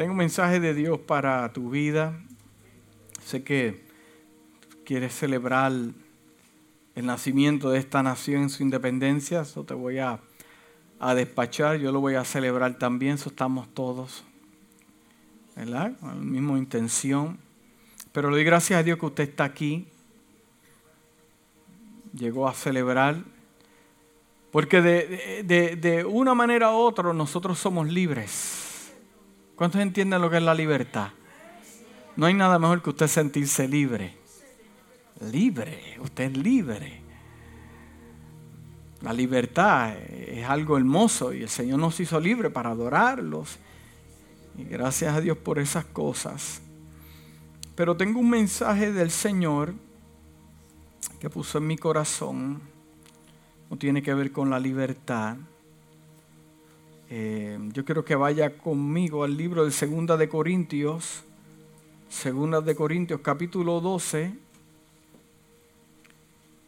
Tengo 0.00 0.12
un 0.12 0.16
mensaje 0.16 0.60
de 0.60 0.72
Dios 0.72 0.98
para 0.98 1.52
tu 1.52 1.68
vida. 1.68 2.18
Sé 3.22 3.44
que 3.44 3.84
quieres 4.82 5.14
celebrar 5.14 5.72
el 5.72 7.04
nacimiento 7.04 7.68
de 7.68 7.80
esta 7.80 8.02
nación 8.02 8.44
en 8.44 8.48
su 8.48 8.62
independencia. 8.62 9.42
Eso 9.42 9.62
te 9.62 9.74
voy 9.74 9.98
a, 9.98 10.18
a 11.00 11.14
despachar. 11.14 11.76
Yo 11.76 11.92
lo 11.92 12.00
voy 12.00 12.14
a 12.14 12.24
celebrar 12.24 12.78
también. 12.78 13.16
Eso 13.16 13.28
estamos 13.28 13.68
todos. 13.74 14.24
¿Verdad? 15.54 15.92
Con 16.00 16.08
la 16.08 16.14
misma 16.14 16.56
intención. 16.56 17.36
Pero 18.10 18.30
le 18.30 18.36
doy 18.36 18.44
gracias 18.44 18.80
a 18.80 18.82
Dios 18.82 18.98
que 18.98 19.04
usted 19.04 19.24
está 19.24 19.44
aquí. 19.44 19.86
Llegó 22.14 22.48
a 22.48 22.54
celebrar. 22.54 23.18
Porque 24.50 24.80
de, 24.80 25.42
de, 25.44 25.76
de 25.76 26.06
una 26.06 26.34
manera 26.34 26.70
u 26.70 26.76
otra 26.76 27.12
nosotros 27.12 27.58
somos 27.58 27.86
libres. 27.86 28.69
¿Cuántos 29.60 29.82
entienden 29.82 30.22
lo 30.22 30.30
que 30.30 30.38
es 30.38 30.42
la 30.42 30.54
libertad? 30.54 31.10
No 32.16 32.24
hay 32.24 32.32
nada 32.32 32.58
mejor 32.58 32.82
que 32.82 32.88
usted 32.88 33.08
sentirse 33.08 33.68
libre. 33.68 34.16
Libre, 35.30 35.98
usted 36.00 36.30
es 36.30 36.36
libre. 36.38 37.02
La 39.02 39.12
libertad 39.12 39.98
es 39.98 40.48
algo 40.48 40.78
hermoso 40.78 41.34
y 41.34 41.42
el 41.42 41.50
Señor 41.50 41.78
nos 41.78 42.00
hizo 42.00 42.18
libre 42.18 42.48
para 42.48 42.70
adorarlos. 42.70 43.58
Y 44.56 44.64
gracias 44.64 45.14
a 45.14 45.20
Dios 45.20 45.36
por 45.36 45.58
esas 45.58 45.84
cosas. 45.84 46.62
Pero 47.74 47.98
tengo 47.98 48.20
un 48.20 48.30
mensaje 48.30 48.92
del 48.92 49.10
Señor 49.10 49.74
que 51.18 51.28
puso 51.28 51.58
en 51.58 51.66
mi 51.66 51.76
corazón. 51.76 52.62
No 53.68 53.76
tiene 53.76 54.02
que 54.02 54.14
ver 54.14 54.32
con 54.32 54.48
la 54.48 54.58
libertad. 54.58 55.36
Eh, 57.12 57.58
yo 57.72 57.84
quiero 57.84 58.04
que 58.04 58.14
vaya 58.14 58.56
conmigo 58.56 59.24
al 59.24 59.36
libro 59.36 59.64
de 59.64 59.72
Segunda 59.72 60.16
de 60.16 60.28
Corintios. 60.28 61.24
Segunda 62.08 62.60
de 62.60 62.76
Corintios 62.76 63.20
capítulo 63.20 63.80
12. 63.80 64.32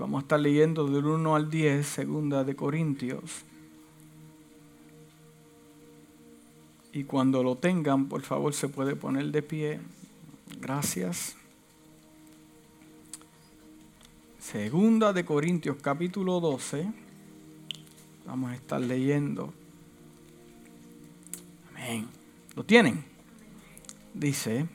Vamos 0.01 0.19
a 0.19 0.23
estar 0.23 0.41
leyendo 0.41 0.89
del 0.89 1.07
1 1.07 1.37
al 1.37 1.49
10, 1.49 1.87
Segunda 1.87 2.43
de 2.43 2.57
Corintios. 2.57 3.45
Y 6.93 7.05
cuando 7.05 7.45
lo 7.45 7.55
tengan, 7.55 8.09
por 8.09 8.23
favor, 8.23 8.53
se 8.53 8.69
puede 8.69 8.97
poner 8.97 9.27
de 9.27 9.43
pie. 9.43 9.81
Gracias. 10.61 11.37
Segunda 14.41 15.13
de 15.13 15.25
Corintios 15.25 15.77
capítulo 15.81 16.41
12. 16.41 16.93
Vamos 18.27 18.51
a 18.51 18.57
estar 18.57 18.81
leyendo. 18.81 19.62
¿Lo 22.55 22.65
tienen? 22.65 23.05
Dice, 24.15 24.67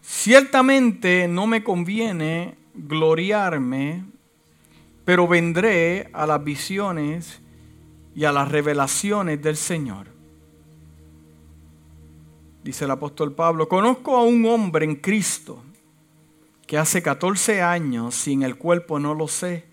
ciertamente 0.00 1.28
no 1.28 1.46
me 1.46 1.62
conviene 1.62 2.56
gloriarme, 2.74 4.04
pero 5.04 5.28
vendré 5.28 6.08
a 6.12 6.26
las 6.26 6.42
visiones 6.42 7.40
y 8.14 8.24
a 8.24 8.32
las 8.32 8.50
revelaciones 8.50 9.42
del 9.42 9.56
Señor. 9.56 10.08
Dice 12.64 12.84
el 12.84 12.90
apóstol 12.90 13.34
Pablo, 13.34 13.68
conozco 13.68 14.16
a 14.16 14.22
un 14.22 14.44
hombre 14.46 14.84
en 14.84 14.96
Cristo 14.96 15.62
que 16.66 16.78
hace 16.78 17.02
14 17.02 17.62
años, 17.62 18.14
sin 18.14 18.42
el 18.42 18.56
cuerpo 18.56 18.98
no 18.98 19.14
lo 19.14 19.28
sé, 19.28 19.64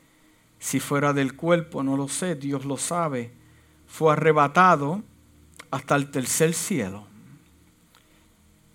si 0.60 0.80
fuera 0.80 1.14
del 1.14 1.36
cuerpo 1.36 1.84
no 1.84 1.96
lo 1.96 2.08
sé, 2.08 2.36
Dios 2.36 2.66
lo 2.66 2.78
sabe, 2.78 3.32
fue 3.86 4.14
arrebatado 4.14 5.04
hasta 5.72 5.96
el 5.96 6.10
tercer 6.12 6.54
cielo. 6.54 7.06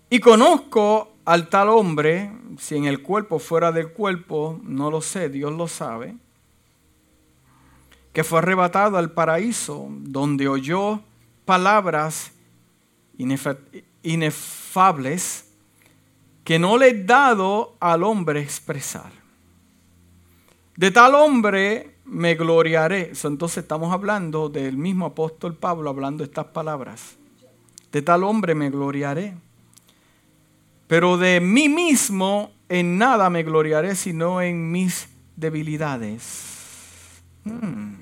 Y 0.09 0.19
conozco 0.19 1.13
al 1.25 1.49
tal 1.49 1.69
hombre, 1.69 2.31
si 2.59 2.75
en 2.75 2.85
el 2.85 3.01
cuerpo 3.01 3.39
fuera 3.39 3.71
del 3.71 3.93
cuerpo, 3.93 4.59
no 4.63 4.91
lo 4.91 5.01
sé, 5.01 5.29
Dios 5.29 5.53
lo 5.53 5.67
sabe, 5.67 6.15
que 8.11 8.23
fue 8.23 8.39
arrebatado 8.39 8.97
al 8.97 9.11
paraíso, 9.11 9.87
donde 9.89 10.47
oyó 10.47 11.01
palabras 11.45 12.31
inefables 14.03 15.45
que 16.43 16.59
no 16.59 16.77
le 16.77 16.89
he 16.89 17.03
dado 17.03 17.75
al 17.79 18.03
hombre 18.03 18.41
expresar. 18.41 19.11
De 20.75 20.91
tal 20.91 21.15
hombre 21.15 21.92
me 22.05 22.35
gloriaré. 22.35 23.11
Entonces 23.23 23.59
estamos 23.59 23.93
hablando 23.93 24.49
del 24.49 24.77
mismo 24.77 25.05
apóstol 25.05 25.55
Pablo 25.55 25.89
hablando 25.89 26.23
estas 26.23 26.45
palabras. 26.45 27.15
De 27.91 28.01
tal 28.01 28.23
hombre 28.23 28.55
me 28.55 28.69
gloriaré 28.69 29.35
pero 30.93 31.17
de 31.17 31.39
mí 31.39 31.69
mismo 31.69 32.51
en 32.69 32.99
nada 32.99 33.27
me 33.31 33.41
gloriaré, 33.41 33.95
sino 33.95 34.41
en 34.41 34.71
mis 34.71 35.09
debilidades. 35.35 37.23
Hmm. 37.43 37.93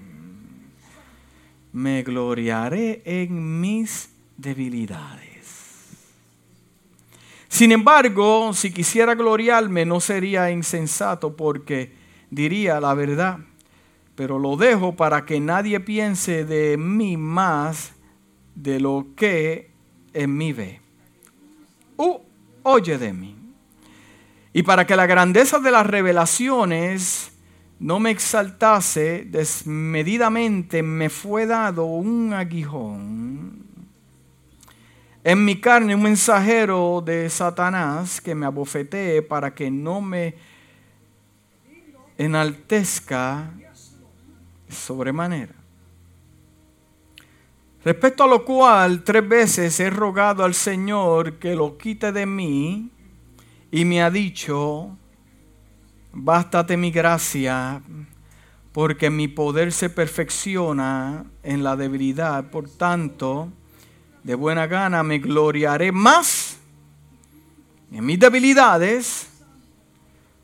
Me 1.72 2.03
gloriaré 2.03 3.01
en 3.06 3.61
mis 3.61 4.09
debilidades. 4.35 5.29
Sin 7.47 7.72
embargo, 7.72 8.53
si 8.53 8.73
quisiera 8.73 9.16
gloriarme, 9.16 9.85
no 9.85 10.01
sería 10.01 10.51
insensato 10.51 11.35
porque 11.35 11.94
diría 12.29 12.81
la 12.81 12.94
verdad. 12.94 13.40
Pero 14.21 14.37
lo 14.37 14.55
dejo 14.55 14.95
para 14.95 15.25
que 15.25 15.39
nadie 15.39 15.79
piense 15.79 16.45
de 16.45 16.77
mí 16.77 17.17
más 17.17 17.93
de 18.53 18.79
lo 18.79 19.07
que 19.15 19.71
en 20.13 20.37
mí 20.37 20.53
ve. 20.53 20.79
Uh, 21.97 22.19
oye 22.61 22.99
de 22.99 23.13
mí. 23.13 23.35
Y 24.53 24.61
para 24.61 24.85
que 24.85 24.95
la 24.95 25.07
grandeza 25.07 25.57
de 25.57 25.71
las 25.71 25.87
revelaciones 25.87 27.31
no 27.79 27.99
me 27.99 28.11
exaltase 28.11 29.25
desmedidamente, 29.27 30.83
me 30.83 31.09
fue 31.09 31.47
dado 31.47 31.85
un 31.85 32.31
aguijón. 32.31 33.65
En 35.23 35.43
mi 35.43 35.59
carne 35.59 35.95
un 35.95 36.03
mensajero 36.03 37.01
de 37.03 37.27
Satanás 37.27 38.21
que 38.21 38.35
me 38.35 38.45
abofetee 38.45 39.23
para 39.23 39.55
que 39.55 39.71
no 39.71 39.99
me 39.99 40.35
enaltezca 42.19 43.51
sobremanera. 44.71 45.55
Respecto 47.83 48.23
a 48.23 48.27
lo 48.27 48.45
cual 48.45 49.03
tres 49.03 49.27
veces 49.27 49.79
he 49.79 49.89
rogado 49.89 50.43
al 50.43 50.53
Señor 50.53 51.39
que 51.39 51.55
lo 51.55 51.77
quite 51.77 52.11
de 52.11 52.27
mí 52.27 52.91
y 53.71 53.85
me 53.85 54.03
ha 54.03 54.11
dicho, 54.11 54.95
bástate 56.13 56.77
mi 56.77 56.91
gracia, 56.91 57.81
porque 58.71 59.09
mi 59.09 59.27
poder 59.27 59.71
se 59.71 59.89
perfecciona 59.89 61.25
en 61.41 61.63
la 61.63 61.75
debilidad. 61.75 62.51
Por 62.51 62.69
tanto, 62.69 63.51
de 64.23 64.35
buena 64.35 64.67
gana 64.67 65.01
me 65.01 65.17
gloriaré 65.17 65.91
más 65.91 66.59
en 67.91 68.05
mis 68.05 68.19
debilidades 68.19 69.27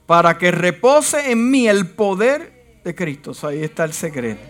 para 0.08 0.38
que 0.38 0.52
repose 0.52 1.32
en 1.32 1.52
mí 1.52 1.68
el 1.68 1.88
poder 1.88 2.57
de 2.88 2.96
Cristo. 2.96 3.34
ahí 3.46 3.64
está 3.64 3.84
el 3.84 3.92
secreto. 3.92 4.42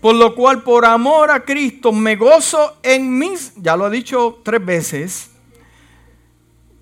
Por 0.00 0.16
lo 0.16 0.34
cual, 0.34 0.64
por 0.64 0.84
amor 0.84 1.30
a 1.30 1.44
Cristo, 1.44 1.92
me 1.92 2.16
gozo 2.16 2.78
en 2.82 3.16
mis, 3.16 3.52
ya 3.56 3.76
lo 3.76 3.86
he 3.86 3.90
dicho 3.90 4.40
tres 4.44 4.64
veces, 4.64 5.30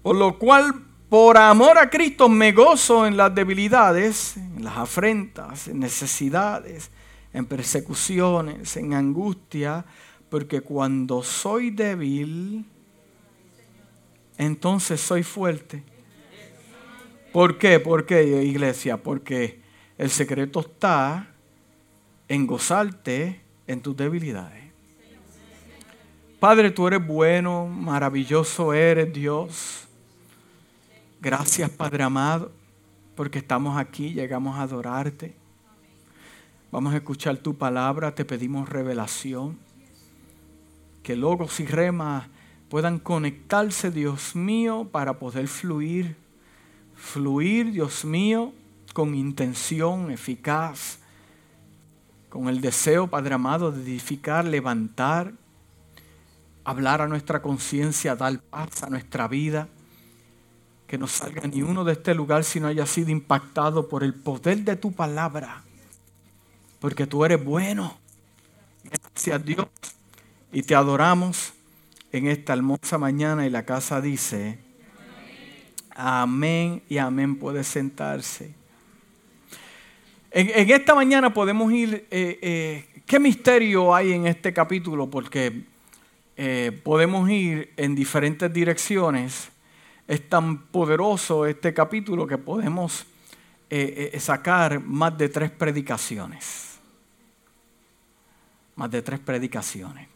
por 0.03 0.17
lo 0.17 0.39
cual, 0.39 0.83
por 1.09 1.37
amor 1.37 1.79
a 1.79 1.91
Cristo, 1.91 2.29
me 2.29 2.53
gozo 2.53 3.07
en 3.07 3.17
las 3.17 3.35
debilidades, 3.35 4.37
en 4.37 4.65
las 4.65 4.79
afrentas, 4.79 5.69
en 5.69 5.81
necesidades, 5.81 6.91
en 7.33 7.45
persecuciones, 7.45 8.77
en 8.77 8.95
angustia, 8.95 9.85
porque 10.31 10.63
cuando 10.63 11.23
soy 11.23 11.71
débil, 11.71 12.65
entonces 14.39 15.01
soy 15.01 15.23
fuerte. 15.23 15.83
¿Por 17.33 17.59
qué? 17.59 17.79
¿Por 17.79 18.07
qué, 18.07 18.43
iglesia? 18.43 18.97
Porque 18.97 19.66
el 19.99 20.11
secreto 20.11 20.61
está 20.61 21.29
en 22.29 22.47
gozarte 22.47 23.41
en 23.67 23.81
tus 23.81 23.97
debilidades. 23.97 24.65
Padre, 26.39 26.71
tú 26.71 26.87
eres 26.87 27.05
bueno, 27.05 27.67
maravilloso 27.67 28.75
eres 28.75 29.13
Dios. 29.13 29.87
Gracias, 31.21 31.71
Padre 31.71 32.03
amado, 32.03 32.53
porque 33.15 33.39
estamos 33.39 33.79
aquí, 33.79 34.13
llegamos 34.13 34.57
a 34.59 34.63
adorarte. 34.63 35.35
Vamos 36.71 36.93
a 36.93 36.99
escuchar 36.99 37.39
tu 37.39 37.57
palabra, 37.57 38.15
te 38.15 38.25
pedimos 38.25 38.69
revelación. 38.69 39.59
Que 41.03 41.17
logos 41.17 41.59
y 41.61 41.67
remas 41.67 42.27
puedan 42.69 42.99
conectarse, 42.99 43.91
Dios 43.91 44.37
mío, 44.37 44.89
para 44.93 45.19
poder 45.19 45.49
fluir. 45.49 46.17
Fluir, 46.95 47.73
Dios 47.73 48.05
mío, 48.05 48.53
con 48.97 49.15
intención 49.15 50.11
eficaz 50.11 51.01
con 52.31 52.49
el 52.49 52.63
deseo, 52.63 53.09
Padre 53.09 53.35
amado, 53.35 53.71
de 53.71 53.83
edificar, 53.83 54.47
levantar 54.47 55.35
hablar 56.65 57.03
a 57.03 57.07
nuestra 57.07 57.43
conciencia, 57.43 58.17
dar 58.17 58.41
paz 58.41 58.85
a 58.85 58.89
nuestra 58.89 59.29
vida. 59.29 59.69
Que 60.87 60.97
no 60.97 61.07
salga 61.07 61.47
ni 61.47 61.61
uno 61.61 61.85
de 61.85 61.93
este 61.93 62.15
lugar 62.15 62.43
si 62.43 62.59
no 62.59 62.69
haya 62.69 62.87
sido 62.87 63.11
impactado 63.11 63.87
por 63.87 64.03
el 64.03 64.15
poder 64.15 64.65
de 64.65 64.77
tu 64.77 64.93
palabra. 64.93 65.63
Porque 66.81 67.07
tú 67.07 67.23
eres 67.23 67.45
bueno. 67.45 67.99
Gracias 68.83 69.37
a 69.37 69.39
Dios. 69.39 69.69
Y 70.53 70.63
te 70.63 70.75
adoramos 70.75 71.53
en 72.13 72.29
esta 72.29 72.55
hermosa 72.55 72.97
mañana 72.97 73.47
y 73.47 73.51
la 73.51 73.67
casa 73.67 74.01
dice, 74.01 74.59
amén 75.91 76.83
y 76.89 76.97
amén. 76.97 77.39
Puede 77.39 77.63
sentarse. 77.63 78.56
En, 80.31 80.71
esta 80.71 80.95
mañana 80.95 81.33
podemos 81.33 81.73
ir, 81.73 82.07
eh, 82.11 82.39
eh, 82.43 83.03
¿qué 83.07 83.21
misterio 83.21 83.95
hay 83.95 84.13
en 84.13 84.27
este 84.27 84.53
capítulo? 84.53 85.09
Porque 85.09 85.63
eh, 86.37 86.79
podemos 86.83 87.31
ir 87.31 87.73
en 87.77 87.95
diferentes 87.95 88.53
direcciones. 88.53 89.49
Es 90.09 90.29
tan 90.29 90.67
poderoso 90.67 91.47
este 91.47 91.73
capítulo 91.73 92.27
que 92.27 92.39
podemos 92.39 93.07
sacar 94.19 94.81
más 94.81 95.19
de 95.19 95.29
tres 95.29 95.51
predicaciones. 95.51 96.79
Más 98.77 98.91
de 98.91 99.03
tres 99.03 99.19
predicaciones. 99.19 100.09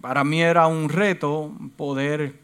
para 0.00 0.22
mí 0.22 0.40
era 0.40 0.68
un 0.68 0.88
reto 0.88 1.52
poder 1.76 2.34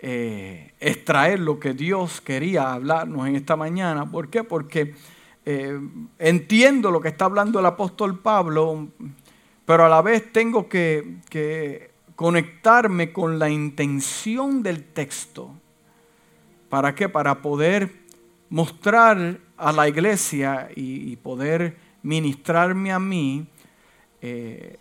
extraer 0.00 1.38
lo 1.38 1.60
que 1.60 1.74
Dios 1.74 2.20
quería 2.20 2.72
hablarnos 2.72 3.28
en 3.28 3.36
esta 3.36 3.54
mañana. 3.54 4.10
¿Por 4.10 4.28
qué? 4.28 4.42
Porque 4.42 4.94
eh, 5.48 5.80
entiendo 6.18 6.90
lo 6.90 7.00
que 7.00 7.06
está 7.06 7.26
hablando 7.26 7.60
el 7.60 7.66
apóstol 7.66 8.18
Pablo, 8.18 8.88
pero 9.64 9.84
a 9.84 9.88
la 9.88 10.02
vez 10.02 10.32
tengo 10.32 10.68
que, 10.68 11.92
conectarme 12.16 13.12
con 13.12 13.38
la 13.38 13.48
intención 13.48 14.62
del 14.64 14.82
texto. 14.82 15.54
¿Para 16.68 16.96
qué? 16.96 17.08
Para 17.08 17.42
poder 17.42 17.92
mostrar 18.48 19.38
a 19.56 19.70
la 19.70 19.88
iglesia 19.88 20.68
y, 20.74 21.14
poder 21.16 21.76
ministrarme 22.02 22.90
a 22.90 22.98
mí 22.98 23.46
eh, 24.22 24.78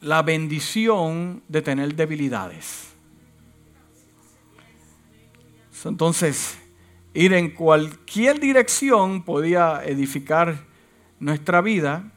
la 0.00 0.22
bendición 0.22 1.42
de 1.48 1.62
tener 1.62 1.96
debilidades. 1.96 2.92
Entonces, 5.84 6.58
ir 7.14 7.32
en 7.32 7.50
cualquier 7.50 8.40
dirección 8.40 9.22
podía 9.22 9.82
edificar 9.84 10.64
nuestra 11.20 11.60
vida, 11.60 12.10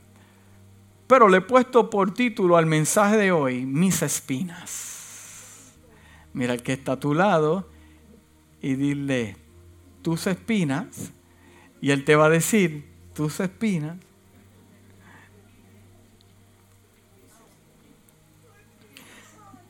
pero 1.05 1.29
le 1.29 1.37
he 1.37 1.41
puesto 1.41 1.89
por 1.89 2.13
título 2.13 2.57
al 2.57 2.65
mensaje 2.65 3.15
de 3.15 3.31
hoy, 3.31 3.65
mis 3.65 4.01
espinas. 4.01 5.77
Mira 6.33 6.53
el 6.53 6.63
que 6.63 6.73
está 6.73 6.93
a 6.93 6.99
tu 6.99 7.13
lado 7.13 7.69
y 8.61 8.73
dile, 8.73 9.37
tus 10.01 10.27
espinas, 10.27 11.11
y 11.79 11.91
él 11.91 12.03
te 12.03 12.15
va 12.15 12.25
a 12.25 12.29
decir, 12.29 12.85
tus 13.13 13.39
espinas. 13.39 13.97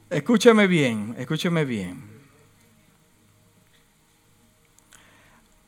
Escúcheme 0.09 0.67
bien, 0.67 1.15
escúcheme 1.17 1.65
bien. 1.65 2.16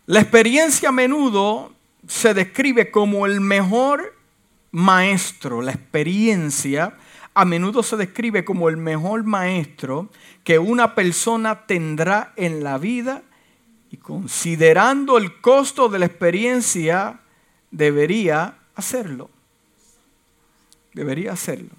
La 0.10 0.22
experiencia 0.22 0.90
a 0.90 0.92
menudo 0.92 1.72
se 2.08 2.34
describe 2.34 2.90
como 2.90 3.28
el 3.28 3.42
mejor 3.42 4.16
maestro. 4.72 5.62
La 5.62 5.72
experiencia 5.72 6.98
a 7.36 7.46
menudo 7.46 7.84
se 7.84 7.96
describe 7.96 8.44
como 8.44 8.70
el 8.70 8.78
mejor 8.78 9.24
maestro 9.24 10.10
que 10.44 10.58
una 10.58 10.96
persona 10.96 11.68
tendrá 11.68 12.34
en 12.38 12.64
la 12.64 12.80
vida 12.80 13.22
y 13.92 13.98
considerando 13.98 15.20
el 15.20 15.42
costo 15.42 15.90
de 15.90 16.00
la 16.00 16.08
experiencia 16.08 17.20
debería 17.70 18.58
hacerlo. 18.74 19.30
Debería 20.92 21.34
hacerlo. 21.34 21.79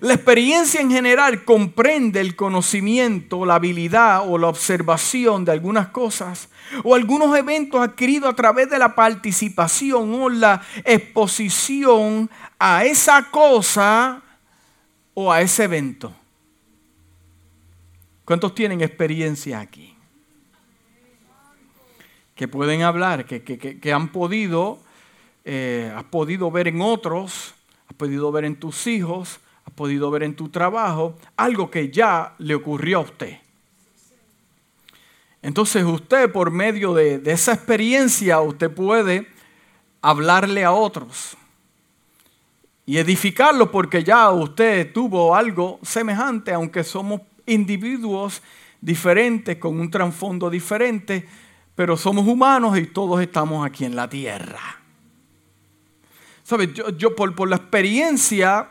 La 0.00 0.14
experiencia 0.14 0.80
en 0.80 0.90
general 0.90 1.44
comprende 1.44 2.20
el 2.20 2.34
conocimiento, 2.34 3.44
la 3.44 3.56
habilidad 3.56 4.22
o 4.26 4.38
la 4.38 4.48
observación 4.48 5.44
de 5.44 5.52
algunas 5.52 5.88
cosas 5.88 6.48
o 6.82 6.94
algunos 6.94 7.36
eventos 7.36 7.80
adquiridos 7.80 8.30
a 8.30 8.36
través 8.36 8.70
de 8.70 8.78
la 8.78 8.94
participación 8.94 10.14
o 10.14 10.30
la 10.30 10.62
exposición 10.84 12.30
a 12.58 12.84
esa 12.84 13.30
cosa 13.30 14.22
o 15.12 15.30
a 15.30 15.42
ese 15.42 15.64
evento. 15.64 16.14
¿Cuántos 18.24 18.54
tienen 18.54 18.80
experiencia 18.80 19.60
aquí? 19.60 19.94
Que 22.34 22.48
pueden 22.48 22.82
hablar, 22.82 23.26
que, 23.26 23.92
han 23.92 24.10
podido, 24.10 24.78
eh, 25.44 25.92
has 25.94 26.04
podido 26.04 26.50
ver 26.50 26.68
en 26.68 26.80
otros, 26.80 27.54
has 27.88 27.96
podido 27.96 28.32
ver 28.32 28.46
en 28.46 28.56
tus 28.56 28.86
hijos, 28.86 29.38
has 29.64 29.72
podido 29.74 30.10
ver 30.10 30.22
en 30.22 30.34
tu 30.34 30.48
trabajo, 30.48 31.16
algo 31.36 31.70
que 31.70 31.90
ya 31.90 32.34
le 32.38 32.54
ocurrió 32.54 32.98
a 32.98 33.02
usted. 33.02 33.38
Entonces 35.42 35.84
usted 35.84 36.30
por 36.30 36.50
medio 36.50 36.94
de, 36.94 37.20
esa 37.26 37.52
experiencia, 37.52 38.40
usted 38.40 38.70
puede 38.70 39.26
hablarle 40.00 40.64
a 40.64 40.72
otros 40.72 41.36
y 42.86 42.98
edificarlo 42.98 43.70
porque 43.70 44.04
ya 44.04 44.30
usted 44.30 44.92
tuvo 44.92 45.34
algo 45.34 45.80
semejante, 45.82 46.52
aunque 46.52 46.84
somos 46.84 47.22
individuos 47.46 48.42
diferentes, 48.80 49.56
con 49.56 49.78
un 49.80 49.90
trasfondo 49.90 50.48
diferente, 50.48 51.28
pero 51.74 51.96
somos 51.96 52.26
humanos 52.26 52.78
y 52.78 52.86
todos 52.86 53.20
estamos 53.20 53.66
aquí 53.66 53.84
en 53.84 53.96
la 53.96 54.08
tierra. 54.08 54.80
¿Sabes? 56.44 56.70
Yo, 56.98 57.14
por 57.16 57.48
la 57.48 57.56
experiencia 57.56 58.68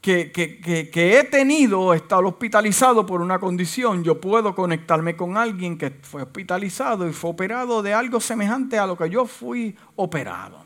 que, 0.00 1.18
he 1.18 1.24
tenido, 1.24 1.92
he 1.92 1.98
estado 1.98 2.26
hospitalizado 2.26 3.04
por 3.04 3.20
una 3.20 3.38
condición, 3.38 4.02
yo 4.02 4.20
puedo 4.20 4.54
conectarme 4.54 5.14
con 5.14 5.36
alguien 5.36 5.76
que 5.76 5.90
fue 6.02 6.22
hospitalizado 6.22 7.06
y 7.06 7.12
fue 7.12 7.30
operado 7.30 7.82
de 7.82 7.92
algo 7.92 8.18
semejante 8.18 8.78
a 8.78 8.86
lo 8.86 8.96
que 8.96 9.10
yo 9.10 9.26
fui 9.26 9.76
operado. 9.96 10.64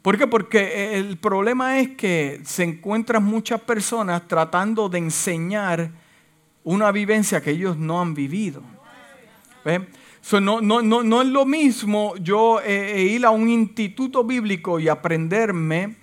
¿Por 0.00 0.18
qué? 0.18 0.26
Porque 0.26 0.98
el 0.98 1.18
problema 1.18 1.78
es 1.78 1.90
que 1.90 2.40
se 2.44 2.64
encuentran 2.64 3.22
muchas 3.22 3.60
personas 3.60 4.26
tratando 4.26 4.88
de 4.88 4.98
enseñar 4.98 5.90
una 6.64 6.90
vivencia 6.90 7.40
que 7.40 7.50
ellos 7.50 7.76
no 7.76 8.00
han 8.00 8.14
vivido. 8.14 8.62
no, 10.40 10.60
no, 10.60 11.22
es 11.22 11.28
lo 11.28 11.44
mismo 11.44 12.16
yo 12.16 12.60
ir 12.66 13.26
a 13.26 13.30
un 13.30 13.48
instituto 13.48 14.24
bíblico 14.24 14.80
y 14.80 14.88
aprenderme 14.88 16.01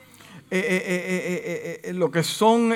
eh, 0.52 1.82
eh, 1.82 1.82
eh, 1.84 1.94
lo 1.94 2.10
que 2.10 2.24
son 2.24 2.74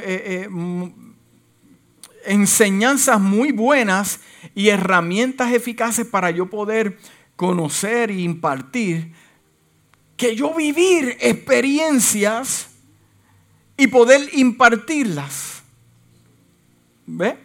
enseñanzas 2.25 3.19
muy 3.19 3.51
buenas 3.51 4.19
y 4.53 4.69
herramientas 4.69 5.51
eficaces 5.51 6.05
para 6.05 6.29
yo 6.31 6.49
poder 6.49 6.97
conocer 7.35 8.11
e 8.11 8.21
impartir, 8.21 9.11
que 10.15 10.35
yo 10.35 10.53
vivir 10.53 11.17
experiencias 11.19 12.69
y 13.75 13.87
poder 13.87 14.29
impartirlas. 14.33 15.63
¿Ve? 17.05 17.37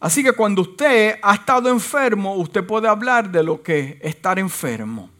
Así 0.00 0.22
que 0.22 0.32
cuando 0.32 0.62
usted 0.62 1.18
ha 1.22 1.34
estado 1.34 1.70
enfermo, 1.70 2.36
usted 2.36 2.64
puede 2.64 2.86
hablar 2.86 3.30
de 3.30 3.42
lo 3.42 3.62
que 3.62 3.98
es 4.00 4.14
estar 4.14 4.38
enfermo. 4.38 5.10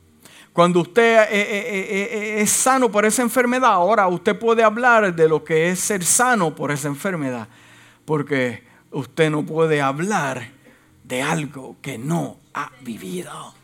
Cuando 0.58 0.80
usted 0.80 1.20
eh, 1.30 1.40
eh, 1.40 2.08
eh, 2.10 2.40
es 2.40 2.50
sano 2.50 2.90
por 2.90 3.04
esa 3.04 3.22
enfermedad, 3.22 3.70
ahora 3.70 4.08
usted 4.08 4.36
puede 4.36 4.64
hablar 4.64 5.14
de 5.14 5.28
lo 5.28 5.44
que 5.44 5.70
es 5.70 5.78
ser 5.78 6.04
sano 6.04 6.52
por 6.52 6.72
esa 6.72 6.88
enfermedad. 6.88 7.46
Porque 8.04 8.64
usted 8.90 9.30
no 9.30 9.46
puede 9.46 9.80
hablar 9.80 10.50
de 11.04 11.22
algo 11.22 11.76
que 11.80 11.96
no 11.96 12.38
ha 12.54 12.72
vivido. 12.80 13.54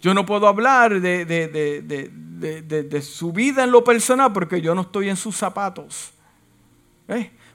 Yo 0.00 0.14
no 0.14 0.24
puedo 0.24 0.46
hablar 0.46 1.00
de, 1.00 1.24
de, 1.24 3.02
su 3.02 3.32
vida 3.32 3.64
en 3.64 3.72
lo 3.72 3.82
personal 3.82 4.32
porque 4.32 4.60
yo 4.60 4.72
no 4.72 4.82
estoy 4.82 5.08
en 5.08 5.16
sus 5.16 5.34
zapatos. 5.34 6.12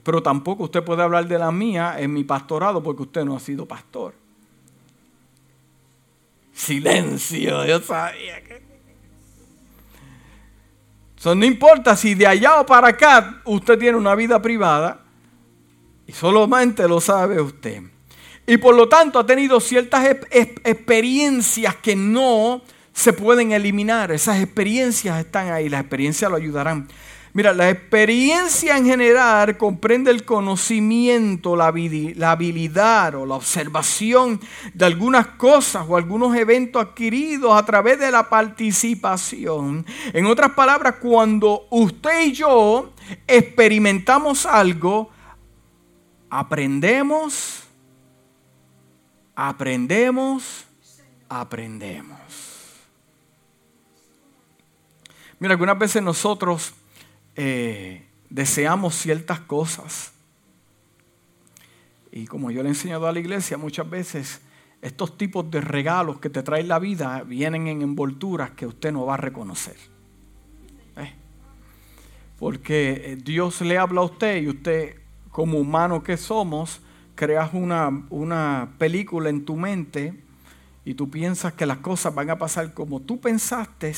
Pero 0.02 0.22
tampoco 0.22 0.64
usted 0.64 0.84
puede 0.84 1.02
hablar 1.02 1.26
de 1.26 1.38
la 1.38 1.50
mía 1.50 1.94
en 1.98 2.12
mi 2.12 2.24
pastorado 2.24 2.82
porque 2.82 3.04
usted 3.04 3.24
no 3.24 3.34
ha 3.34 3.40
sido 3.40 3.64
pastor. 3.64 4.21
Silencio, 6.62 7.64
yo 7.66 7.80
sabía 7.80 8.40
que... 8.44 8.62
no 11.24 11.44
importa 11.44 11.96
si 11.96 12.14
de 12.14 12.24
allá 12.24 12.60
o 12.60 12.66
para 12.66 12.88
acá 12.88 13.42
usted 13.46 13.76
tiene 13.76 13.98
una 13.98 14.14
vida 14.14 14.40
privada 14.40 15.00
y 16.06 16.12
solamente 16.12 16.86
lo 16.86 17.00
sabe 17.00 17.40
usted. 17.40 17.82
Y 18.46 18.58
por 18.58 18.76
lo 18.76 18.88
tanto 18.88 19.18
ha 19.18 19.26
tenido 19.26 19.58
ciertas 19.58 20.06
experiencias 20.30 21.74
que 21.76 21.96
no 21.96 22.62
se 22.92 23.12
pueden 23.12 23.50
eliminar. 23.50 24.12
Esas 24.12 24.40
experiencias 24.40 25.18
están 25.18 25.50
ahí, 25.50 25.68
las 25.68 25.80
experiencias 25.80 26.30
lo 26.30 26.36
ayudarán. 26.36 26.86
Mira, 27.34 27.54
la 27.54 27.70
experiencia 27.70 28.76
en 28.76 28.84
general 28.84 29.56
comprende 29.56 30.10
el 30.10 30.22
conocimiento, 30.22 31.56
la 31.56 31.68
habilidad 31.68 33.14
o 33.14 33.24
la 33.24 33.36
observación 33.36 34.38
de 34.74 34.84
algunas 34.84 35.28
cosas 35.28 35.86
o 35.88 35.96
algunos 35.96 36.36
eventos 36.36 36.82
adquiridos 36.82 37.54
a 37.54 37.64
través 37.64 37.98
de 37.98 38.10
la 38.10 38.28
participación. 38.28 39.86
En 40.12 40.26
otras 40.26 40.52
palabras, 40.52 40.96
cuando 41.00 41.66
usted 41.70 42.26
y 42.26 42.32
yo 42.32 42.92
experimentamos 43.26 44.44
algo, 44.44 45.08
aprendemos, 46.28 47.62
aprendemos, 49.34 50.66
aprendemos. 51.30 52.18
Mira, 55.38 55.54
algunas 55.54 55.78
veces 55.78 56.02
nosotros 56.02 56.74
eh, 57.36 58.06
deseamos 58.30 58.94
ciertas 58.94 59.40
cosas. 59.40 60.12
Y 62.10 62.26
como 62.26 62.50
yo 62.50 62.62
le 62.62 62.68
he 62.68 62.72
enseñado 62.72 63.06
a 63.06 63.12
la 63.12 63.20
iglesia, 63.20 63.56
muchas 63.56 63.88
veces 63.88 64.40
estos 64.82 65.16
tipos 65.16 65.50
de 65.50 65.60
regalos 65.60 66.18
que 66.18 66.28
te 66.28 66.42
trae 66.42 66.64
la 66.64 66.78
vida 66.78 67.22
vienen 67.22 67.68
en 67.68 67.82
envolturas 67.82 68.50
que 68.50 68.66
usted 68.66 68.92
no 68.92 69.06
va 69.06 69.14
a 69.14 69.18
reconocer. 69.18 69.76
¿Eh? 70.96 71.12
Porque 72.38 73.12
eh, 73.12 73.16
Dios 73.16 73.60
le 73.60 73.78
habla 73.78 74.00
a 74.00 74.04
usted 74.04 74.42
y 74.42 74.48
usted, 74.48 74.96
como 75.30 75.58
humano 75.58 76.02
que 76.02 76.16
somos, 76.16 76.80
creas 77.14 77.50
una, 77.54 78.04
una 78.10 78.74
película 78.78 79.30
en 79.30 79.44
tu 79.44 79.56
mente 79.56 80.14
y 80.84 80.94
tú 80.94 81.08
piensas 81.08 81.52
que 81.52 81.64
las 81.64 81.78
cosas 81.78 82.14
van 82.14 82.30
a 82.30 82.38
pasar 82.38 82.74
como 82.74 83.00
tú 83.00 83.20
pensaste 83.20 83.94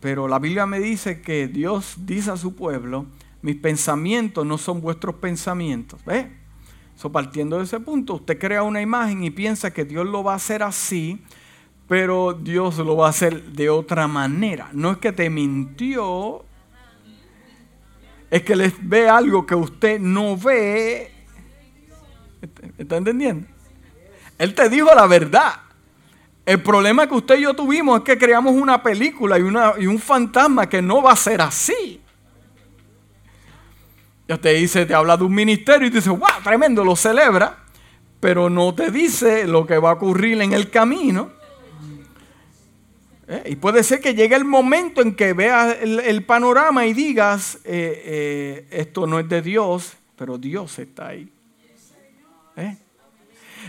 pero 0.00 0.28
la 0.28 0.38
Biblia 0.38 0.66
me 0.66 0.80
dice 0.80 1.20
que 1.20 1.48
Dios 1.48 1.94
dice 1.98 2.30
a 2.30 2.36
su 2.36 2.54
pueblo, 2.54 3.06
mis 3.42 3.56
pensamientos 3.56 4.44
no 4.44 4.58
son 4.58 4.80
vuestros 4.80 5.16
pensamientos. 5.16 6.04
¿Ve? 6.04 6.30
So, 6.96 7.12
partiendo 7.12 7.58
de 7.58 7.64
ese 7.64 7.78
punto, 7.80 8.14
usted 8.14 8.38
crea 8.38 8.62
una 8.62 8.80
imagen 8.80 9.22
y 9.22 9.30
piensa 9.30 9.72
que 9.72 9.84
Dios 9.84 10.06
lo 10.06 10.24
va 10.24 10.32
a 10.32 10.36
hacer 10.36 10.62
así, 10.62 11.22
pero 11.86 12.32
Dios 12.32 12.78
lo 12.78 12.96
va 12.96 13.06
a 13.06 13.10
hacer 13.10 13.52
de 13.52 13.68
otra 13.68 14.08
manera. 14.08 14.70
No 14.72 14.92
es 14.92 14.98
que 14.98 15.12
te 15.12 15.28
mintió, 15.28 16.44
es 18.30 18.42
que 18.42 18.56
les 18.56 18.74
ve 18.80 19.08
algo 19.08 19.46
que 19.46 19.54
usted 19.54 20.00
no 20.00 20.36
ve. 20.36 21.12
¿Está 22.78 22.96
entendiendo? 22.96 23.46
Él 24.38 24.54
te 24.54 24.68
dijo 24.68 24.94
la 24.94 25.06
verdad. 25.06 25.52
El 26.46 26.62
problema 26.62 27.08
que 27.08 27.14
usted 27.14 27.38
y 27.38 27.42
yo 27.42 27.54
tuvimos 27.54 27.98
es 27.98 28.04
que 28.04 28.16
creamos 28.16 28.54
una 28.54 28.80
película 28.80 29.36
y, 29.36 29.42
una, 29.42 29.74
y 29.76 29.86
un 29.88 29.98
fantasma 29.98 30.68
que 30.68 30.80
no 30.80 31.02
va 31.02 31.10
a 31.10 31.16
ser 31.16 31.40
así. 31.40 32.00
Ya 34.28 34.38
te 34.38 34.54
dice, 34.54 34.86
te 34.86 34.94
habla 34.94 35.16
de 35.16 35.24
un 35.24 35.34
ministerio 35.34 35.88
y 35.88 35.90
te 35.90 35.96
dice, 35.96 36.10
wow, 36.10 36.28
tremendo, 36.44 36.84
lo 36.84 36.94
celebra, 36.94 37.64
pero 38.20 38.48
no 38.48 38.72
te 38.76 38.92
dice 38.92 39.48
lo 39.48 39.66
que 39.66 39.78
va 39.78 39.90
a 39.90 39.94
ocurrir 39.94 40.40
en 40.40 40.52
el 40.52 40.70
camino. 40.70 41.30
Eh, 43.26 43.42
y 43.46 43.56
puede 43.56 43.82
ser 43.82 44.00
que 44.00 44.14
llegue 44.14 44.36
el 44.36 44.44
momento 44.44 45.02
en 45.02 45.16
que 45.16 45.32
veas 45.32 45.76
el, 45.80 46.24
panorama 46.24 46.86
y 46.86 46.92
digas, 46.92 47.58
eh, 47.64 48.02
eh, 48.04 48.66
esto 48.70 49.08
no 49.08 49.18
es 49.18 49.28
de 49.28 49.42
Dios, 49.42 49.94
pero 50.14 50.38
Dios 50.38 50.78
está 50.78 51.08
ahí. 51.08 51.28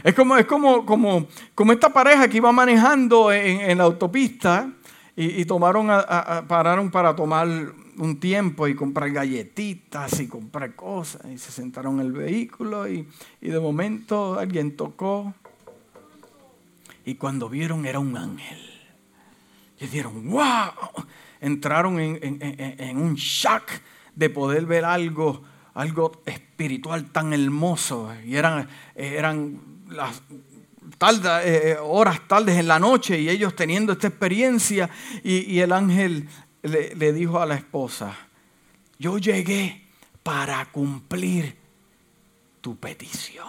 Es 0.08 0.16
como, 0.16 0.38
es 0.38 0.46
como, 0.46 0.86
como, 0.86 1.28
como 1.54 1.74
esta 1.74 1.92
pareja 1.92 2.30
que 2.30 2.38
iba 2.38 2.50
manejando 2.54 3.30
en, 3.30 3.78
la 3.78 3.84
autopista 3.84 4.72
y, 5.18 5.44
tomaron 5.44 5.88
pararon 6.48 6.90
para 6.92 7.14
tomar 7.14 7.46
un 7.98 8.18
tiempo 8.18 8.70
y 8.70 8.74
comprar 8.74 9.12
galletitas 9.12 10.18
y 10.22 10.30
comprar 10.30 10.76
cosas. 10.76 11.30
Y 11.30 11.38
se 11.38 11.52
sentaron 11.52 12.00
en 12.00 12.06
el 12.06 12.12
vehículo 12.14 12.88
y, 12.88 13.06
de 13.42 13.60
momento 13.60 14.40
alguien 14.40 14.78
tocó. 14.78 15.34
Y 17.04 17.16
cuando 17.16 17.50
vieron 17.50 17.86
era 17.86 18.00
un 18.00 18.16
ángel. 18.16 18.62
Y 19.78 19.88
dijeron, 19.88 20.30
wow. 20.30 21.04
Entraron 21.42 22.00
en, 22.00 22.40
en 22.42 22.98
un 22.98 23.16
shock 23.16 23.64
de 24.16 24.30
poder 24.30 24.66
ver 24.68 24.86
algo, 24.86 25.44
algo 25.74 26.22
espiritual 26.26 27.12
tan 27.12 27.34
hermoso. 27.34 28.10
Y 28.26 28.38
eran, 28.38 28.70
eran 28.96 29.67
las 29.90 30.22
eh, 31.00 31.62
eh, 31.64 31.78
horas 31.82 32.28
tardes 32.28 32.58
en 32.58 32.68
la 32.68 32.80
noche 32.80 33.20
y 33.20 33.30
ellos 33.30 33.56
teniendo 33.56 33.94
esta 33.94 34.08
experiencia 34.08 34.90
y, 35.24 35.60
el 35.60 35.72
ángel 35.72 36.28
le, 36.64 36.96
le 36.96 37.14
dijo 37.14 37.40
a 37.40 37.46
la 37.46 37.56
esposa, 37.56 38.16
yo 38.98 39.18
llegué 39.18 39.86
para 40.24 40.66
cumplir 40.72 41.56
tu 42.62 42.78
petición. 42.78 43.48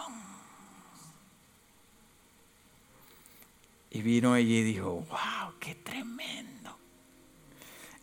Y 3.90 4.02
vino 4.02 4.37
ella 4.37 4.54
y 4.54 4.62
dijo, 4.62 5.07
wow, 5.09 5.54
qué 5.59 5.75
tremendo. 5.75 6.76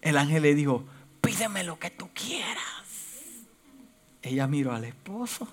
El 0.01 0.17
ángel 0.17 0.41
le 0.43 0.55
dijo, 0.55 0.83
pídeme 1.21 1.63
lo 1.63 1.77
que 1.77 1.91
tú 1.91 2.09
quieras. 2.13 2.63
Ella 4.23 4.47
miró 4.47 4.73
al 4.73 4.85
esposo 4.85 5.47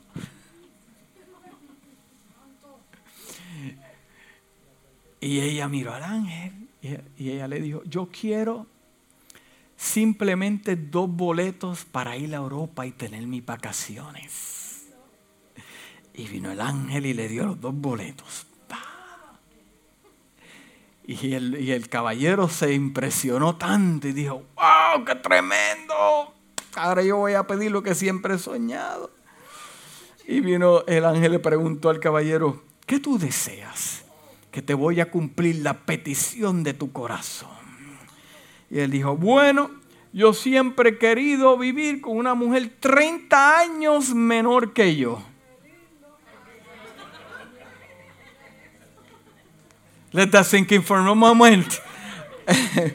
Y 5.22 5.40
ella 5.40 5.68
miró 5.68 5.94
al 5.94 6.02
ángel 6.02 6.68
y 7.16 7.30
ella 7.30 7.46
le 7.46 7.60
dijo, 7.60 7.84
yo 7.84 8.08
quiero 8.08 8.66
simplemente 9.76 10.74
dos 10.74 11.08
boletos 11.08 11.84
para 11.84 12.16
ir 12.16 12.34
a 12.34 12.38
Europa 12.38 12.84
y 12.86 12.90
tener 12.90 13.24
mis 13.28 13.46
vacaciones. 13.46 14.88
Y 16.12 16.26
vino 16.26 16.50
el 16.50 16.60
ángel 16.60 17.06
y 17.06 17.14
le 17.14 17.28
dio 17.28 17.46
los 17.46 17.60
dos 17.60 17.72
boletos. 17.72 18.48
Y 21.04 21.34
el, 21.34 21.60
y 21.60 21.70
el 21.70 21.88
caballero 21.88 22.48
se 22.48 22.72
impresionó 22.72 23.54
tanto 23.54 24.08
y 24.08 24.12
dijo, 24.12 24.42
wow, 24.56 25.04
qué 25.04 25.14
tremendo. 25.14 26.34
Ahora 26.74 27.02
yo 27.04 27.18
voy 27.18 27.34
a 27.34 27.46
pedir 27.46 27.70
lo 27.70 27.84
que 27.84 27.94
siempre 27.94 28.34
he 28.34 28.38
soñado. 28.38 29.12
Y 30.26 30.40
vino 30.40 30.84
el 30.86 31.04
ángel 31.04 31.26
y 31.26 31.28
le 31.34 31.38
preguntó 31.38 31.90
al 31.90 32.00
caballero, 32.00 32.64
¿qué 32.86 32.98
tú 32.98 33.18
deseas? 33.18 34.02
Que 34.52 34.62
te 34.62 34.74
voy 34.74 35.00
a 35.00 35.10
cumplir 35.10 35.56
la 35.56 35.78
petición 35.78 36.62
de 36.62 36.74
tu 36.74 36.92
corazón. 36.92 37.48
Y 38.70 38.78
él 38.80 38.90
dijo, 38.90 39.16
bueno, 39.16 39.70
yo 40.12 40.34
siempre 40.34 40.90
he 40.90 40.98
querido 40.98 41.56
vivir 41.56 42.02
con 42.02 42.18
una 42.18 42.34
mujer 42.34 42.70
30 42.78 43.58
años 43.58 44.14
menor 44.14 44.74
que 44.74 44.94
yo. 44.94 45.22
Let 50.12 50.28
that 50.28 50.44
sink 50.44 50.70
in 50.72 50.82
for 50.82 50.98
a 50.98 51.14
moment. 51.14 51.72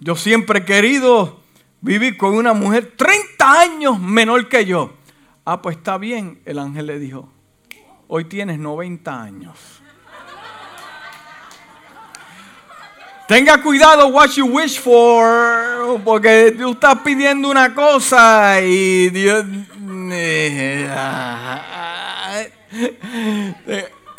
yo 0.00 0.16
siempre 0.16 0.58
he 0.58 0.64
querido 0.64 1.40
vivir 1.80 2.16
con 2.16 2.34
una 2.34 2.54
mujer 2.54 2.94
30 2.96 3.60
años 3.60 4.00
menor 4.00 4.48
que 4.48 4.64
yo. 4.66 4.94
Ah, 5.44 5.62
pues 5.62 5.76
está 5.76 5.96
bien, 5.98 6.40
el 6.44 6.58
ángel 6.58 6.86
le 6.86 6.98
dijo. 6.98 7.33
Hoy 8.16 8.26
tienes 8.26 8.60
90 8.60 9.22
años. 9.22 9.58
Tenga 13.26 13.60
cuidado 13.60 14.06
what 14.06 14.28
you 14.36 14.46
wish 14.46 14.78
for, 14.78 16.00
porque 16.04 16.54
tú 16.56 16.70
estás 16.70 17.00
pidiendo 17.00 17.50
una 17.50 17.74
cosa 17.74 18.60
y 18.60 19.10
Dios 19.10 19.44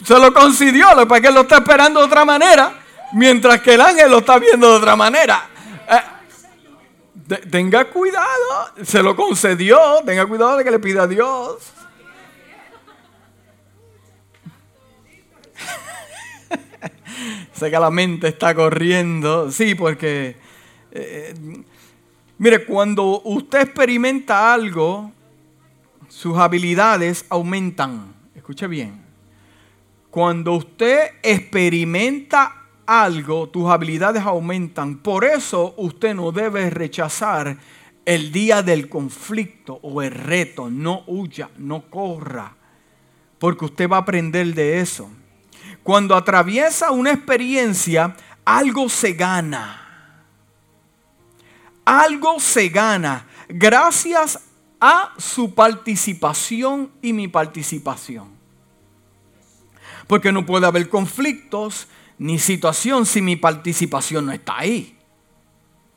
se 0.04 0.20
lo 0.20 0.34
concedió, 0.34 0.88
para 1.08 1.22
que 1.22 1.32
lo 1.32 1.40
está 1.44 1.60
esperando 1.60 2.02
de 2.02 2.06
otra 2.08 2.26
manera, 2.26 2.74
mientras 3.14 3.62
que 3.62 3.76
el 3.76 3.82
ángel 3.82 4.12
lo 4.12 4.18
está 4.18 4.38
viendo 4.40 4.72
de 4.72 4.76
otra 4.76 4.98
manera. 4.98 5.48
Eh, 5.88 7.40
tenga 7.50 7.86
cuidado, 7.86 8.74
se 8.84 9.02
lo 9.02 9.16
concedió, 9.16 9.80
tenga 10.06 10.26
cuidado 10.26 10.58
de 10.58 10.66
que 10.66 10.72
le 10.72 10.80
pida 10.80 11.04
a 11.04 11.08
Dios. 11.08 11.72
Sé 17.56 17.72
que 17.72 17.80
la 17.80 17.90
mente 17.90 18.28
está 18.28 18.54
corriendo. 18.54 19.50
Sí, 19.52 19.76
porque, 19.76 20.36
eh, 20.92 21.34
mire, 22.38 22.66
cuando 22.66 23.22
usted 23.24 23.62
experimenta 23.62 24.54
algo, 24.54 25.12
sus 26.10 26.38
habilidades 26.38 27.26
aumentan. 27.30 28.14
Escuche 28.36 28.68
bien. 28.68 29.04
Cuando 30.10 30.54
usted 30.54 31.12
experimenta 31.24 32.64
algo, 32.86 33.50
tus 33.50 33.70
habilidades 33.70 34.24
aumentan. 34.24 34.98
Por 34.98 35.26
eso 35.26 35.74
usted 35.78 36.14
no 36.14 36.32
debe 36.32 36.70
rechazar 36.70 37.58
el 38.06 38.32
día 38.32 38.62
del 38.62 38.88
conflicto 38.88 39.80
o 39.82 40.02
el 40.02 40.12
reto. 40.12 40.70
No 40.70 41.04
huya, 41.08 41.50
no 41.58 41.90
corra, 41.90 42.56
porque 43.40 43.66
usted 43.66 43.90
va 43.90 43.98
a 43.98 44.02
aprender 44.02 44.54
de 44.54 44.80
eso. 44.80 45.10
Cuando 45.86 46.16
atraviesa 46.16 46.90
una 46.90 47.12
experiencia, 47.12 48.16
algo 48.44 48.90
se 48.90 49.14
gana. 49.14 49.84
algo 51.86 52.40
se 52.40 52.70
gana 52.70 53.28
gracias 53.48 54.40
a 54.82 55.14
su 55.20 55.54
participación 55.54 56.92
y 57.04 57.14
mi 57.14 57.28
participación. 57.28 58.30
Porque 60.08 60.32
no 60.32 60.44
puede 60.44 60.66
haber 60.66 60.90
conflictos 60.90 61.88
ni 62.18 62.40
situación 62.40 63.06
si 63.06 63.22
mi 63.22 63.36
participación 63.36 64.26
no 64.26 64.32
está 64.32 64.58
ahí. 64.58 64.98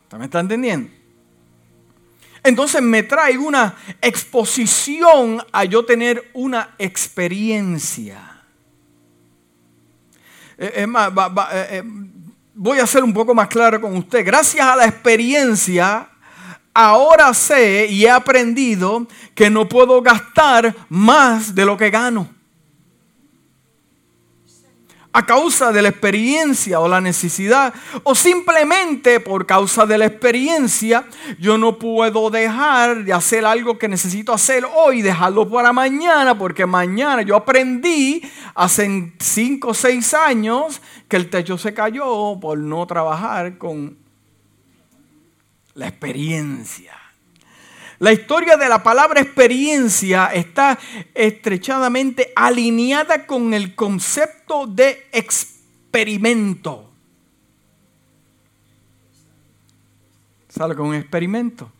¿Usted 0.02 0.18
me 0.18 0.26
está 0.26 0.40
entendiendo? 0.40 0.90
Entonces 2.42 2.83
me 2.83 3.04
trae 3.04 3.38
una 3.38 3.75
exposición 4.02 5.42
a 5.50 5.64
yo 5.64 5.87
tener 5.87 6.30
una 6.35 6.75
experiencia. 6.76 8.38
Eh, 10.59 10.73
es 10.75 10.88
más, 10.88 11.11
eh, 11.53 11.69
eh, 11.71 11.83
voy 12.55 12.81
a 12.81 12.87
ser 12.87 13.05
un 13.05 13.15
poco 13.15 13.35
más 13.35 13.47
claro 13.49 13.81
con 13.81 13.97
usted. 13.97 14.27
Gracias 14.27 14.67
a 14.67 14.75
la 14.75 14.85
experiencia, 14.85 16.09
ahora 16.75 17.33
sé 17.33 17.87
y 17.88 18.05
he 18.05 18.11
aprendido 18.11 19.07
que 19.35 19.49
no 19.49 19.69
puedo 19.69 20.03
gastar 20.03 20.75
más 20.88 21.55
de 21.55 21.65
lo 21.65 21.77
que 21.77 21.91
gano 21.91 22.38
a 25.18 25.26
causa 25.26 25.72
de 25.72 25.82
la 25.82 25.88
experiencia 25.88 26.78
o 26.78 26.87
la 26.87 27.00
necesidad, 27.00 27.75
o 28.04 28.14
simplemente 28.14 29.18
por 29.18 29.46
causa 29.46 29.84
de 29.84 29.98
la 29.98 30.06
experiencia, 30.06 31.08
yo 31.40 31.58
no 31.58 31.76
puedo 31.76 32.30
dejar 32.30 33.02
de 33.02 33.12
hacer 33.12 33.44
algo 33.44 33.78
que 33.78 33.88
necesito 33.88 34.32
hacer 34.32 34.64
hoy, 34.76 35.02
dejarlo 35.02 35.50
para 35.50 35.72
mañana, 35.72 36.38
porque 36.38 36.66
mañana 36.66 37.22
yo 37.22 37.34
aprendí 37.34 38.22
hace 38.54 39.12
5 39.18 39.66
o 39.66 39.75
6 39.75 40.14
años 40.14 40.80
que 41.08 41.16
el 41.16 41.28
techo 41.28 41.58
se 41.58 41.75
cayó 41.75 42.38
por 42.40 42.56
no 42.56 42.87
trabajar 42.87 43.58
con 43.58 43.98
la 45.75 45.88
experiencia. 45.88 47.08
La 48.00 48.12
historia 48.12 48.57
de 48.57 48.69
la 48.69 48.81
palabra 48.81 49.21
experiencia 49.21 50.26
está 50.26 50.78
estrechadamente 51.14 52.33
alineada 52.37 53.26
con 53.26 53.52
el 53.52 53.75
concepto 53.75 54.69
de 54.69 55.09
experimento. 55.11 56.93
¿Sabe 60.49 60.76
con 60.76 60.88
un 60.88 60.95
experimento? 60.95 61.73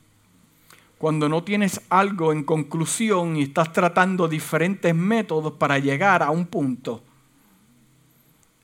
Cuando 0.99 1.29
no 1.29 1.45
tienes 1.45 1.81
algo 1.89 2.33
en 2.33 2.43
conclusión 2.43 3.37
y 3.37 3.43
estás 3.43 3.73
tratando 3.73 4.27
diferentes 4.27 4.93
métodos 4.93 5.53
para 5.53 5.79
llegar 5.79 6.25
a 6.25 6.31
un 6.31 6.47
punto. 6.47 7.01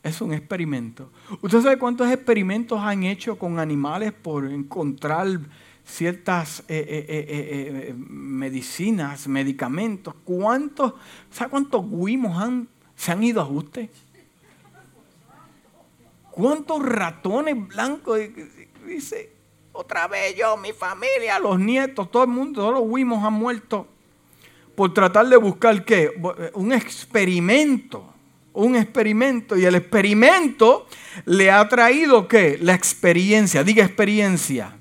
Es 0.02 0.20
un 0.20 0.34
experimento. 0.34 1.10
¿Usted 1.40 1.62
sabe 1.62 1.78
cuántos 1.78 2.10
experimentos 2.10 2.80
han 2.80 3.04
hecho 3.04 3.38
con 3.38 3.60
animales 3.60 4.12
por 4.12 4.44
encontrar 4.46 5.38
ciertas 5.84 6.60
eh, 6.60 6.84
eh, 6.88 7.26
eh, 7.28 7.94
medicinas, 7.96 9.28
medicamentos. 9.28 10.14
¿Cuántos, 10.24 10.94
¿Sabe 11.30 11.50
cuántos 11.50 11.84
guimos 11.90 12.40
han, 12.40 12.68
se 12.96 13.12
han 13.12 13.22
ido 13.22 13.40
a 13.40 13.46
usted? 13.46 13.88
¿Cuántos 16.30 16.82
ratones 16.82 17.68
blancos? 17.68 18.18
Dice, 18.86 19.30
otra 19.72 20.08
vez 20.08 20.34
yo, 20.36 20.56
mi 20.56 20.72
familia, 20.72 21.38
los 21.38 21.60
nietos, 21.60 22.10
todo 22.10 22.24
el 22.24 22.30
mundo, 22.30 22.62
todos 22.62 22.74
los 22.74 22.94
guimos 22.94 23.22
han 23.22 23.34
muerto 23.34 23.86
por 24.74 24.92
tratar 24.92 25.28
de 25.28 25.36
buscar 25.36 25.84
qué? 25.84 26.10
Un 26.54 26.72
experimento. 26.72 28.12
Un 28.52 28.74
experimento. 28.74 29.56
Y 29.56 29.64
el 29.64 29.76
experimento 29.76 30.88
le 31.24 31.52
ha 31.52 31.68
traído 31.68 32.26
qué? 32.26 32.58
La 32.60 32.74
experiencia. 32.74 33.62
Diga 33.62 33.84
experiencia 33.84 34.76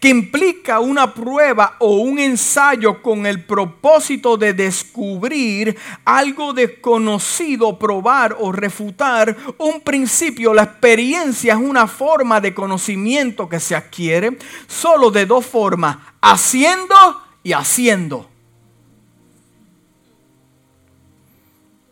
que 0.00 0.08
implica 0.08 0.80
una 0.80 1.14
prueba 1.14 1.76
o 1.78 1.96
un 1.96 2.18
ensayo 2.18 3.02
con 3.02 3.26
el 3.26 3.44
propósito 3.44 4.36
de 4.36 4.52
descubrir 4.52 5.76
algo 6.04 6.52
desconocido, 6.52 7.78
probar 7.78 8.36
o 8.38 8.52
refutar 8.52 9.36
un 9.58 9.80
principio. 9.80 10.54
La 10.54 10.64
experiencia 10.64 11.54
es 11.54 11.58
una 11.58 11.86
forma 11.86 12.40
de 12.40 12.54
conocimiento 12.54 13.48
que 13.48 13.60
se 13.60 13.74
adquiere 13.74 14.38
solo 14.66 15.10
de 15.10 15.26
dos 15.26 15.46
formas, 15.46 15.98
haciendo 16.20 16.94
y 17.42 17.52
haciendo. 17.52 18.28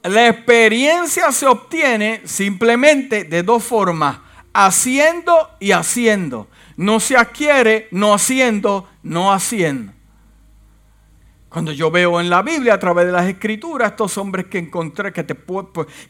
La 0.02 0.28
experiencia 0.28 1.32
se 1.32 1.46
obtiene 1.46 2.20
simplemente 2.24 3.24
de 3.24 3.42
dos 3.42 3.64
formas, 3.64 4.18
haciendo 4.52 5.48
y 5.60 5.72
haciendo 5.72 6.48
no 6.76 7.00
se 7.00 7.16
adquiere 7.16 7.88
no 7.90 8.14
haciendo, 8.14 8.88
no 9.02 9.32
haciendo. 9.32 9.92
Cuando 11.54 11.70
yo 11.70 11.88
veo 11.88 12.20
en 12.20 12.28
la 12.30 12.42
Biblia 12.42 12.74
a 12.74 12.80
través 12.80 13.06
de 13.06 13.12
las 13.12 13.28
escrituras 13.28 13.92
estos 13.92 14.18
hombres 14.18 14.46
que 14.46 14.58
encontré 14.58 15.12
que, 15.12 15.22
te, 15.22 15.36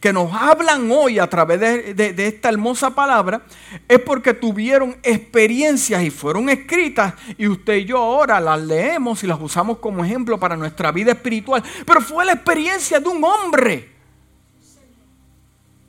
que 0.01 0.11
nos 0.11 0.33
hablan 0.33 0.91
hoy 0.91 1.19
a 1.19 1.29
través 1.29 1.61
de, 1.61 2.15
esta 2.17 2.49
hermosa 2.49 2.95
palabra, 2.95 3.43
es 3.87 3.99
porque 3.99 4.33
tuvieron 4.33 4.97
experiencias 5.03 6.03
y 6.03 6.09
fueron 6.09 6.49
escritas 6.49 7.13
y 7.37 7.47
usted 7.47 7.75
y 7.75 7.85
yo 7.85 7.99
ahora 7.99 8.41
las 8.41 8.59
leemos 8.63 9.23
y 9.23 9.27
las 9.27 9.39
usamos 9.39 9.77
como 9.81 10.03
ejemplo 10.03 10.41
para 10.41 10.57
nuestra 10.57 10.91
vida 10.93 11.13
espiritual. 11.13 11.63
Pero 11.85 12.01
fue 12.01 12.25
la 12.25 12.33
experiencia 12.33 12.99
de 12.99 13.09
un 13.11 13.23
hombre. 13.23 13.91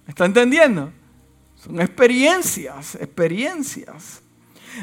¿Está 0.06 0.26
entendiendo? 0.26 0.92
Son 1.56 1.80
experiencias, 1.80 2.96
experiencias. 2.96 4.25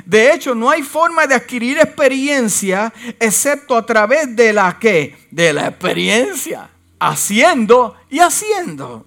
De 0.05 0.33
hecho, 0.33 0.55
no 0.55 0.71
hay 0.71 0.83
forma 0.83 1.27
de 1.27 1.35
adquirir 1.35 1.79
experiencia 1.79 2.93
excepto 3.19 3.77
a 3.77 3.85
través 3.85 4.35
de 4.35 4.53
la 4.53 4.79
que? 4.79 5.17
De 5.31 5.53
la 5.53 5.69
experiencia. 5.69 6.71
Haciendo 6.99 7.97
y 8.09 8.21
haciendo. 8.21 9.07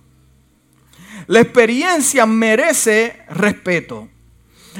La 1.28 1.40
experiencia 1.40 2.26
merece 2.26 3.24
respeto. 3.30 4.10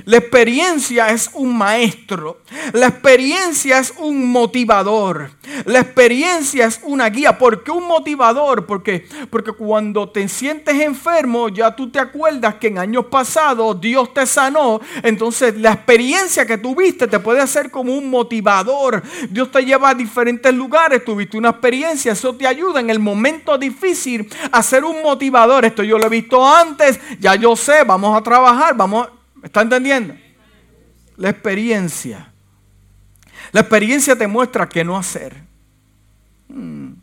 La 0.04 0.18
experiencia 0.18 1.10
es 1.10 1.30
un 1.34 1.58
maestro. 1.58 2.42
La 2.74 2.88
experiencia 2.88 3.80
es 3.80 3.94
un 3.98 4.30
motivador. 4.30 5.32
La 5.66 5.80
experiencia 5.80 6.66
es 6.66 6.82
una 6.84 7.10
guía. 7.10 7.38
¿Por 7.38 7.64
qué 7.64 7.72
un 7.72 7.88
motivador? 7.88 8.66
Porque, 8.66 9.08
porque 9.30 9.54
cuando 9.54 10.10
te 10.10 10.28
sientes 10.28 10.76
enfermo, 10.82 11.50
ya 11.50 11.76
tú 11.76 11.90
te 11.90 12.00
acuerdas 12.00 12.56
que 12.56 12.68
en 12.68 12.78
años 12.78 13.06
pasados 13.06 13.80
Dios 13.80 14.14
te 14.14 14.26
sanó. 14.26 14.82
Entonces 15.02 15.56
la 15.58 15.72
experiencia 15.72 16.46
que 16.46 16.58
tuviste 16.58 17.08
te 17.08 17.20
puede 17.20 17.42
hacer 17.42 17.72
como 17.72 17.94
un 17.94 18.10
motivador. 18.10 19.02
Dios 19.30 19.52
te 19.52 19.64
lleva 19.64 19.90
a 19.90 19.96
diferentes 19.96 20.54
lugares. 20.54 21.06
Tuviste 21.06 21.38
una 21.38 21.50
experiencia. 21.50 22.12
Eso 22.12 22.36
te 22.36 22.48
ayuda 22.48 22.80
en 22.80 22.90
el 22.90 23.00
momento 23.00 23.58
difícil 23.58 24.30
a 24.52 24.62
ser 24.62 24.84
un 24.84 25.02
motivador. 25.02 25.64
Esto 25.64 25.84
yo 25.84 25.98
lo 25.98 26.08
he 26.08 26.10
visto 26.10 26.46
antes. 26.46 27.00
Ya 27.20 27.36
yo 27.36 27.56
sé. 27.56 27.84
Vamos 27.86 28.18
a 28.18 28.22
trabajar. 28.22 28.76
Vamos 28.76 29.08
está 29.46 29.62
entendiendo? 29.62 30.16
La 31.18 31.30
experiencia. 31.30 32.32
La 33.52 33.62
experiencia 33.62 34.18
te 34.18 34.28
muestra 34.28 34.68
qué 34.68 34.84
no 34.84 34.98
hacer. 34.98 35.36
Hmm. 36.48 36.94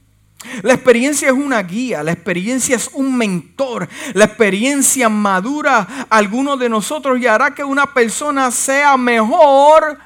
La 0.63 0.75
experiencia 0.75 1.29
es 1.29 1.35
una 1.35 1.63
guía, 1.63 2.03
la 2.03 2.11
experiencia 2.11 2.75
es 2.75 2.91
un 2.95 3.17
mentor, 3.17 3.89
la 4.13 4.25
experiencia 4.25 5.09
madura 5.09 5.87
a 6.11 6.17
alguno 6.17 6.57
de 6.57 6.69
nosotros 6.69 7.21
y 7.21 7.29
hará 7.29 7.55
que 7.55 7.63
una 7.63 7.95
persona 7.95 8.51
sea 8.51 8.97
mejor 8.97 9.99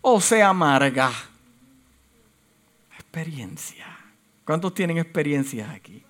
o 0.00 0.20
sea 0.22 0.48
amarga. 0.48 1.12
Experiencia. 2.94 3.86
¿Cuántos 4.42 4.72
tienen 4.72 4.96
experiencias 4.96 5.68
aquí? 5.68 6.02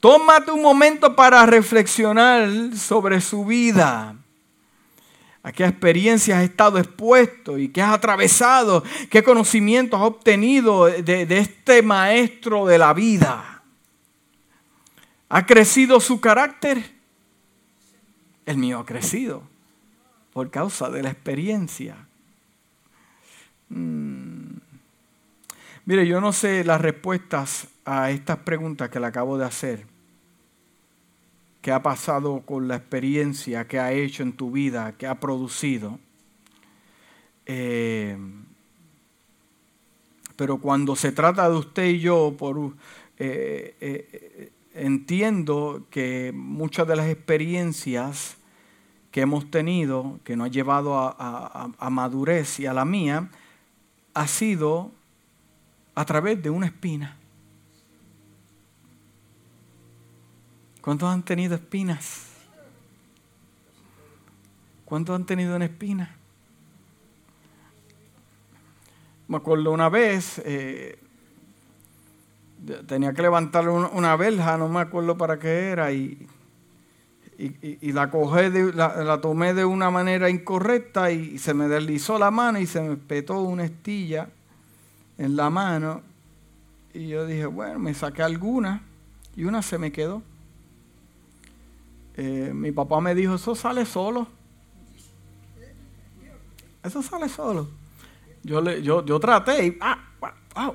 Tómate 0.00 0.50
un 0.50 0.62
momento 0.62 1.14
para 1.14 1.44
reflexionar 1.44 2.74
sobre 2.74 3.20
su 3.20 3.44
vida. 3.44 4.16
¿A 5.42 5.52
qué 5.52 5.64
experiencias 5.64 6.38
has 6.38 6.44
estado 6.44 6.78
expuesto 6.78 7.58
y 7.58 7.68
qué 7.68 7.82
has 7.82 7.94
atravesado? 7.94 8.82
¿Qué 9.10 9.22
conocimientos 9.22 10.00
has 10.00 10.06
obtenido 10.06 10.86
de, 10.86 11.26
este 11.38 11.82
maestro 11.82 12.66
de 12.66 12.78
la 12.78 12.94
vida? 12.94 13.62
¿Ha 15.28 15.46
crecido 15.46 16.00
su 16.00 16.20
carácter? 16.20 16.92
El 18.46 18.56
mío 18.56 18.78
ha 18.78 18.86
crecido 18.86 19.42
por 20.32 20.50
causa 20.50 20.88
de 20.90 21.02
la 21.02 21.10
experiencia. 21.10 21.96
Mm. 23.68 24.56
Mire, 25.84 26.06
yo 26.06 26.20
no 26.20 26.32
sé 26.32 26.64
las 26.64 26.80
respuestas 26.80 27.68
a 27.84 28.10
estas 28.10 28.38
preguntas 28.38 28.90
que 28.90 29.00
le 29.00 29.06
acabo 29.06 29.38
de 29.38 29.44
hacer. 29.44 29.89
¿Qué 31.60 31.72
ha 31.72 31.82
pasado 31.82 32.40
con 32.46 32.68
la 32.68 32.76
experiencia 32.76 33.68
que 33.68 33.78
ha 33.78 33.92
hecho 33.92 34.22
en 34.22 34.32
tu 34.32 34.50
vida, 34.50 34.94
que 34.96 35.06
ha 35.06 35.20
producido? 35.20 35.98
Eh, 37.44 38.16
pero 40.36 40.56
cuando 40.58 40.96
se 40.96 41.12
trata 41.12 41.50
de 41.50 41.56
usted 41.56 41.84
y 41.84 42.00
yo, 42.00 42.34
por, 42.38 42.72
eh, 43.18 43.76
eh, 43.78 44.52
entiendo 44.72 45.86
que 45.90 46.32
muchas 46.34 46.88
de 46.88 46.96
las 46.96 47.08
experiencias 47.08 48.38
que 49.10 49.20
hemos 49.20 49.50
tenido, 49.50 50.18
que 50.24 50.36
nos 50.36 50.46
ha 50.46 50.50
llevado 50.50 50.96
a, 50.96 51.90
madurez 51.90 52.60
y 52.60 52.66
a 52.66 52.72
la 52.72 52.86
mía, 52.86 53.28
ha 54.14 54.26
sido 54.26 54.92
a 55.94 56.06
través 56.06 56.42
de 56.42 56.48
una 56.48 56.66
espina. 56.66 57.19
¿Cuántos 60.90 61.08
han 61.08 61.22
tenido 61.22 61.54
espinas? 61.54 62.26
¿Cuántos 64.84 65.14
han 65.14 65.24
tenido 65.24 65.54
una 65.54 65.66
espina? 65.66 66.16
Me 69.28 69.36
acuerdo 69.36 69.70
una 69.70 69.88
vez, 69.88 70.42
eh, 70.44 70.98
tenía 72.88 73.12
que 73.12 73.22
levantar 73.22 73.68
una, 73.68 74.16
verja, 74.16 74.58
no 74.58 74.68
me 74.68 74.80
acuerdo 74.80 75.16
para 75.16 75.38
qué 75.38 75.68
era, 75.68 75.92
y, 75.92 76.26
y, 77.38 77.92
la, 77.92 78.10
la, 78.10 79.20
tomé 79.20 79.54
de 79.54 79.64
una 79.64 79.92
manera 79.92 80.28
incorrecta 80.28 81.12
y 81.12 81.38
se 81.38 81.54
me 81.54 81.68
deslizó 81.68 82.18
la 82.18 82.32
mano 82.32 82.58
y 82.58 82.66
se 82.66 82.80
me 82.80 82.96
petó 82.96 83.40
una 83.42 83.64
estilla 83.64 84.28
en 85.18 85.36
la 85.36 85.50
mano. 85.50 86.02
Y 86.92 87.06
yo 87.06 87.26
dije, 87.26 87.46
bueno, 87.46 87.78
me 87.78 87.94
saqué 87.94 88.24
alguna 88.24 88.82
y 89.36 89.44
una 89.44 89.62
se 89.62 89.78
me 89.78 89.92
quedó. 89.92 90.24
Eh, 92.16 92.52
mi 92.54 92.72
papá 92.72 93.00
me 93.00 93.14
dijo, 93.14 93.34
eso 93.34 93.54
sale 93.54 93.84
solo. 93.86 94.26
Eso 96.82 97.02
sale 97.02 97.28
solo. 97.28 97.68
Yo, 98.42 98.60
le, 98.60 98.82
yo, 98.82 99.04
yo 99.04 99.20
traté 99.20 99.66
y 99.66 99.78
ah, 99.80 99.98
wow. 100.54 100.74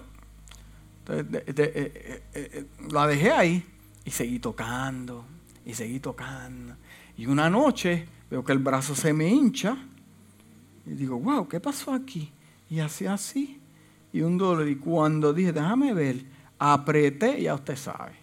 Entonces, 0.99 1.43
eh, 1.59 2.23
eh, 2.33 2.65
la 2.91 3.07
dejé 3.07 3.31
ahí 3.31 3.65
y 4.03 4.11
seguí 4.11 4.39
tocando 4.39 5.25
y 5.65 5.73
seguí 5.73 5.99
tocando. 5.99 6.75
Y 7.17 7.27
una 7.27 7.49
noche 7.49 8.07
veo 8.29 8.43
que 8.43 8.51
el 8.51 8.59
brazo 8.59 8.95
se 8.95 9.13
me 9.13 9.27
hincha 9.27 9.77
y 10.85 10.91
digo, 10.91 11.17
wow, 11.17 11.47
¿qué 11.47 11.59
pasó 11.59 11.93
aquí? 11.93 12.31
Y 12.69 12.79
así, 12.79 13.05
así. 13.05 13.59
Y 14.13 14.21
un 14.21 14.37
dolor. 14.37 14.67
Y 14.67 14.75
cuando 14.75 15.33
dije, 15.33 15.51
déjame 15.51 15.93
ver, 15.93 16.23
apreté, 16.59 17.41
ya 17.41 17.55
usted 17.55 17.75
sabe. 17.75 18.13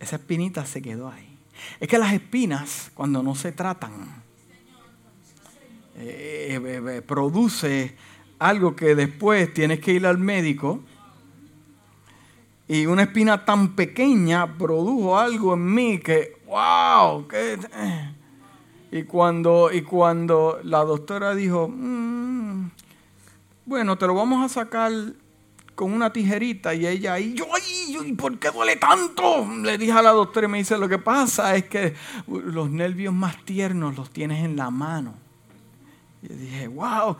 Esa 0.00 0.16
espinita 0.16 0.66
se 0.66 0.82
quedó 0.82 1.08
ahí. 1.08 1.33
Es 1.80 1.88
que 1.88 1.98
las 1.98 2.12
espinas, 2.12 2.90
cuando 2.94 3.22
no 3.22 3.34
se 3.34 3.52
tratan, 3.52 4.22
eh, 5.96 6.60
eh, 6.60 6.82
eh, 6.88 7.02
produce 7.02 7.94
algo 8.38 8.74
que 8.74 8.94
después 8.94 9.52
tienes 9.54 9.80
que 9.80 9.92
ir 9.92 10.06
al 10.06 10.18
médico. 10.18 10.80
Y 12.66 12.86
una 12.86 13.02
espina 13.02 13.44
tan 13.44 13.76
pequeña 13.76 14.56
produjo 14.56 15.18
algo 15.18 15.54
en 15.54 15.74
mí 15.74 15.98
que, 15.98 16.38
wow, 16.46 17.26
y 18.90 19.02
cuando, 19.02 19.70
y 19.72 19.82
cuando 19.82 20.60
la 20.62 20.84
doctora 20.84 21.34
dijo, 21.34 21.68
mm, 21.68 22.70
bueno, 23.66 23.98
te 23.98 24.06
lo 24.06 24.14
vamos 24.14 24.44
a 24.44 24.48
sacar 24.48 24.92
con 25.74 25.92
una 25.92 26.12
tijerita 26.12 26.74
y 26.74 26.86
ella 26.86 27.14
ahí, 27.14 27.34
yo, 27.34 27.46
ay, 27.52 28.12
¿por 28.12 28.38
qué 28.38 28.50
duele 28.50 28.76
tanto? 28.76 29.46
Le 29.62 29.76
dije 29.76 29.92
a 29.92 30.02
la 30.02 30.10
doctora 30.10 30.46
y 30.46 30.50
me 30.50 30.58
dice, 30.58 30.78
lo 30.78 30.88
que 30.88 30.98
pasa 30.98 31.56
es 31.56 31.64
que 31.64 31.94
los 32.26 32.70
nervios 32.70 33.12
más 33.12 33.44
tiernos 33.44 33.96
los 33.96 34.10
tienes 34.10 34.44
en 34.44 34.56
la 34.56 34.70
mano. 34.70 35.14
Y 36.22 36.28
dije, 36.28 36.68
wow, 36.68 37.16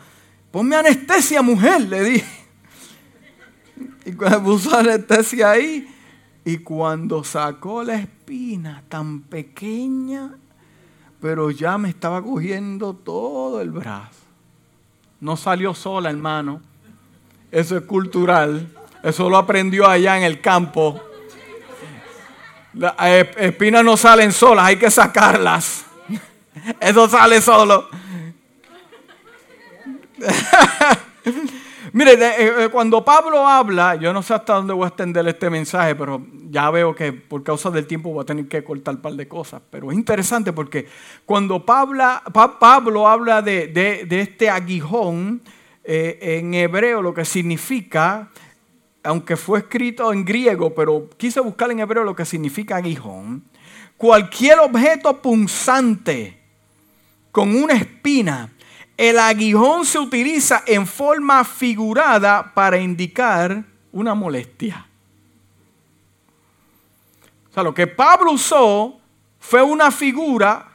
ponme 0.50 0.76
anestesia, 0.76 1.42
mujer, 1.42 1.82
le 1.82 2.02
dije. 2.02 2.44
Y 4.06 4.12
cuando 4.12 4.44
puso 4.44 4.76
anestesia 4.76 5.50
ahí, 5.50 5.88
y 6.44 6.58
cuando 6.58 7.24
sacó 7.24 7.82
la 7.82 7.96
espina 7.96 8.84
tan 8.88 9.22
pequeña, 9.22 10.36
pero 11.20 11.50
ya 11.50 11.78
me 11.78 11.88
estaba 11.88 12.22
cogiendo 12.22 12.94
todo 12.94 13.60
el 13.60 13.70
brazo. 13.70 14.20
No 15.20 15.36
salió 15.36 15.74
sola, 15.74 16.10
hermano 16.10 16.73
eso 17.54 17.76
es 17.76 17.84
cultural. 17.84 18.66
Eso 19.00 19.30
lo 19.30 19.36
aprendió 19.36 19.88
allá 19.88 20.16
en 20.16 20.24
el 20.24 20.40
campo. 20.40 21.00
Las 22.72 22.94
espinas 23.36 23.84
no 23.84 23.96
salen 23.96 24.32
solas, 24.32 24.64
hay 24.64 24.76
que 24.76 24.90
sacarlas. 24.90 25.84
Eso 26.80 27.08
sale 27.08 27.40
solo. 27.40 27.88
Mire, 31.92 32.14
eh, 32.14 32.64
eh, 32.64 32.68
cuando 32.72 33.04
Pablo 33.04 33.46
habla, 33.46 33.94
yo 33.94 34.12
no 34.12 34.20
sé 34.20 34.34
hasta 34.34 34.54
dónde 34.54 34.72
voy 34.72 34.86
a 34.86 34.88
extender 34.88 35.28
este 35.28 35.48
mensaje, 35.48 35.94
pero 35.94 36.26
ya 36.50 36.68
veo 36.70 36.92
que 36.92 37.12
por 37.12 37.44
causa 37.44 37.70
del 37.70 37.86
tiempo 37.86 38.10
voy 38.10 38.22
a 38.22 38.26
tener 38.26 38.48
que 38.48 38.64
cortar 38.64 38.96
un 38.96 39.02
par 39.02 39.12
de 39.12 39.28
cosas. 39.28 39.62
Pero 39.70 39.92
es 39.92 39.96
interesante 39.96 40.52
porque 40.52 40.88
cuando 41.24 41.64
Pablo, 41.64 42.04
Pablo 42.58 43.06
habla 43.06 43.42
de, 43.42 43.68
de 43.68 44.20
este 44.20 44.50
aguijón, 44.50 45.40
eh, 45.84 46.38
en 46.38 46.54
hebreo 46.54 47.02
lo 47.02 47.12
que 47.12 47.24
significa, 47.24 48.30
aunque 49.02 49.36
fue 49.36 49.60
escrito 49.60 50.12
en 50.12 50.24
griego, 50.24 50.74
pero 50.74 51.10
quise 51.16 51.40
buscar 51.40 51.70
en 51.70 51.80
hebreo 51.80 52.04
lo 52.04 52.16
que 52.16 52.24
significa 52.24 52.76
aguijón, 52.76 53.44
cualquier 53.96 54.58
objeto 54.60 55.20
punzante 55.20 56.40
con 57.30 57.54
una 57.54 57.74
espina, 57.74 58.50
el 58.96 59.18
aguijón 59.18 59.84
se 59.84 59.98
utiliza 59.98 60.62
en 60.66 60.86
forma 60.86 61.44
figurada 61.44 62.54
para 62.54 62.78
indicar 62.78 63.64
una 63.92 64.14
molestia. 64.14 64.86
O 67.50 67.54
sea, 67.54 67.62
lo 67.62 67.74
que 67.74 67.86
Pablo 67.86 68.32
usó 68.32 68.98
fue 69.38 69.62
una 69.62 69.90
figura 69.90 70.68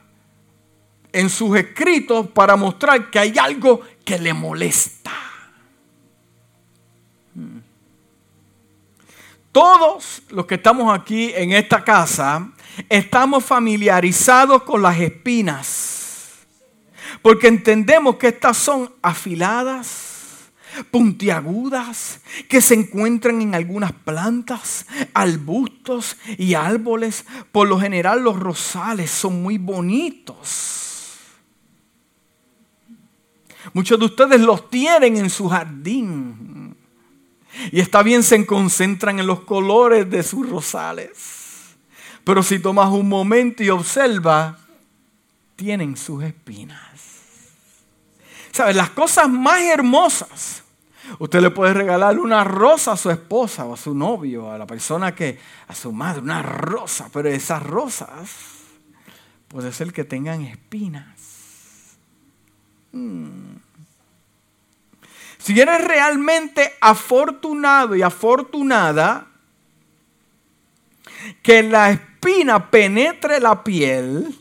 en 1.11 1.29
sus 1.29 1.57
escritos 1.57 2.27
para 2.27 2.55
mostrar 2.55 3.09
que 3.09 3.19
hay 3.19 3.37
algo 3.37 3.81
que 4.09 4.17
le 4.17 4.33
molesta. 4.33 5.11
Hmm. 7.35 7.59
Todos 9.51 10.23
los 10.29 10.47
que 10.47 10.55
estamos 10.55 10.91
aquí 10.99 11.31
en 11.35 11.51
esta 11.51 11.83
casa 11.83 12.49
estamos 12.89 13.45
familiarizados 13.45 14.63
con 14.63 14.81
las 14.81 14.99
espinas, 14.99 16.39
porque 17.21 17.49
entendemos 17.49 18.15
que 18.15 18.29
estas 18.29 18.57
son 18.57 18.91
afiladas, 19.03 20.49
puntiagudas, 20.89 22.21
que 22.47 22.61
se 22.61 22.73
encuentran 22.73 23.43
en 23.43 23.53
algunas 23.53 23.91
plantas, 23.91 24.87
arbustos 25.13 26.17
y 26.35 26.55
árboles. 26.55 27.25
Por 27.51 27.67
lo 27.67 27.79
general 27.79 28.23
los 28.23 28.39
rosales 28.39 29.11
son 29.11 29.43
muy 29.43 29.59
bonitos 29.59 30.88
Muchos 33.73 33.99
de 33.99 34.05
ustedes 34.05 34.41
los 34.41 34.69
tienen 34.69 35.17
en 35.17 35.29
su 35.29 35.49
jardín. 35.49 36.75
Y 37.71 37.79
está 37.79 38.03
bien, 38.03 38.23
se 38.23 38.45
concentran 38.45 39.19
en 39.19 39.27
los 39.27 39.41
colores 39.41 40.09
de 40.09 40.23
sus 40.23 40.49
rosales. 40.49 41.75
Pero 42.23 42.43
si 42.43 42.59
tomas 42.59 42.89
un 42.89 43.09
momento 43.09 43.63
y 43.63 43.69
observas, 43.69 44.55
tienen 45.55 45.97
sus 45.97 46.23
espinas. 46.23 46.79
¿Sabes? 48.51 48.75
Las 48.75 48.91
cosas 48.91 49.29
más 49.29 49.61
hermosas. 49.61 50.63
Usted 51.17 51.41
le 51.41 51.49
puede 51.49 51.73
regalar 51.73 52.19
una 52.19 52.43
rosa 52.43 52.91
a 52.91 52.97
su 52.97 53.09
esposa 53.09 53.65
o 53.65 53.73
a 53.73 53.77
su 53.77 53.95
novio, 53.95 54.51
a 54.51 54.57
la 54.57 54.67
persona 54.67 55.15
que, 55.15 55.39
a 55.67 55.73
su 55.73 55.91
madre, 55.91 56.21
una 56.21 56.41
rosa. 56.41 57.09
Pero 57.11 57.29
esas 57.29 57.63
rosas 57.63 58.29
puede 59.47 59.73
ser 59.73 59.91
que 59.91 60.03
tengan 60.03 60.43
espinas. 60.43 61.18
Hmm. 62.91 63.57
Si 65.37 65.59
eres 65.59 65.83
realmente 65.83 66.73
afortunado 66.81 67.95
y 67.95 68.01
afortunada, 68.01 69.27
que 71.41 71.63
la 71.63 71.91
espina 71.91 72.69
penetre 72.69 73.39
la 73.39 73.63
piel, 73.63 74.35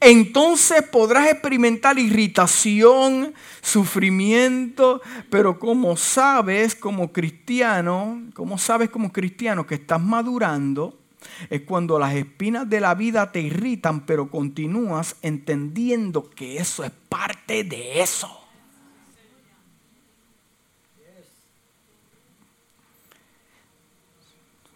entonces 0.00 0.82
podrás 0.82 1.30
experimentar 1.30 1.98
irritación, 1.98 3.34
sufrimiento, 3.62 5.00
pero 5.30 5.58
como 5.58 5.96
sabes 5.96 6.74
como 6.74 7.12
cristiano, 7.12 8.22
como 8.34 8.58
sabes 8.58 8.90
como 8.90 9.12
cristiano 9.12 9.66
que 9.66 9.76
estás 9.76 10.00
madurando, 10.00 10.99
es 11.48 11.62
cuando 11.62 11.98
las 11.98 12.14
espinas 12.14 12.68
de 12.68 12.80
la 12.80 12.94
vida 12.94 13.32
te 13.32 13.40
irritan, 13.40 14.06
pero 14.06 14.30
continúas 14.30 15.16
entendiendo 15.22 16.30
que 16.30 16.58
eso 16.58 16.84
es 16.84 16.90
parte 17.08 17.64
de 17.64 18.00
eso. 18.00 18.36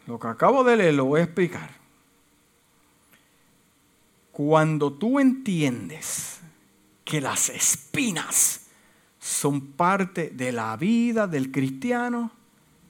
Lo 0.06 0.18
que 0.18 0.28
acabo 0.28 0.64
de 0.64 0.76
leer 0.76 0.94
lo 0.94 1.06
voy 1.06 1.20
a 1.20 1.24
explicar. 1.24 1.70
Cuando 4.32 4.92
tú 4.92 5.20
entiendes 5.20 6.40
que 7.04 7.20
las 7.20 7.48
espinas 7.48 8.66
son 9.18 9.60
parte 9.60 10.30
de 10.30 10.52
la 10.52 10.76
vida 10.76 11.26
del 11.26 11.50
cristiano 11.50 12.32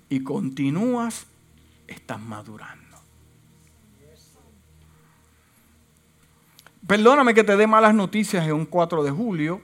y 0.09 0.21
continúas, 0.25 1.27
estás 1.87 2.21
madurando. 2.21 2.84
Perdóname 6.87 7.35
que 7.35 7.45
te 7.45 7.57
dé 7.57 7.67
malas 7.67 7.95
noticias 7.95 8.47
en 8.47 8.53
un 8.53 8.67
4 8.67 9.03
de 9.03 9.11
julio, 9.11 9.63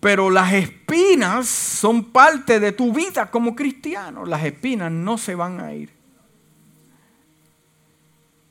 pero 0.00 0.30
las 0.30 0.52
espinas 0.52 1.48
son 1.48 2.04
parte 2.04 2.60
de 2.60 2.72
tu 2.72 2.92
vida 2.92 3.30
como 3.30 3.56
cristiano. 3.56 4.24
Las 4.24 4.44
espinas 4.44 4.92
no 4.92 5.18
se 5.18 5.34
van 5.34 5.60
a 5.60 5.74
ir. 5.74 5.90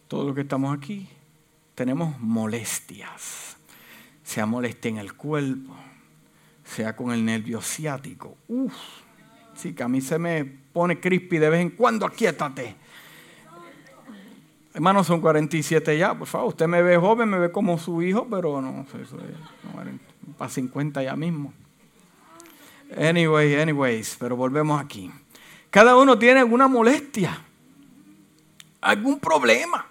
Todo 0.08 0.27
lo 0.27 0.36
que 0.36 0.41
estamos 0.41 0.75
aquí 0.75 1.08
tenemos 1.75 2.19
molestias. 2.19 3.58
Sea 4.23 4.45
molestia 4.45 4.89
en 4.89 4.97
el 4.97 5.13
cuerpo, 5.13 5.75
sea 6.63 6.95
con 6.95 7.12
el 7.12 7.23
nervio 7.23 7.62
ciático. 7.62 8.38
Uf, 8.47 8.73
sí, 9.53 9.73
que 9.73 9.84
a 9.84 9.88
mí 9.88 10.01
se 10.01 10.17
me 10.17 10.43
pone 10.45 10.99
crispy 10.99 11.38
de 11.38 11.49
vez 11.49 11.62
en 11.62 11.69
cuando, 11.71 12.05
aquíétate. 12.05 12.75
Hermano, 14.75 15.05
son 15.05 15.21
47 15.21 15.97
ya, 15.97 16.13
por 16.13 16.27
favor. 16.27 16.49
Usted 16.49 16.67
me 16.67 16.81
ve 16.81 16.97
joven, 16.97 17.29
me 17.29 17.39
ve 17.39 17.49
como 17.49 17.77
su 17.77 18.01
hijo, 18.01 18.27
pero 18.29 18.61
no, 18.61 18.85
eso 19.01 19.17
para 20.38 20.51
50 20.51 21.01
ya 21.01 21.15
mismo. 21.15 21.53
Anyway, 22.97 23.55
anyways, 23.55 24.17
pero 24.19 24.35
volvemos 24.35 24.81
aquí. 24.81 25.09
Cada 25.69 25.95
uno 25.95 26.19
tiene 26.19 26.41
alguna 26.41 26.67
molestia, 26.67 27.41
algún 28.81 29.17
problema. 29.17 29.88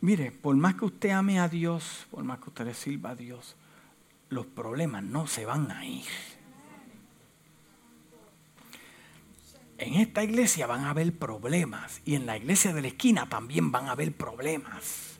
Mire, 0.00 0.30
por 0.30 0.54
más 0.54 0.76
que 0.76 0.84
usted 0.84 1.10
ame 1.10 1.40
a 1.40 1.48
Dios, 1.48 2.06
por 2.08 2.22
más 2.22 2.38
que 2.38 2.50
usted 2.50 2.66
le 2.66 2.74
sirva 2.74 3.10
a 3.10 3.14
Dios, 3.16 3.56
los 4.28 4.46
problemas 4.46 5.02
no 5.02 5.26
se 5.26 5.44
van 5.44 5.72
a 5.72 5.84
ir. 5.84 6.04
En 9.84 9.96
esta 9.96 10.24
iglesia 10.24 10.66
van 10.66 10.80
a 10.84 10.90
haber 10.90 11.12
problemas 11.12 12.00
y 12.06 12.14
en 12.14 12.24
la 12.24 12.38
iglesia 12.38 12.72
de 12.72 12.80
la 12.80 12.88
esquina 12.88 13.28
también 13.28 13.70
van 13.70 13.86
a 13.86 13.90
haber 13.90 14.12
problemas. 14.12 15.18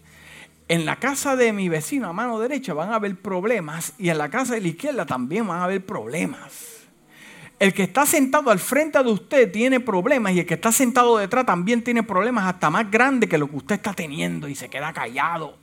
En 0.68 0.86
la 0.86 0.96
casa 0.96 1.36
de 1.36 1.52
mi 1.52 1.68
vecino 1.68 2.08
a 2.08 2.14
mano 2.14 2.38
derecha 2.38 2.72
van 2.72 2.90
a 2.90 2.94
haber 2.94 3.20
problemas 3.20 3.92
y 3.98 4.08
en 4.08 4.16
la 4.16 4.30
casa 4.30 4.54
de 4.54 4.62
la 4.62 4.68
izquierda 4.68 5.04
también 5.04 5.46
van 5.46 5.60
a 5.60 5.64
haber 5.64 5.84
problemas. 5.84 6.86
El 7.58 7.74
que 7.74 7.82
está 7.82 8.06
sentado 8.06 8.50
al 8.50 8.58
frente 8.58 9.02
de 9.02 9.10
usted 9.10 9.52
tiene 9.52 9.80
problemas 9.80 10.32
y 10.32 10.40
el 10.40 10.46
que 10.46 10.54
está 10.54 10.72
sentado 10.72 11.18
detrás 11.18 11.44
también 11.44 11.84
tiene 11.84 12.02
problemas 12.02 12.46
hasta 12.46 12.70
más 12.70 12.90
grandes 12.90 13.28
que 13.28 13.36
lo 13.36 13.50
que 13.50 13.56
usted 13.56 13.74
está 13.74 13.92
teniendo 13.92 14.48
y 14.48 14.54
se 14.54 14.70
queda 14.70 14.94
callado. 14.94 15.58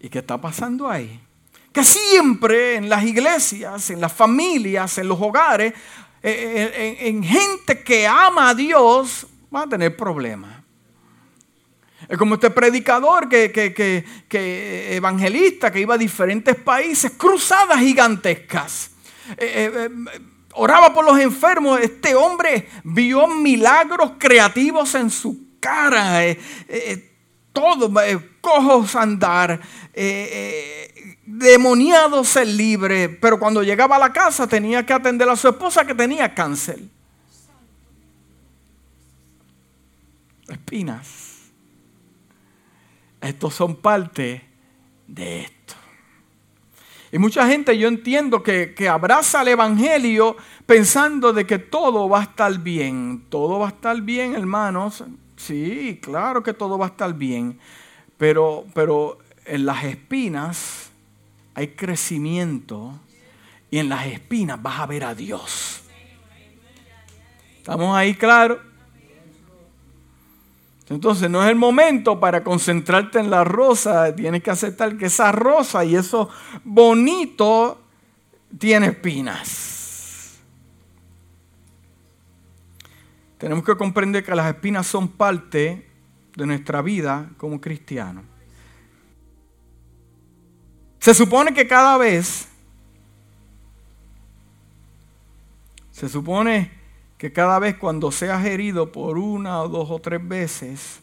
¿Y 0.00 0.08
qué 0.08 0.18
está 0.18 0.40
pasando 0.40 0.90
ahí? 0.90 1.20
Que 1.72 1.84
siempre 1.84 2.76
en 2.76 2.88
las 2.88 3.04
iglesias, 3.04 3.90
en 3.90 4.00
las 4.00 4.12
familias, 4.12 4.98
en 4.98 5.08
los 5.08 5.20
hogares, 5.20 5.72
eh, 6.22 6.70
eh, 6.74 7.08
en, 7.08 7.22
gente 7.24 7.82
que 7.82 8.06
ama 8.06 8.50
a 8.50 8.54
Dios, 8.54 9.26
va 9.54 9.62
a 9.62 9.68
tener 9.68 9.96
problemas. 9.96 10.62
Es 12.08 12.18
como 12.18 12.34
este 12.34 12.50
predicador 12.50 13.28
que, 13.28 13.50
que, 13.50 14.96
evangelista 14.96 15.72
que 15.72 15.80
iba 15.80 15.94
a 15.94 15.98
diferentes 15.98 16.54
países, 16.56 17.12
cruzadas 17.12 17.78
gigantescas. 17.80 18.90
Eh, 19.38 19.88
oraba 20.52 20.92
por 20.92 21.06
los 21.06 21.18
enfermos. 21.18 21.80
Este 21.80 22.14
hombre 22.14 22.68
vio 22.84 23.26
milagros 23.26 24.12
creativos 24.18 24.94
en 24.94 25.10
su 25.10 25.58
cara. 25.58 26.22
todo, 27.52 27.90
cojos 28.42 28.94
andar 28.96 29.60
demoniado 31.24 32.24
ser 32.24 32.46
libre, 32.48 33.08
pero 33.08 33.38
cuando 33.38 33.62
llegaba 33.62 33.96
a 33.96 33.98
la 33.98 34.12
casa 34.12 34.46
tenía 34.46 34.84
que 34.84 34.92
atender 34.92 35.28
a 35.28 35.36
su 35.36 35.48
esposa 35.48 35.84
que 35.84 35.94
tenía 35.94 36.34
cáncer. 36.34 36.80
Espinas. 40.48 41.50
Estos 43.20 43.54
son 43.54 43.76
parte 43.76 44.42
de 45.06 45.42
esto. 45.42 45.74
Y 47.12 47.18
mucha 47.18 47.46
gente 47.46 47.76
yo 47.78 47.88
entiendo 47.88 48.42
que, 48.42 48.74
que, 48.74 48.88
abraza 48.88 49.42
el 49.42 49.48
Evangelio 49.48 50.36
pensando 50.66 51.32
de 51.32 51.46
que 51.46 51.58
todo 51.58 52.08
va 52.08 52.20
a 52.20 52.22
estar 52.22 52.58
bien. 52.58 53.26
Todo 53.28 53.58
va 53.58 53.66
a 53.66 53.70
estar 53.70 54.00
bien, 54.00 54.34
hermanos. 54.34 55.04
Sí, 55.36 55.98
claro 56.02 56.42
que 56.42 56.54
todo 56.54 56.78
va 56.78 56.86
a 56.86 56.88
estar 56.88 57.12
bien. 57.14 57.58
Pero, 58.22 58.64
pero 58.72 59.18
en 59.46 59.66
las 59.66 59.82
espinas 59.82 60.92
hay 61.54 61.74
crecimiento 61.74 63.00
y 63.68 63.78
en 63.78 63.88
las 63.88 64.06
espinas 64.06 64.62
vas 64.62 64.78
a 64.78 64.86
ver 64.86 65.02
a 65.02 65.12
Dios. 65.12 65.80
¿Estamos 67.56 67.96
ahí 67.96 68.14
claro? 68.14 68.60
Entonces 70.88 71.28
no 71.28 71.42
es 71.42 71.50
el 71.50 71.56
momento 71.56 72.20
para 72.20 72.44
concentrarte 72.44 73.18
en 73.18 73.28
la 73.28 73.42
rosa, 73.42 74.14
tienes 74.14 74.40
que 74.40 74.52
aceptar 74.52 74.96
que 74.96 75.06
esa 75.06 75.32
rosa 75.32 75.84
y 75.84 75.96
eso 75.96 76.28
bonito 76.62 77.80
tiene 78.56 78.86
espinas. 78.86 80.38
Tenemos 83.36 83.64
que 83.64 83.76
comprender 83.76 84.24
que 84.24 84.32
las 84.36 84.46
espinas 84.46 84.86
son 84.86 85.08
parte 85.08 85.90
de 86.36 86.46
nuestra 86.46 86.82
vida 86.82 87.30
como 87.36 87.60
cristianos. 87.60 88.24
Se 90.98 91.14
supone 91.14 91.52
que 91.52 91.66
cada 91.66 91.98
vez, 91.98 92.48
se 95.90 96.08
supone 96.08 96.70
que 97.18 97.32
cada 97.32 97.58
vez 97.58 97.76
cuando 97.76 98.12
seas 98.12 98.44
herido 98.44 98.92
por 98.92 99.18
una 99.18 99.62
o 99.62 99.68
dos 99.68 99.90
o 99.90 99.98
tres 99.98 100.26
veces, 100.26 101.00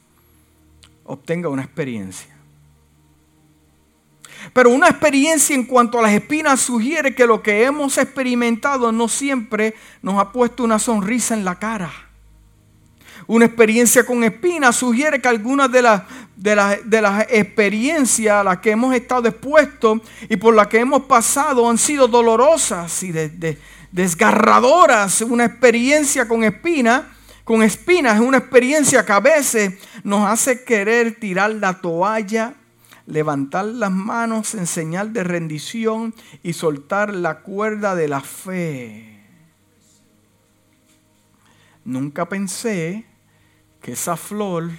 obtenga 1.04 1.50
una 1.50 1.64
experiencia. 1.64 2.36
Pero 4.54 4.70
una 4.70 4.88
experiencia 4.88 5.56
en 5.56 5.66
cuanto 5.66 6.00
a 6.00 6.04
las 6.04 6.12
espinas 6.12 6.62
sugiere 6.62 7.14
que 7.14 7.28
lo 7.28 7.44
que 7.44 7.66
hemos 7.66 7.98
experimentado 7.98 8.92
no 8.92 9.08
siempre 9.08 9.76
nos 10.02 10.20
ha 10.20 10.32
puesto 10.32 10.64
una 10.64 10.80
sonrisa 10.80 11.34
en 11.34 11.44
la 11.44 11.60
cara. 11.60 12.09
Una 13.30 13.46
experiencia 13.46 14.04
con 14.04 14.24
espinas 14.24 14.78
sugiere 14.78 15.22
que 15.22 15.28
algunas 15.28 15.72
de 15.72 15.84
las, 15.84 16.02
de, 16.36 16.56
las 17.00 17.28
experiencias 17.30 18.34
a 18.34 18.44
las 18.44 18.58
que 18.58 18.72
hemos 18.72 18.96
estado 18.96 19.28
expuestos 19.28 20.00
y 20.28 20.36
por 20.36 20.56
las 20.56 20.66
que 20.66 20.80
hemos 20.80 21.04
pasado 21.04 21.70
han 21.70 21.78
sido 21.78 22.08
dolorosas 22.08 23.04
y 23.04 23.14
desgarradoras. 23.92 25.22
Una 25.22 25.46
experiencia 25.46 26.28
con 26.28 26.44
espinas, 26.44 27.04
con 27.44 27.62
espinas 27.62 28.16
es 28.16 28.22
una 28.22 28.40
experiencia 28.40 29.06
que 29.06 29.12
a 29.12 29.20
veces 29.20 29.76
nos 30.04 30.28
hace 30.28 30.64
querer 30.64 31.20
tirar 31.20 31.52
la 31.52 31.80
toalla, 31.82 32.56
levantar 33.06 33.66
las 33.66 33.92
manos 33.92 34.56
en 34.56 34.66
señal 34.66 35.14
de 35.14 35.24
rendición 35.24 36.16
y 36.42 36.54
soltar 36.54 37.14
la 37.14 37.42
cuerda 37.42 37.94
de 37.94 38.08
la 38.08 38.22
fe. 38.22 39.24
Nunca 41.86 42.28
pensé 42.28 43.06
que 43.82 43.94
esa 43.94 44.18
flor 44.18 44.72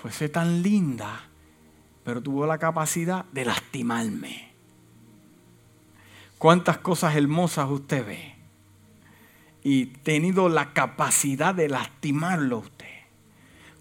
fuese 0.00 0.28
tan 0.28 0.62
linda, 0.62 1.28
pero 2.04 2.22
tuvo 2.22 2.46
la 2.46 2.58
capacidad 2.58 3.24
de 3.26 3.44
lastimarme. 3.44 4.52
¿Cuántas 6.38 6.78
cosas 6.78 7.16
hermosas 7.16 7.68
usted 7.70 8.06
ve? 8.06 8.34
Y 9.62 9.86
tenido 9.86 10.48
la 10.48 10.72
capacidad 10.72 11.54
de 11.54 11.68
lastimarlo 11.68 12.58
usted. 12.58 12.86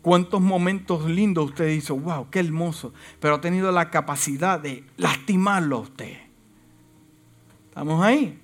¿Cuántos 0.01 0.39
momentos 0.39 1.09
lindos 1.09 1.49
usted 1.49 1.67
dice, 1.67 1.91
wow, 1.91 2.29
qué 2.29 2.39
hermoso? 2.39 2.93
Pero 3.19 3.35
ha 3.35 3.41
tenido 3.41 3.71
la 3.71 3.89
capacidad 3.89 4.59
de 4.59 4.83
lastimarlo 4.97 5.79
usted. 5.79 6.17
¿Estamos 7.69 8.03
ahí? 8.03 8.39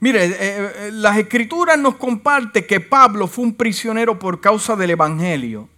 Mire, 0.00 0.24
eh, 0.24 0.34
eh, 0.38 0.90
las 0.92 1.16
escrituras 1.16 1.78
nos 1.78 1.96
comparte 1.96 2.66
que 2.66 2.80
Pablo 2.80 3.26
fue 3.26 3.44
un 3.44 3.54
prisionero 3.54 4.18
por 4.18 4.40
causa 4.40 4.76
del 4.76 4.90
Evangelio. 4.90 5.68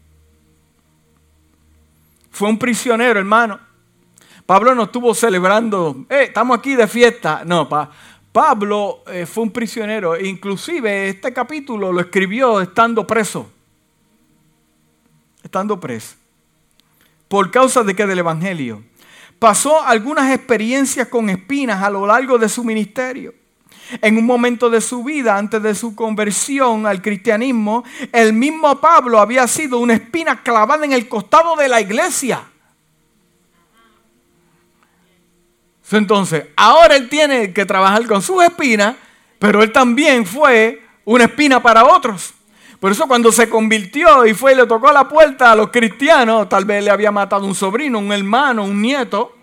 Fue 2.31 2.49
un 2.49 2.59
prisionero, 2.59 3.19
hermano. 3.19 3.59
Pablo 4.45 4.75
no 4.75 4.85
estuvo 4.85 5.15
celebrando, 5.15 6.07
eh, 6.09 6.25
estamos 6.25 6.59
aquí 6.59 6.77
de 6.77 6.87
fiesta. 6.87 7.43
No, 7.45 7.69
Pablo 8.33 9.03
fue 9.27 9.45
un 9.45 9.51
prisionero. 9.51 10.19
Inclusive 10.19 11.09
este 11.09 11.33
capítulo 11.33 11.93
lo 11.93 12.01
escribió 12.01 12.61
estando 12.61 13.07
preso. 13.07 13.51
Estando 15.43 15.81
preso. 15.81 16.17
Por 17.29 17.51
causa 17.51 17.83
de 17.83 17.97
que 17.97 18.07
del 18.07 18.19
Evangelio. 18.19 18.83
Pasó 19.39 19.83
algunas 19.83 20.33
experiencias 20.33 21.09
con 21.09 21.31
espinas 21.31 21.83
a 21.83 21.91
lo 21.91 22.07
largo 22.07 22.39
de 22.39 22.49
su 22.49 22.63
ministerio 22.63 23.35
en 24.01 24.19
un 24.19 24.27
momento 24.27 24.71
de 24.71 24.81
su 24.81 25.05
vida, 25.05 25.37
antes 25.37 25.63
de 25.63 25.75
su 25.75 25.95
conversión 25.95 26.87
al 26.87 27.03
cristianismo, 27.03 27.85
el 28.13 28.33
mismo 28.33 28.81
Pablo 28.81 29.21
había 29.21 29.47
sido 29.47 29.79
una 29.79 29.95
espina 29.95 30.43
clavada 30.43 30.85
en 30.85 30.93
el 30.93 31.09
costado 31.09 31.57
de 31.57 31.69
la 31.69 31.81
iglesia. 31.81 32.43
Entonces, 35.93 36.47
ahora 36.57 36.97
él 36.97 37.09
tiene 37.09 37.53
que 37.53 37.65
trabajar 37.65 38.07
con 38.07 38.21
sus 38.21 38.43
espinas, 38.43 38.97
pero 39.39 39.63
él 39.63 39.71
también 39.71 40.27
fue 40.27 40.83
una 41.05 41.25
espina 41.25 41.63
para 41.63 41.85
otros. 41.85 42.35
Por 42.81 42.93
eso 42.93 43.07
cuando 43.07 43.33
se 43.33 43.49
convirtió 43.49 44.27
y 44.27 44.35
fue 44.35 44.53
y 44.53 44.57
le 44.57 44.67
tocó 44.67 44.93
la 44.93 45.09
puerta 45.09 45.53
a 45.53 45.57
los 45.57 45.71
cristianos, 45.71 46.49
tal 46.49 46.65
vez 46.65 46.85
le 46.85 46.91
había 46.91 47.11
matado 47.11 47.47
un 47.47 47.55
sobrino, 47.55 47.99
un 47.99 48.13
hermano, 48.13 48.65
un 48.65 48.83
nieto, 48.83 49.36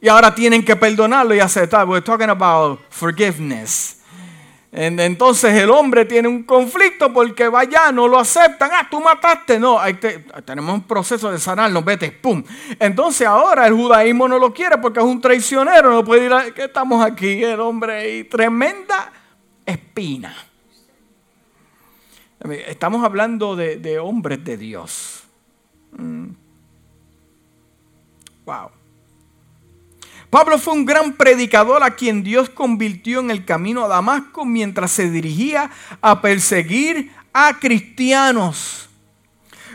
y 0.00 0.08
ahora 0.08 0.34
tienen 0.34 0.64
que 0.64 0.76
perdonarlo 0.76 1.34
y 1.34 1.40
aceptar. 1.40 1.86
We're 1.86 2.04
talking 2.04 2.30
about 2.30 2.80
forgiveness. 2.90 3.96
Entonces 4.70 5.54
el 5.54 5.70
hombre 5.70 6.04
tiene 6.04 6.28
un 6.28 6.42
conflicto 6.42 7.10
porque 7.12 7.48
vaya, 7.48 7.90
no 7.90 8.06
lo 8.06 8.18
aceptan. 8.18 8.70
Ah, 8.72 8.86
tú 8.88 9.00
mataste. 9.00 9.58
No, 9.58 9.78
tenemos 10.44 10.74
un 10.74 10.82
proceso 10.82 11.32
de 11.32 11.38
sanarnos, 11.38 11.84
vete, 11.84 12.12
pum. 12.12 12.44
Entonces 12.78 13.26
ahora 13.26 13.66
el 13.66 13.72
judaísmo 13.72 14.28
no 14.28 14.38
lo 14.38 14.52
quiere 14.52 14.78
porque 14.78 15.00
es 15.00 15.06
un 15.06 15.20
traicionero. 15.20 15.90
No 15.90 16.04
puede 16.04 16.26
ir 16.26 16.32
a. 16.32 16.52
¿Qué 16.52 16.64
estamos 16.64 17.04
aquí? 17.04 17.42
El 17.42 17.60
hombre 17.60 18.18
y 18.18 18.24
tremenda 18.24 19.12
espina. 19.64 20.36
Estamos 22.68 23.04
hablando 23.04 23.56
de, 23.56 23.98
hombres 23.98 24.44
de 24.44 24.56
Dios. 24.56 25.24
Mm. 25.92 26.28
Wow. 28.44 28.77
Pablo 30.30 30.58
fue 30.58 30.74
un 30.74 30.84
gran 30.84 31.14
predicador 31.14 31.82
a 31.82 31.94
quien 31.94 32.22
Dios 32.22 32.50
convirtió 32.50 33.20
en 33.20 33.30
el 33.30 33.46
camino 33.46 33.84
a 33.84 33.88
Damasco 33.88 34.44
mientras 34.44 34.90
se 34.90 35.10
dirigía 35.10 35.70
a 36.02 36.20
perseguir 36.20 37.10
a 37.32 37.58
cristianos. 37.58 38.87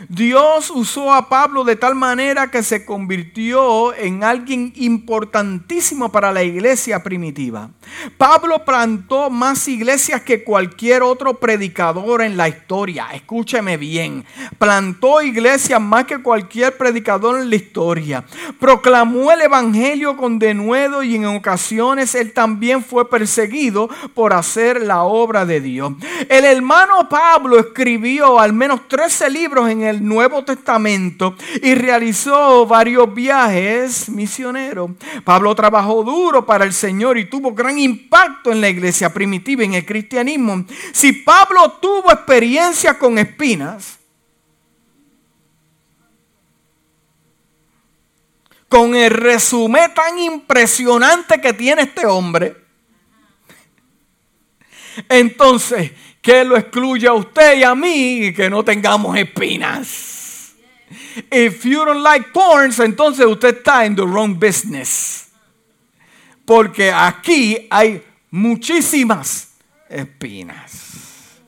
Dios 0.08 0.70
usó 0.70 1.12
a 1.12 1.28
Pablo 1.28 1.64
de 1.64 1.76
tal 1.76 1.94
manera 1.94 2.50
que 2.50 2.62
se 2.62 2.84
convirtió 2.84 3.94
en 3.94 4.24
alguien 4.24 4.72
importantísimo 4.76 6.10
para 6.10 6.32
la 6.32 6.42
iglesia 6.42 7.02
primitiva. 7.02 7.70
Pablo 8.16 8.64
plantó 8.64 9.30
más 9.30 9.66
iglesias 9.68 10.22
que 10.22 10.44
cualquier 10.44 11.02
otro 11.02 11.34
predicador 11.38 12.22
en 12.22 12.36
la 12.36 12.48
historia. 12.48 13.08
Escúcheme 13.12 13.76
bien. 13.76 14.24
Plantó 14.58 15.22
iglesias 15.22 15.80
más 15.80 16.04
que 16.04 16.22
cualquier 16.22 16.76
predicador 16.76 17.40
en 17.40 17.50
la 17.50 17.56
historia. 17.56 18.24
Proclamó 18.58 19.32
el 19.32 19.42
evangelio 19.42 20.16
con 20.16 20.38
denuedo 20.38 21.02
y 21.02 21.16
en 21.16 21.26
ocasiones 21.26 22.14
él 22.14 22.32
también 22.32 22.82
fue 22.82 23.08
perseguido 23.08 23.88
por 24.14 24.32
hacer 24.32 24.82
la 24.82 25.02
obra 25.02 25.46
de 25.46 25.60
Dios. 25.60 25.92
El 26.28 26.44
hermano 26.44 27.08
Pablo 27.08 27.58
escribió 27.58 28.38
al 28.38 28.52
menos 28.52 28.88
13 28.88 29.30
libros 29.30 29.68
en 29.68 29.82
el 29.82 29.93
Nuevo 30.02 30.44
Testamento 30.44 31.36
y 31.62 31.74
realizó 31.74 32.66
varios 32.66 33.12
viajes 33.14 34.08
misioneros. 34.08 34.90
Pablo 35.24 35.54
trabajó 35.54 36.02
duro 36.02 36.46
para 36.46 36.64
el 36.64 36.72
Señor 36.72 37.18
y 37.18 37.26
tuvo 37.26 37.52
gran 37.52 37.78
impacto 37.78 38.50
en 38.50 38.60
la 38.60 38.68
iglesia 38.68 39.12
primitiva, 39.12 39.64
en 39.64 39.74
el 39.74 39.84
cristianismo. 39.84 40.64
Si 40.92 41.12
Pablo 41.12 41.78
tuvo 41.80 42.10
experiencia 42.10 42.98
con 42.98 43.18
espinas, 43.18 43.98
con 48.68 48.94
el 48.96 49.10
resumen 49.10 49.94
tan 49.94 50.18
impresionante 50.18 51.40
que 51.40 51.52
tiene 51.52 51.82
este 51.82 52.06
hombre, 52.06 52.64
entonces, 55.08 55.92
que 56.24 56.42
lo 56.42 56.56
excluya 56.56 57.10
a 57.10 57.12
usted 57.12 57.58
y 57.58 57.64
a 57.64 57.74
mí 57.74 58.28
y 58.28 58.32
que 58.32 58.48
no 58.48 58.64
tengamos 58.64 59.14
espinas. 59.18 60.54
If 61.30 61.64
you 61.64 61.84
don't 61.84 62.02
like 62.02 62.30
thorns, 62.32 62.78
entonces 62.80 63.26
usted 63.26 63.58
está 63.58 63.84
en 63.84 63.94
the 63.94 64.06
wrong 64.06 64.38
business. 64.40 65.28
Porque 66.46 66.90
aquí 66.90 67.66
hay 67.70 68.02
muchísimas 68.30 69.50
espinas. 69.86 71.42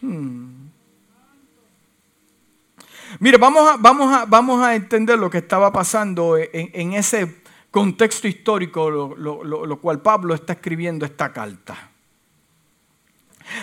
Hmm. 0.00 0.70
Mire, 3.20 3.36
vamos 3.36 3.68
a, 3.68 3.76
vamos, 3.76 4.14
a, 4.14 4.24
vamos 4.24 4.62
a 4.62 4.74
entender 4.74 5.18
lo 5.18 5.28
que 5.28 5.38
estaba 5.38 5.70
pasando 5.70 6.38
en, 6.38 6.48
en 6.72 6.94
ese 6.94 7.34
contexto 7.76 8.26
histórico, 8.26 8.88
lo, 8.88 9.80
cual 9.82 10.00
Pablo 10.00 10.34
está 10.34 10.54
escribiendo 10.54 11.04
esta 11.04 11.30
carta. 11.30 11.90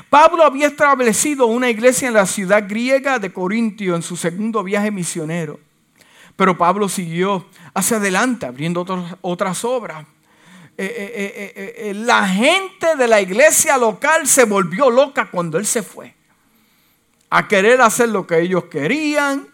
Pablo 0.08 0.44
había 0.44 0.68
establecido 0.68 1.48
una 1.48 1.68
iglesia 1.68 2.10
en 2.10 2.14
la 2.14 2.28
ciudad 2.28 2.66
griega 2.68 3.18
de 3.18 3.34
Corintio 3.34 3.96
en 3.96 4.04
su 4.04 4.16
segundo 4.16 4.64
viaje 4.64 4.92
misionero. 4.92 5.60
Pero 6.36 6.56
Pablo 6.56 6.88
siguió 6.90 7.48
hacia 7.74 7.98
adelante 7.98 8.46
abriendo 8.46 8.86
otras 9.22 9.66
obras. 9.66 10.06
Eh, 10.78 10.94
eh, 10.96 11.74
eh, 11.78 11.94
la 11.96 12.28
gente 12.28 12.96
de 12.96 13.08
la 13.08 13.20
iglesia 13.20 13.80
local 13.80 14.28
se 14.28 14.46
volvió 14.46 14.92
loca 14.92 15.32
cuando 15.32 15.58
él 15.58 15.66
se 15.66 15.82
fue. 15.82 16.14
A 17.32 17.48
querer 17.48 17.82
hacer 17.82 18.10
lo 18.10 18.28
que 18.28 18.42
ellos 18.42 18.66
querían. 18.66 19.48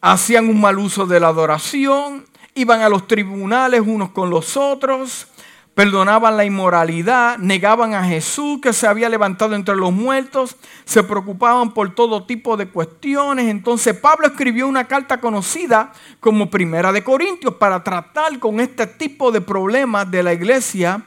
Hacían 0.00 0.48
un 0.48 0.58
mal 0.58 0.78
uso 0.78 1.04
de 1.04 1.20
la 1.20 1.28
adoración 1.28 2.27
iban 2.58 2.82
a 2.82 2.88
los 2.88 3.06
tribunales 3.06 3.82
unos 3.86 4.10
con 4.10 4.30
los 4.30 4.56
otros, 4.56 5.28
perdonaban 5.74 6.36
la 6.36 6.44
inmoralidad, 6.44 7.38
negaban 7.38 7.94
a 7.94 8.02
Jesús 8.02 8.58
que 8.60 8.72
se 8.72 8.88
había 8.88 9.08
levantado 9.08 9.54
entre 9.54 9.76
los 9.76 9.92
muertos, 9.92 10.56
se 10.84 11.04
preocupaban 11.04 11.72
por 11.72 11.94
todo 11.94 12.24
tipo 12.24 12.56
de 12.56 12.68
cuestiones. 12.68 13.46
Entonces 13.46 13.96
Pablo 13.96 14.26
escribió 14.26 14.66
una 14.66 14.88
carta 14.88 15.20
conocida 15.20 15.92
como 16.18 16.50
Primera 16.50 16.90
de 16.90 17.04
Corintios 17.04 17.54
para 17.54 17.84
tratar 17.84 18.40
con 18.40 18.58
este 18.58 18.88
tipo 18.88 19.30
de 19.30 19.40
problemas 19.40 20.10
de 20.10 20.24
la 20.24 20.32
iglesia 20.32 21.04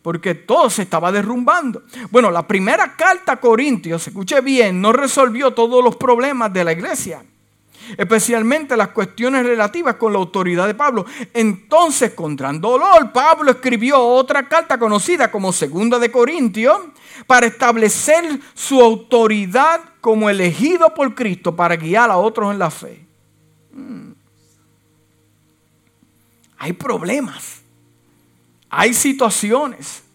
porque 0.00 0.34
todo 0.34 0.70
se 0.70 0.82
estaba 0.82 1.12
derrumbando. 1.12 1.82
Bueno, 2.10 2.30
la 2.30 2.46
primera 2.46 2.96
carta 2.96 3.32
a 3.32 3.36
Corintios, 3.40 4.06
escuche 4.06 4.40
bien, 4.40 4.80
no 4.80 4.94
resolvió 4.94 5.52
todos 5.52 5.84
los 5.84 5.96
problemas 5.96 6.50
de 6.54 6.64
la 6.64 6.72
iglesia 6.72 7.22
especialmente 7.96 8.76
las 8.76 8.88
cuestiones 8.88 9.44
relativas 9.44 9.96
con 9.96 10.12
la 10.12 10.18
autoridad 10.18 10.66
de 10.66 10.74
Pablo. 10.74 11.04
Entonces, 11.32 12.12
con 12.12 12.36
gran 12.36 12.60
dolor, 12.60 13.12
Pablo 13.12 13.50
escribió 13.50 14.00
otra 14.00 14.48
carta 14.48 14.78
conocida 14.78 15.30
como 15.30 15.52
Segunda 15.52 15.98
de 15.98 16.10
Corintios 16.10 16.78
para 17.26 17.46
establecer 17.46 18.40
su 18.54 18.80
autoridad 18.80 19.80
como 20.00 20.30
elegido 20.30 20.94
por 20.94 21.14
Cristo 21.14 21.54
para 21.54 21.76
guiar 21.76 22.10
a 22.10 22.16
otros 22.16 22.52
en 22.52 22.58
la 22.58 22.70
fe. 22.70 23.04
Hmm. 23.72 24.12
Hay 26.58 26.72
problemas, 26.72 27.60
hay 28.70 28.94
situaciones 28.94 30.05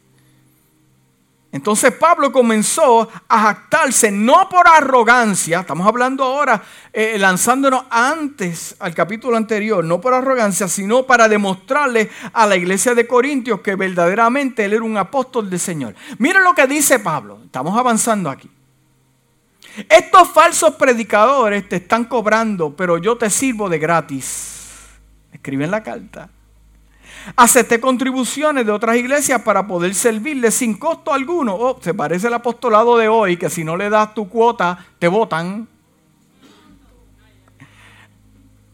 entonces 1.52 1.92
Pablo 1.92 2.32
comenzó 2.32 3.10
a 3.28 3.40
jactarse, 3.40 4.10
no 4.10 4.48
por 4.48 4.68
arrogancia, 4.70 5.60
estamos 5.60 5.86
hablando 5.86 6.24
ahora, 6.24 6.64
eh, 6.94 7.18
lanzándonos 7.20 7.84
antes 7.90 8.76
al 8.80 8.96
capítulo 8.96 9.36
anterior, 9.36 9.84
no 9.84 10.00
por 10.00 10.14
arrogancia, 10.14 10.70
sino 10.70 11.04
para 11.04 11.28
demostrarle 11.28 12.10
a 12.32 12.48
la 12.48 12.56
iglesia 12.56 12.96
de 12.96 13.06
Corintios 13.06 13.60
que 13.60 13.76
verdaderamente 13.76 14.64
él 14.64 14.74
era 14.74 14.84
un 14.84 14.98
apóstol 14.98 15.50
del 15.50 15.60
Señor. 15.60 15.94
Miren 16.20 16.44
lo 16.46 16.54
que 16.54 16.68
dice 16.68 17.00
Pablo, 17.00 17.40
estamos 17.44 17.78
avanzando 17.78 18.30
aquí. 18.30 18.50
Estos 19.90 20.30
falsos 20.30 20.76
predicadores 20.76 21.68
te 21.68 21.78
están 21.78 22.06
cobrando, 22.06 22.76
pero 22.76 22.98
yo 22.98 23.18
te 23.18 23.30
sirvo 23.30 23.68
de 23.68 23.80
gratis. 23.80 24.88
Escribe 25.34 25.66
en 25.66 25.72
la 25.72 25.84
carta. 25.84 26.30
Acepté 27.36 27.80
contribuciones 27.80 28.66
de 28.66 28.72
otras 28.72 28.98
iglesias 28.98 29.42
para 29.42 29.68
poder 29.68 29.94
servirles 29.94 30.56
sin 30.56 30.78
costo 30.78 31.14
alguno. 31.14 31.56
Oh, 31.56 31.80
se 31.82 31.94
parece 31.94 32.28
el 32.28 32.34
apostolado 32.34 32.98
de 32.98 33.08
hoy, 33.08 33.38
que 33.38 33.50
si 33.50 33.64
no 33.64 33.78
le 33.78 33.90
das 33.90 34.14
tu 34.14 34.28
cuota, 34.28 34.86
te 35.00 35.08
votan. 35.08 35.68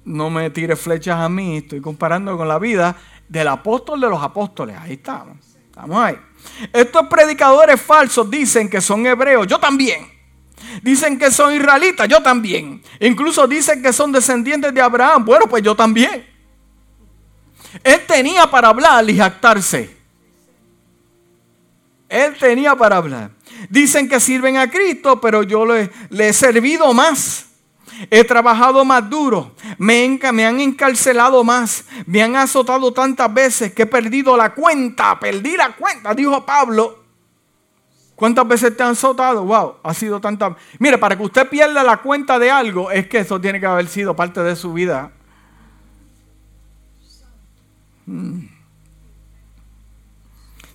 No 0.06 0.30
me 0.30 0.50
tires 0.50 0.80
flechas 0.80 1.20
a 1.20 1.28
mí, 1.28 1.58
estoy 1.58 1.82
comparando 1.82 2.38
con 2.38 2.48
la 2.48 2.60
vida 2.60 2.96
del 3.28 3.48
apóstol 3.50 4.00
de 4.00 4.10
los 4.10 4.22
apóstoles. 4.24 4.78
Ahí 4.80 4.94
estamos, 4.94 5.38
estamos 5.66 5.98
ahí. 5.98 6.18
Estos 6.72 7.08
predicadores 7.08 7.82
falsos 7.82 8.30
dicen 8.30 8.70
que 8.70 8.80
son 8.80 9.06
hebreos, 9.06 9.48
yo 9.48 9.60
también. 9.60 10.08
Dicen 10.82 11.20
que 11.20 11.30
son 11.30 11.54
israelitas, 11.54 12.08
yo 12.08 12.22
también. 12.22 12.82
Incluso 13.00 13.48
dicen 13.48 13.82
que 13.82 13.92
son 13.94 14.12
descendientes 14.12 14.74
de 14.74 14.82
Abraham, 14.82 15.26
bueno, 15.26 15.48
pues 15.48 15.62
yo 15.62 15.76
también. 15.76 16.37
Él 17.84 18.02
tenía 18.08 18.50
para 18.50 18.70
hablar 18.70 19.10
y 19.10 19.18
jactarse. 19.18 19.98
Él 22.10 22.36
tenía 22.40 22.76
para 22.76 22.98
hablar. 22.98 23.32
Dicen 23.70 24.08
que 24.08 24.20
sirven 24.20 24.58
a 24.58 24.70
Cristo, 24.70 25.20
pero 25.20 25.44
yo 25.44 25.66
le, 25.66 25.92
he 26.18 26.34
servido 26.34 26.94
más. 26.94 27.46
He 28.12 28.24
trabajado 28.24 28.86
más 28.86 29.10
duro. 29.10 29.56
Me, 29.78 30.20
me, 30.32 30.46
han 30.46 30.60
encarcelado 30.60 31.44
más. 31.44 31.86
Me 32.06 32.22
han 32.22 32.36
azotado 32.36 32.94
tantas 32.94 33.34
veces 33.34 33.74
que 33.74 33.84
he 33.84 33.88
perdido 33.88 34.38
la 34.38 34.54
cuenta. 34.54 35.20
Perdí 35.20 35.58
la 35.58 35.76
cuenta, 35.76 36.14
dijo 36.14 36.46
Pablo. 36.46 37.04
¿Cuántas 38.16 38.48
veces 38.48 38.76
te 38.76 38.84
han 38.84 38.92
azotado? 38.92 39.44
Wow, 39.44 39.76
ha 39.84 39.94
sido 39.94 40.20
tanta. 40.20 40.56
Mire, 40.80 40.98
para 40.98 41.16
que 41.16 41.24
usted 41.24 41.48
pierda 41.50 41.84
la 41.84 41.98
cuenta 41.98 42.40
de 42.40 42.50
algo, 42.50 42.90
es 42.90 43.08
que 43.08 43.20
eso 43.20 43.40
tiene 43.40 43.60
que 43.60 43.66
haber 43.66 43.88
sido 43.88 44.16
parte 44.16 44.42
de 44.42 44.56
su 44.56 44.74
vida. 44.74 45.12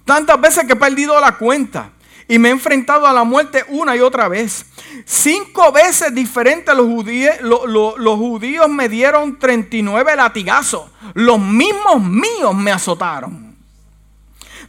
Tantas 0.04 0.40
veces 0.40 0.64
que 0.64 0.72
he 0.72 0.76
perdido 0.76 1.18
la 1.20 1.36
cuenta 1.38 1.90
y 2.28 2.38
me 2.38 2.48
he 2.48 2.52
enfrentado 2.52 3.06
a 3.06 3.12
la 3.12 3.24
muerte 3.24 3.64
una 3.68 3.96
y 3.96 4.00
otra 4.00 4.28
vez. 4.28 4.66
Cinco 5.04 5.72
veces 5.72 6.14
diferentes 6.14 6.74
los 6.74 6.86
judíos, 6.86 7.40
los, 7.40 8.16
judíos 8.16 8.68
me 8.68 8.88
dieron 8.88 9.38
39 9.38 10.16
latigazos. 10.16 10.90
Los 11.14 11.38
mismos 11.38 12.02
míos 12.02 12.54
me 12.54 12.70
azotaron. 12.70 13.56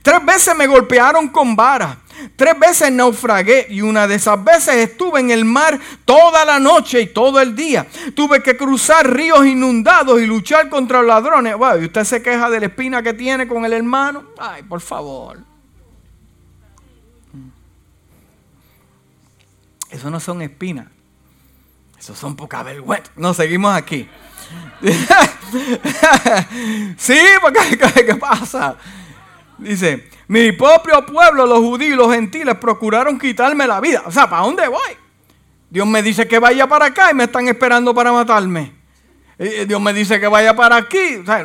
Tres 0.02 0.26
veces 0.26 0.56
me 0.56 0.68
golpearon 0.68 1.30
con 1.30 1.56
varas. 1.56 1.98
Tres 2.36 2.60
veces 2.60 2.92
naufragué 2.92 3.68
y 3.70 3.82
una 3.82 4.08
de 4.08 4.16
esas 4.16 4.44
veces 4.44 4.76
estuve 4.76 5.20
en 5.20 5.32
el 5.32 5.46
mar 5.46 5.80
toda 6.06 6.46
la 6.46 6.60
noche 6.60 7.02
y 7.02 7.08
todo 7.08 7.40
el 7.40 7.56
día. 7.56 7.86
Tuve 8.16 8.42
que 8.42 8.58
cruzar 8.58 9.10
ríos 9.10 9.46
inundados 9.46 10.22
y 10.22 10.26
luchar 10.26 10.70
contra 10.70 11.02
ladrones. 11.02 11.56
y 11.82 11.86
usted 11.86 12.04
se 12.04 12.22
queja 12.22 12.50
de 12.50 12.60
la 12.60 12.66
espina 12.68 13.02
que 13.02 13.14
tiene 13.14 13.48
con 13.48 13.66
el 13.66 13.74
hermano. 13.74 14.26
Ay, 14.38 14.64
por 14.64 14.82
favor. 14.82 15.40
Eso 19.90 20.10
no 20.10 20.20
son 20.20 20.42
espinas. 20.42 20.88
Eso 22.00 22.16
son 22.16 22.36
poca 22.36 22.64
vergüenza. 22.64 23.12
No, 23.16 23.34
seguimos 23.34 23.76
aquí. 23.76 24.10
sí, 26.98 27.20
porque 27.42 27.78
¿qué 28.06 28.16
pasa? 28.16 28.76
Dice, 29.58 30.10
mi 30.28 30.52
propio 30.52 31.06
pueblo, 31.06 31.46
los 31.46 31.60
judíos 31.60 31.98
los 31.98 32.14
gentiles, 32.14 32.56
procuraron 32.56 33.20
quitarme 33.20 33.68
la 33.68 33.80
vida. 33.80 34.04
O 34.06 34.12
sea, 34.12 34.30
¿para 34.30 34.44
dónde 34.44 34.68
voy? 34.68 34.98
Dios 35.70 35.88
me 35.88 36.04
dice 36.04 36.28
que 36.28 36.40
vaya 36.40 36.68
para 36.68 36.86
acá 36.86 37.12
y 37.12 37.16
me 37.16 37.24
están 37.24 37.48
esperando 37.48 37.94
para 37.94 38.12
matarme. 38.12 38.74
Dios 39.38 39.82
me 39.82 39.94
dice 39.94 40.20
que 40.20 40.28
vaya 40.28 40.56
para 40.56 40.76
aquí. 40.76 41.16
O 41.16 41.26
sea, 41.26 41.44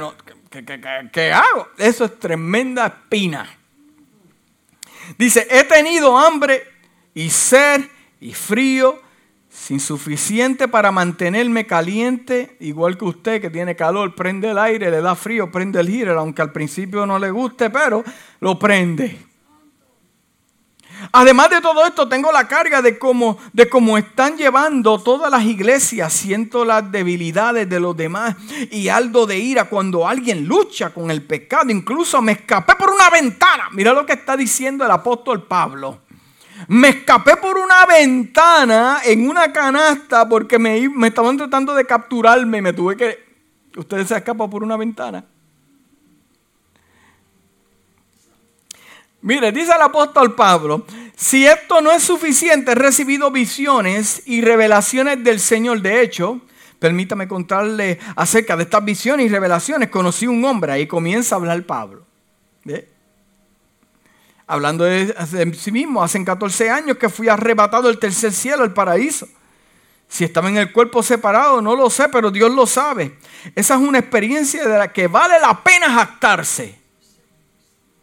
¿qué, 1.13 1.33
hago? 1.33 1.69
Eso 1.79 2.05
es 2.05 2.19
tremenda 2.19 2.87
espina. 2.87 3.49
Dice, 5.17 5.47
he 5.51 5.65
tenido 5.65 6.17
hambre 6.19 6.63
y 7.15 7.31
sed 7.31 7.85
y 8.21 8.35
frío 8.35 9.01
sin 9.59 9.81
suficiente 9.81 10.69
para 10.69 10.93
mantenerme 10.93 11.67
caliente, 11.67 12.57
igual 12.61 12.97
que 12.97 13.05
usted 13.05 13.41
que 13.41 13.51
tiene 13.51 13.75
calor, 13.77 14.15
prende 14.15 14.51
el 14.51 14.59
aire, 14.59 14.91
le 14.91 15.01
da 15.01 15.15
frío, 15.15 15.51
prende 15.51 15.81
el 15.81 15.89
heater, 15.89 16.17
aunque 16.17 16.43
al 16.43 16.53
principio 16.53 17.05
no 17.05 17.19
le 17.19 17.31
guste, 17.31 17.69
pero 17.69 18.05
lo 18.41 18.59
prende. 18.59 19.27
Además 21.13 21.51
de 21.51 21.61
todo 21.61 21.85
esto, 21.85 22.09
tengo 22.09 22.33
la 22.33 22.49
carga 22.49 22.81
de 22.81 22.99
cómo, 22.99 23.39
de 23.53 23.69
cómo 23.69 23.99
están 23.99 24.37
llevando 24.37 25.01
todas 25.01 25.31
las 25.31 25.45
iglesias. 25.45 26.13
Siento 26.13 26.65
las 26.65 26.91
debilidades 26.91 27.69
de 27.69 27.79
los 27.79 27.97
demás 27.97 28.37
y 28.71 28.89
algo 28.89 29.27
de 29.27 29.39
ira 29.39 29.67
cuando 29.67 30.09
alguien 30.09 30.47
lucha 30.47 30.91
con 30.91 31.11
el 31.11 31.23
pecado. 31.23 31.71
Incluso 31.71 32.23
me 32.23 32.33
escapé 32.33 32.75
por 32.77 32.91
una 32.91 33.11
ventana. 33.11 33.69
Mira 33.73 33.93
lo 33.93 34.07
que 34.07 34.15
está 34.15 34.37
diciendo 34.37 34.85
el 34.85 34.91
apóstol 34.91 35.47
Pablo. 35.47 36.08
Me 36.67 36.89
escapé 36.89 37.37
por 37.37 37.57
una 37.57 37.87
ventana 37.87 39.01
en 39.05 39.29
una 39.29 39.53
canasta 39.53 40.29
porque 40.29 40.59
me, 40.59 40.89
me 40.89 41.09
estaban 41.09 41.37
tratando 41.37 41.75
de 41.75 41.85
capturarme 41.85 42.61
me 42.61 42.73
tuve 42.73 42.97
que... 42.97 43.29
Ustedes 43.77 44.09
se 44.09 44.17
escapan 44.17 44.51
por 44.51 44.65
una 44.65 44.77
ventana. 44.77 45.25
Mire, 49.21 49.53
dice 49.53 49.73
el 49.73 49.83
apóstol 49.83 50.35
Pablo, 50.35 50.85
si 51.17 51.45
esto 51.47 51.81
no 51.81 51.93
es 51.93 52.03
suficiente, 52.03 52.73
he 52.73 52.75
recibido 52.75 53.31
visiones 53.31 54.23
y 54.27 54.41
revelaciones 54.41 55.23
del 55.23 55.41
Señor. 55.41 55.83
De 55.83 56.03
hecho, 56.03 56.41
permítame 56.79 57.29
contarle 57.29 57.99
acerca 58.17 58.57
de 58.57 58.63
estas 58.63 58.85
visiones 58.85 59.27
y 59.27 59.29
revelaciones. 59.29 59.91
Conocí 59.91 60.27
un 60.27 60.45
hombre, 60.45 60.73
ahí 60.73 60.87
comienza 60.87 61.35
a 61.35 61.39
hablar 61.39 61.63
Pablo. 61.65 62.08
Hablando 64.51 64.85
de, 64.85 65.15
sí 65.55 65.71
mismo, 65.71 66.03
hace 66.03 66.25
14 66.25 66.71
años 66.71 66.97
que 66.97 67.11
fui 67.11 67.29
arrebatado 67.29 67.87
del 67.89 67.99
tercer 67.99 68.33
cielo, 68.33 68.65
el 68.65 68.73
paraíso. 68.73 69.29
Si 70.09 70.25
estaba 70.25 70.49
en 70.49 70.57
el 70.57 70.73
cuerpo 70.73 71.03
separado, 71.03 71.61
no 71.61 71.77
lo 71.77 71.91
sé, 71.91 72.09
pero 72.09 72.31
Dios 72.31 72.51
lo 72.51 72.67
sabe. 72.67 73.19
Esa 73.55 73.75
es 73.75 73.81
una 73.81 73.99
experiencia 73.99 74.67
de 74.67 74.79
la 74.79 74.91
que 74.91 75.07
vale 75.07 75.39
la 75.39 75.63
pena 75.63 75.93
jactarse. 75.93 76.81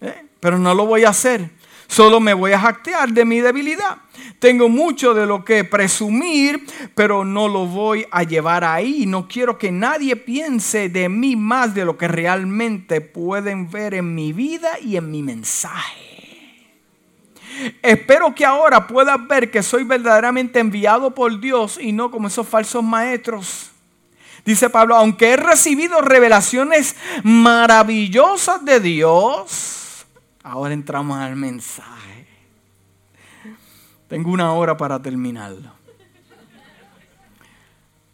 ¿Eh? 0.02 0.26
Pero 0.40 0.60
no 0.60 0.76
lo 0.76 0.86
voy 0.86 1.04
a 1.04 1.10
hacer. 1.10 1.50
Solo 1.88 2.20
me 2.20 2.36
voy 2.36 2.52
a 2.52 2.60
jactear 2.60 3.10
de 3.10 3.26
mi 3.26 3.42
debilidad. 3.42 3.98
Tengo 4.38 4.70
mucho 4.70 5.16
de 5.16 5.26
lo 5.26 5.44
que 5.44 5.64
presumir, 5.64 6.64
pero 6.94 7.26
no 7.26 7.48
lo 7.48 7.66
voy 7.66 8.06
a 8.12 8.22
llevar 8.22 8.64
ahí. 8.64 9.08
No 9.08 9.28
quiero 9.28 9.58
que 9.58 9.72
nadie 9.72 10.16
piense 10.16 10.90
de 10.90 11.10
mí 11.10 11.36
más 11.36 11.74
de 11.74 11.86
lo 11.86 11.98
que 11.98 12.08
realmente 12.08 13.02
pueden 13.02 13.72
ver 13.72 13.96
en 13.96 14.14
mi 14.14 14.32
vida 14.32 14.80
y 14.80 14.98
en 14.98 15.10
mi 15.10 15.24
mensaje. 15.24 16.15
Espero 17.82 18.36
que 18.36 18.46
ahora 18.46 18.88
puedas 18.88 19.28
ver 19.28 19.52
que 19.52 19.64
soy 19.64 19.84
verdaderamente 19.84 20.60
enviado 20.60 21.12
por 21.12 21.40
Dios 21.40 21.80
y 21.80 21.92
no 21.92 22.12
como 22.12 22.28
esos 22.28 22.48
falsos 22.48 22.84
maestros. 22.84 23.72
Dice 24.46 24.70
Pablo, 24.70 24.96
aunque 24.96 25.32
he 25.32 25.38
recibido 25.38 26.02
revelaciones 26.02 26.96
maravillosas 27.24 28.64
de 28.64 28.80
Dios, 28.80 30.06
ahora 30.44 30.74
entramos 30.74 31.18
al 31.18 31.36
mensaje. 31.36 32.28
Tengo 34.08 34.30
una 34.30 34.54
hora 34.54 34.78
para 34.78 35.02
terminarlo. 35.02 35.74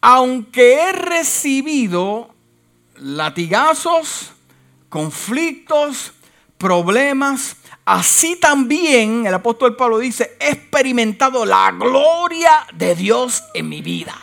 Aunque 0.00 0.74
he 0.80 0.92
recibido 0.92 2.34
latigazos, 2.96 4.32
conflictos, 4.88 6.12
problemas, 6.56 7.56
Así 7.92 8.36
también 8.36 9.26
el 9.26 9.34
apóstol 9.34 9.76
Pablo 9.76 9.98
dice, 9.98 10.38
he 10.40 10.52
experimentado 10.52 11.44
la 11.44 11.70
gloria 11.72 12.66
de 12.72 12.94
Dios 12.94 13.44
en 13.52 13.68
mi 13.68 13.82
vida. 13.82 14.14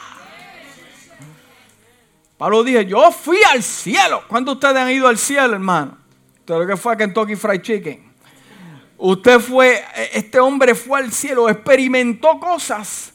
Pablo 2.36 2.64
dice, 2.64 2.88
yo 2.88 3.12
fui 3.12 3.38
al 3.54 3.62
cielo. 3.62 4.24
¿Cuántos 4.28 4.56
ustedes 4.56 4.78
han 4.78 4.90
ido 4.90 5.08
al 5.08 5.20
cielo, 5.20 5.54
hermano? 5.54 6.00
Usted 6.40 6.56
lo 6.56 6.66
que 6.66 6.78
fue 6.78 6.94
a 6.94 6.98
Kentucky 6.98 7.36
Fried 7.36 7.62
Chicken. 7.62 8.12
Usted 8.98 9.40
fue, 9.40 9.86
este 10.14 10.40
hombre 10.40 10.74
fue 10.74 11.02
al 11.02 11.12
cielo, 11.12 11.48
experimentó 11.48 12.40
cosas 12.40 13.14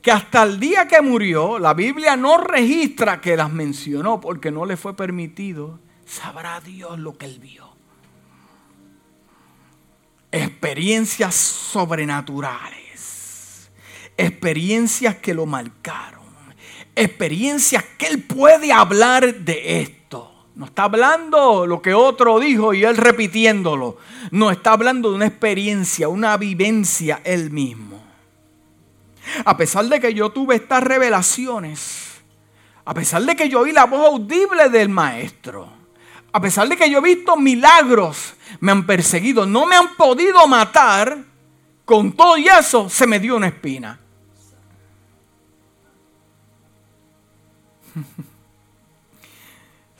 que 0.00 0.10
hasta 0.10 0.44
el 0.44 0.58
día 0.58 0.88
que 0.88 1.02
murió, 1.02 1.58
la 1.58 1.74
Biblia 1.74 2.16
no 2.16 2.38
registra 2.38 3.20
que 3.20 3.36
las 3.36 3.52
mencionó 3.52 4.18
porque 4.18 4.50
no 4.50 4.64
le 4.64 4.78
fue 4.78 4.96
permitido. 4.96 5.78
Sabrá 6.06 6.58
Dios 6.62 6.98
lo 6.98 7.18
que 7.18 7.26
él 7.26 7.38
vio 7.38 7.69
experiencias 10.32 11.34
sobrenaturales, 11.34 13.70
experiencias 14.16 15.16
que 15.16 15.34
lo 15.34 15.46
marcaron, 15.46 16.20
experiencias 16.94 17.84
que 17.98 18.06
él 18.06 18.22
puede 18.22 18.72
hablar 18.72 19.34
de 19.34 19.80
esto. 19.80 20.30
No 20.54 20.66
está 20.66 20.84
hablando 20.84 21.66
lo 21.66 21.80
que 21.80 21.94
otro 21.94 22.38
dijo 22.38 22.74
y 22.74 22.84
él 22.84 22.96
repitiéndolo. 22.96 23.98
No 24.30 24.50
está 24.50 24.72
hablando 24.72 25.10
de 25.10 25.16
una 25.16 25.26
experiencia, 25.26 26.08
una 26.08 26.36
vivencia 26.36 27.20
él 27.24 27.50
mismo. 27.50 28.02
A 29.44 29.56
pesar 29.56 29.86
de 29.86 30.00
que 30.00 30.12
yo 30.12 30.30
tuve 30.30 30.56
estas 30.56 30.82
revelaciones, 30.82 32.20
a 32.84 32.94
pesar 32.94 33.22
de 33.22 33.36
que 33.36 33.48
yo 33.48 33.60
oí 33.60 33.72
la 33.72 33.86
voz 33.86 34.06
audible 34.06 34.68
del 34.68 34.88
maestro, 34.88 35.79
a 36.32 36.40
pesar 36.40 36.68
de 36.68 36.76
que 36.76 36.90
yo 36.90 36.98
he 36.98 37.02
visto 37.02 37.36
milagros, 37.36 38.34
me 38.60 38.72
han 38.72 38.86
perseguido, 38.86 39.46
no 39.46 39.66
me 39.66 39.76
han 39.76 39.96
podido 39.96 40.46
matar, 40.46 41.24
con 41.84 42.12
todo 42.12 42.38
y 42.38 42.46
eso 42.46 42.88
se 42.88 43.04
me 43.06 43.18
dio 43.18 43.36
una 43.36 43.48
espina. 43.48 43.98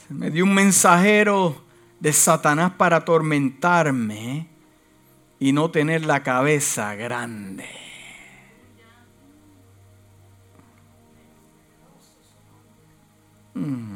Se 0.07 0.15
me 0.15 0.31
dio 0.31 0.45
un 0.45 0.55
mensajero 0.55 1.65
de 1.99 2.13
Satanás 2.13 2.73
para 2.77 2.99
atormentarme 2.99 4.49
y 5.41 5.53
no 5.53 5.71
tener 5.71 6.05
la 6.05 6.23
cabeza 6.23 6.95
grande. 6.95 7.69
Mm. 13.55 13.90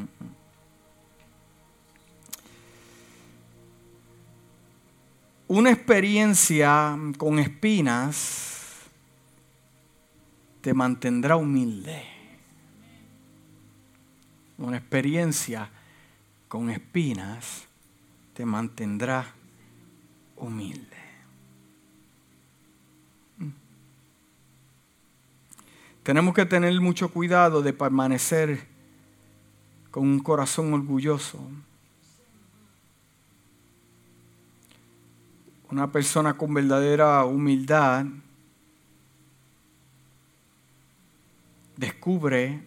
Una 5.55 5.71
experiencia 5.71 6.99
con 7.17 7.39
espinas 7.39 8.83
te 10.61 10.75
mantendrá 10.75 11.37
humilde. 11.37 12.03
Una 14.59 14.79
experiencia 14.79 15.71
con 16.49 16.71
espinas 16.71 17.69
te 18.33 18.45
mantendrá 18.45 19.33
humilde. 20.35 20.97
Tenemos 26.03 26.35
que 26.35 26.47
tener 26.47 26.81
mucho 26.81 27.11
cuidado 27.11 27.63
de 27.63 27.73
permanecer 27.73 28.67
con 29.93 30.03
un 30.03 30.19
corazón 30.19 30.75
orgulloso 30.75 31.49
Una 35.75 35.91
persona 35.91 36.35
con 36.35 36.55
verdadera 36.55 37.25
humildad 37.25 38.07
descubre 41.77 42.63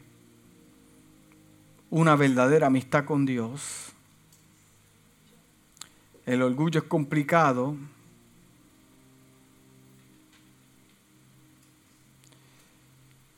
una 1.90 2.18
verdadera 2.18 2.68
amistad 2.68 3.06
con 3.06 3.26
Dios. 3.26 3.94
El 6.26 6.42
orgullo 6.42 6.82
es 6.82 6.86
complicado. 6.88 7.78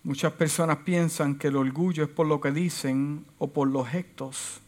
Muchas 0.01 0.33
personas 0.33 0.77
piensan 0.77 1.35
que 1.35 1.49
el 1.49 1.55
orgullo 1.55 2.05
es 2.05 2.09
por 2.09 2.25
lo 2.25 2.41
que 2.41 2.51
dicen 2.51 3.23
o 3.37 3.45
por 3.51 3.67
los 3.67 3.87
gestos. 3.87 4.61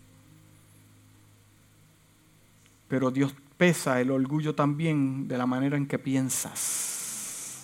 Pero 2.88 3.10
Dios 3.10 3.34
pesa 3.62 4.02
el 4.02 4.10
orgullo 4.10 4.56
también 4.56 5.28
de 5.28 5.38
la 5.38 5.46
manera 5.46 5.78
en 5.78 5.86
que 5.86 6.00
piensas. 6.00 7.62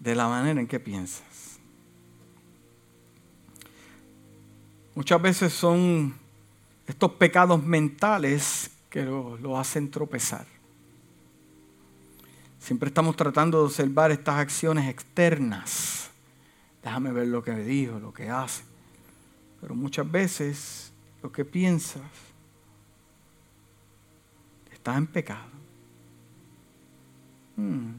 De 0.00 0.16
la 0.16 0.26
manera 0.26 0.60
en 0.60 0.66
que 0.66 0.80
piensas. 0.80 1.60
Muchas 4.96 5.22
veces 5.22 5.52
son 5.52 6.12
estos 6.88 7.12
pecados 7.12 7.62
mentales 7.62 8.68
que 8.90 9.04
lo, 9.04 9.56
hacen 9.56 9.92
tropezar. 9.92 10.44
Siempre 12.58 12.88
estamos 12.88 13.14
tratando 13.14 13.58
de 13.58 13.64
observar 13.66 14.10
estas 14.10 14.40
acciones 14.40 14.90
externas. 14.90 16.10
Déjame 16.82 17.12
ver 17.12 17.28
lo 17.28 17.44
que 17.44 17.52
me 17.52 17.62
dijo, 17.62 18.00
lo 18.00 18.12
que 18.12 18.28
hace. 18.28 18.64
Pero 19.60 19.76
muchas 19.76 20.10
veces 20.10 20.92
lo 21.22 21.30
que 21.30 21.44
piensas 21.44 22.02
en 24.96 25.06
pecado. 25.06 25.50
Hmm. 27.56 27.92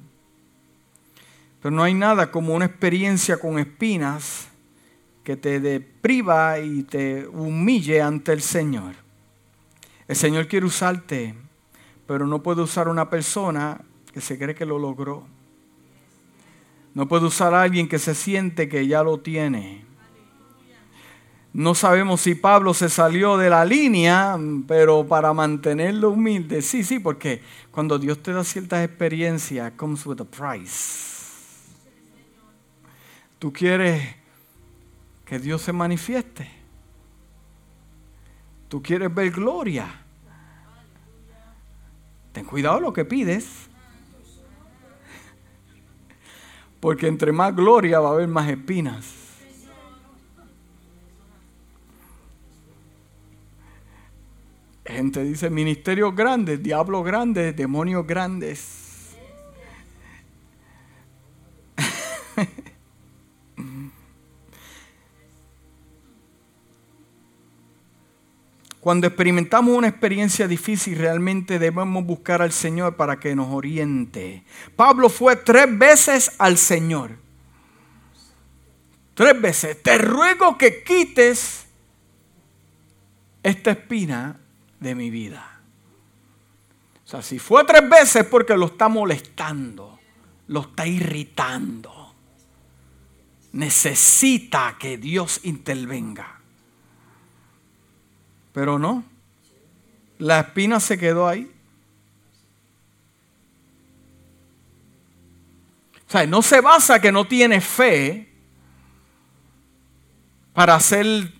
Pero 1.61 1.75
no 1.75 1.83
hay 1.83 1.93
nada 1.93 2.31
como 2.31 2.55
una 2.55 2.65
experiencia 2.65 3.37
con 3.37 3.59
espinas 3.59 4.47
que 5.23 5.35
te 5.35 5.59
depriva 5.59 6.59
y 6.59 6.83
te 6.83 7.27
humille 7.27 8.01
ante 8.01 8.31
el 8.31 8.41
Señor. 8.41 8.95
El 10.07 10.15
Señor 10.15 10.47
quiere 10.47 10.65
usarte, 10.65 11.35
pero 12.07 12.25
no 12.25 12.41
puede 12.41 12.61
usar 12.61 12.87
una 12.87 13.09
persona 13.09 13.81
que 14.13 14.21
se 14.21 14.39
cree 14.39 14.55
que 14.55 14.65
lo 14.65 14.79
logró. 14.79 15.27
No 16.95 17.07
puede 17.07 17.25
usar 17.25 17.53
a 17.53 17.61
alguien 17.61 17.87
que 17.87 17.99
se 17.99 18.15
siente 18.15 18.67
que 18.67 18.87
ya 18.87 19.03
lo 19.03 19.19
tiene. 19.19 19.88
No 21.51 21.73
sabemos 21.73 22.21
si 22.21 22.35
Pablo 22.35 22.73
se 22.75 22.89
salió 22.89 23.35
de 23.35 23.49
la 23.49 23.65
línea, 23.65 24.37
pero 24.67 25.07
para 25.07 25.33
mantenerlo 25.33 26.11
humilde, 26.11 26.61
sí, 26.61 26.83
sí, 26.83 26.99
porque 26.99 27.41
cuando 27.71 27.97
Dios 27.97 28.21
te 28.21 28.31
da 28.31 28.43
ciertas 28.43 28.85
experiencias, 28.85 29.71
comes 29.75 30.05
with 30.05 30.21
a 30.21 30.25
price. 30.25 31.09
Tú 33.39 33.51
quieres 33.51 34.15
que 35.25 35.39
Dios 35.39 35.61
se 35.61 35.73
manifieste. 35.73 36.49
Tú 38.67 38.83
quieres 38.83 39.13
ver 39.13 39.31
gloria. 39.31 39.87
Ten 42.31 42.45
cuidado 42.45 42.79
lo 42.79 42.93
que 42.93 43.05
pides. 43.05 43.67
Porque 46.79 47.07
entre 47.07 47.31
más 47.31 47.55
gloria 47.55 47.99
va 47.99 48.09
a 48.09 48.13
haber 48.13 48.27
más 48.27 48.47
espinas. 48.49 49.18
Gente 54.89 55.23
dice 55.23 55.49
ministerios 55.51 56.15
grandes, 56.15 56.63
diablos 56.63 57.05
grandes, 57.05 57.55
demonios 57.55 58.07
grandes. 58.07 59.11
Cuando 68.79 69.05
experimentamos 69.05 69.77
una 69.77 69.89
experiencia 69.89 70.47
difícil, 70.47 70.97
realmente 70.97 71.59
debemos 71.59 72.03
buscar 72.03 72.41
al 72.41 72.51
Señor 72.51 72.95
para 72.95 73.19
que 73.19 73.35
nos 73.35 73.53
oriente. 73.53 74.43
Pablo 74.75 75.09
fue 75.09 75.35
tres 75.35 75.67
veces 75.77 76.31
al 76.39 76.57
Señor. 76.57 77.11
Tres 79.13 79.39
veces. 79.39 79.83
Te 79.83 79.99
ruego 79.99 80.57
que 80.57 80.81
quites 80.83 81.67
esta 83.43 83.69
espina 83.71 84.39
de 84.79 84.95
mi 84.95 85.09
vida. 85.09 85.59
O 87.05 87.07
sea, 87.07 87.21
si 87.21 87.39
fue 87.39 87.63
tres 87.63 87.89
veces 87.89 88.25
porque 88.25 88.55
lo 88.55 88.67
está 88.67 88.87
molestando, 88.87 89.99
lo 90.47 90.61
está 90.61 90.85
irritando. 90.85 92.13
Necesita 93.51 94.75
que 94.77 94.97
Dios 94.97 95.41
intervenga. 95.43 96.39
Pero 98.53 98.77
no. 98.77 99.03
La 100.19 100.41
espina 100.41 100.79
se 100.79 100.97
quedó 100.97 101.27
ahí. 101.27 101.51
O 106.07 106.11
sea, 106.11 106.25
no 106.25 106.41
se 106.41 106.61
basa 106.61 106.99
que 106.99 107.11
no 107.11 107.25
tiene 107.25 107.61
fe 107.61 108.29
para 110.53 110.75
hacer 110.75 111.38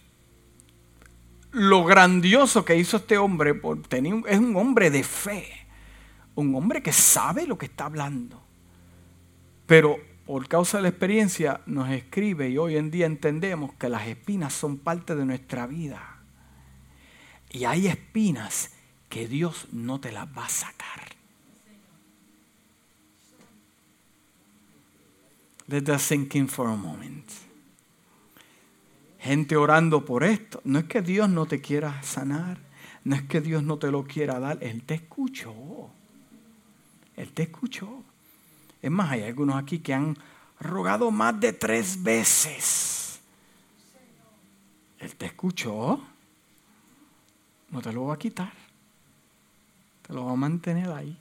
lo 1.51 1.83
grandioso 1.83 2.63
que 2.63 2.75
hizo 2.75 2.97
este 2.97 3.17
hombre. 3.17 3.59
es 4.27 4.39
un 4.39 4.55
hombre 4.55 4.89
de 4.89 5.03
fe. 5.03 5.47
Un 6.35 6.55
hombre 6.55 6.81
que 6.81 6.93
sabe 6.93 7.47
lo 7.47 7.57
que 7.57 7.65
está 7.65 7.85
hablando. 7.85 8.41
Pero 9.65 9.97
por 10.25 10.47
causa 10.47 10.77
de 10.77 10.83
la 10.83 10.89
experiencia 10.89 11.61
nos 11.65 11.89
escribe 11.89 12.49
y 12.49 12.57
hoy 12.57 12.77
en 12.77 12.91
día 12.91 13.05
entendemos 13.05 13.73
que 13.73 13.89
las 13.89 14.07
espinas 14.07 14.53
son 14.53 14.77
parte 14.77 15.15
de 15.15 15.25
nuestra 15.25 15.65
vida. 15.65 16.21
Y 17.49 17.65
hay 17.65 17.87
espinas 17.87 18.71
que 19.09 19.27
Dios 19.27 19.67
no 19.71 19.99
te 19.99 20.11
las 20.11 20.27
va 20.27 20.45
a 20.45 20.49
sacar. 20.49 21.09
Let 25.67 25.81
that 25.85 25.99
sink 25.99 26.35
in 26.35 26.47
for 26.47 26.67
a 26.67 26.75
moment. 26.75 27.48
Gente 29.19 29.55
orando 29.55 30.05
por 30.05 30.23
esto. 30.23 30.61
No 30.63 30.79
es 30.79 30.85
que 30.85 31.01
Dios 31.01 31.29
no 31.29 31.45
te 31.45 31.61
quiera 31.61 32.01
sanar. 32.03 32.57
No 33.03 33.15
es 33.15 33.23
que 33.23 33.41
Dios 33.41 33.63
no 33.63 33.77
te 33.77 33.91
lo 33.91 34.05
quiera 34.05 34.39
dar. 34.39 34.57
Él 34.61 34.83
te 34.83 34.95
escuchó. 34.95 35.53
Él 37.15 37.31
te 37.31 37.43
escuchó. 37.43 38.03
Es 38.81 38.91
más, 38.91 39.11
hay 39.11 39.23
algunos 39.23 39.55
aquí 39.55 39.79
que 39.79 39.93
han 39.93 40.17
rogado 40.59 41.11
más 41.11 41.39
de 41.39 41.53
tres 41.53 42.01
veces. 42.01 43.19
Él 44.99 45.15
te 45.15 45.25
escuchó 45.25 46.01
no 47.71 47.81
te 47.81 47.93
lo 47.93 48.05
va 48.05 48.15
a 48.15 48.19
quitar. 48.19 48.51
Te 50.07 50.13
lo 50.13 50.25
va 50.25 50.31
a 50.31 50.35
mantener 50.35 50.89
ahí. 50.89 51.15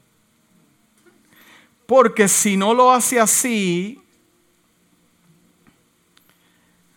Porque 1.87 2.29
si 2.29 2.57
no 2.57 2.75
lo 2.75 2.91
hace 2.91 3.21
así, 3.21 4.01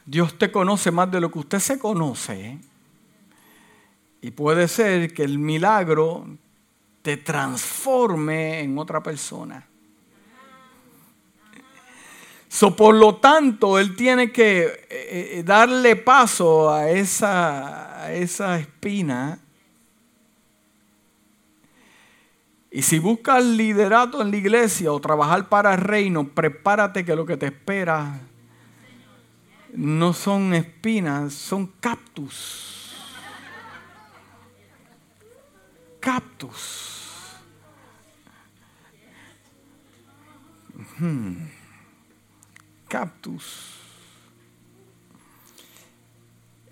Dios 0.06 0.38
te 0.38 0.52
conoce 0.52 0.92
más 0.92 1.12
de 1.12 1.22
lo 1.22 1.32
que 1.32 1.40
usted 1.40 1.60
se 1.60 1.80
conoce. 1.80 2.60
Y 4.22 4.32
puede 4.32 4.68
ser 4.68 5.14
que 5.14 5.24
el 5.24 5.40
milagro 5.40 6.28
te 7.02 7.18
transforme 7.18 8.60
en 8.62 8.78
otra 8.78 9.02
persona. 9.02 9.68
So, 12.48 12.76
por 12.76 12.94
lo 12.96 13.16
tanto, 13.16 13.80
él 13.80 13.96
tiene 13.96 14.32
que 14.32 14.64
eh, 14.64 14.88
eh, 14.90 15.44
darle 15.44 15.96
paso 15.96 16.72
a 16.72 16.90
esa, 16.90 18.14
esa 18.14 18.60
espina. 18.60 19.40
Y 22.70 22.82
si 22.82 23.00
buscas 23.00 23.44
liderato 23.44 24.22
en 24.22 24.32
la 24.32 24.38
iglesia 24.38 24.92
o 24.92 25.00
trabajar 25.00 25.48
para 25.48 25.74
el 25.74 25.80
reino, 25.80 26.28
prepárate 26.28 27.06
que 27.06 27.16
lo 27.16 27.26
que 27.26 27.38
te 27.38 27.48
espera 27.48 28.20
no 29.74 30.14
son 30.14 30.54
espinas, 30.54 31.34
son 31.34 31.68
cactus. 31.80 32.96
Cactus. 36.00 36.98
Hmm 40.98 41.62
cactus. 42.92 43.78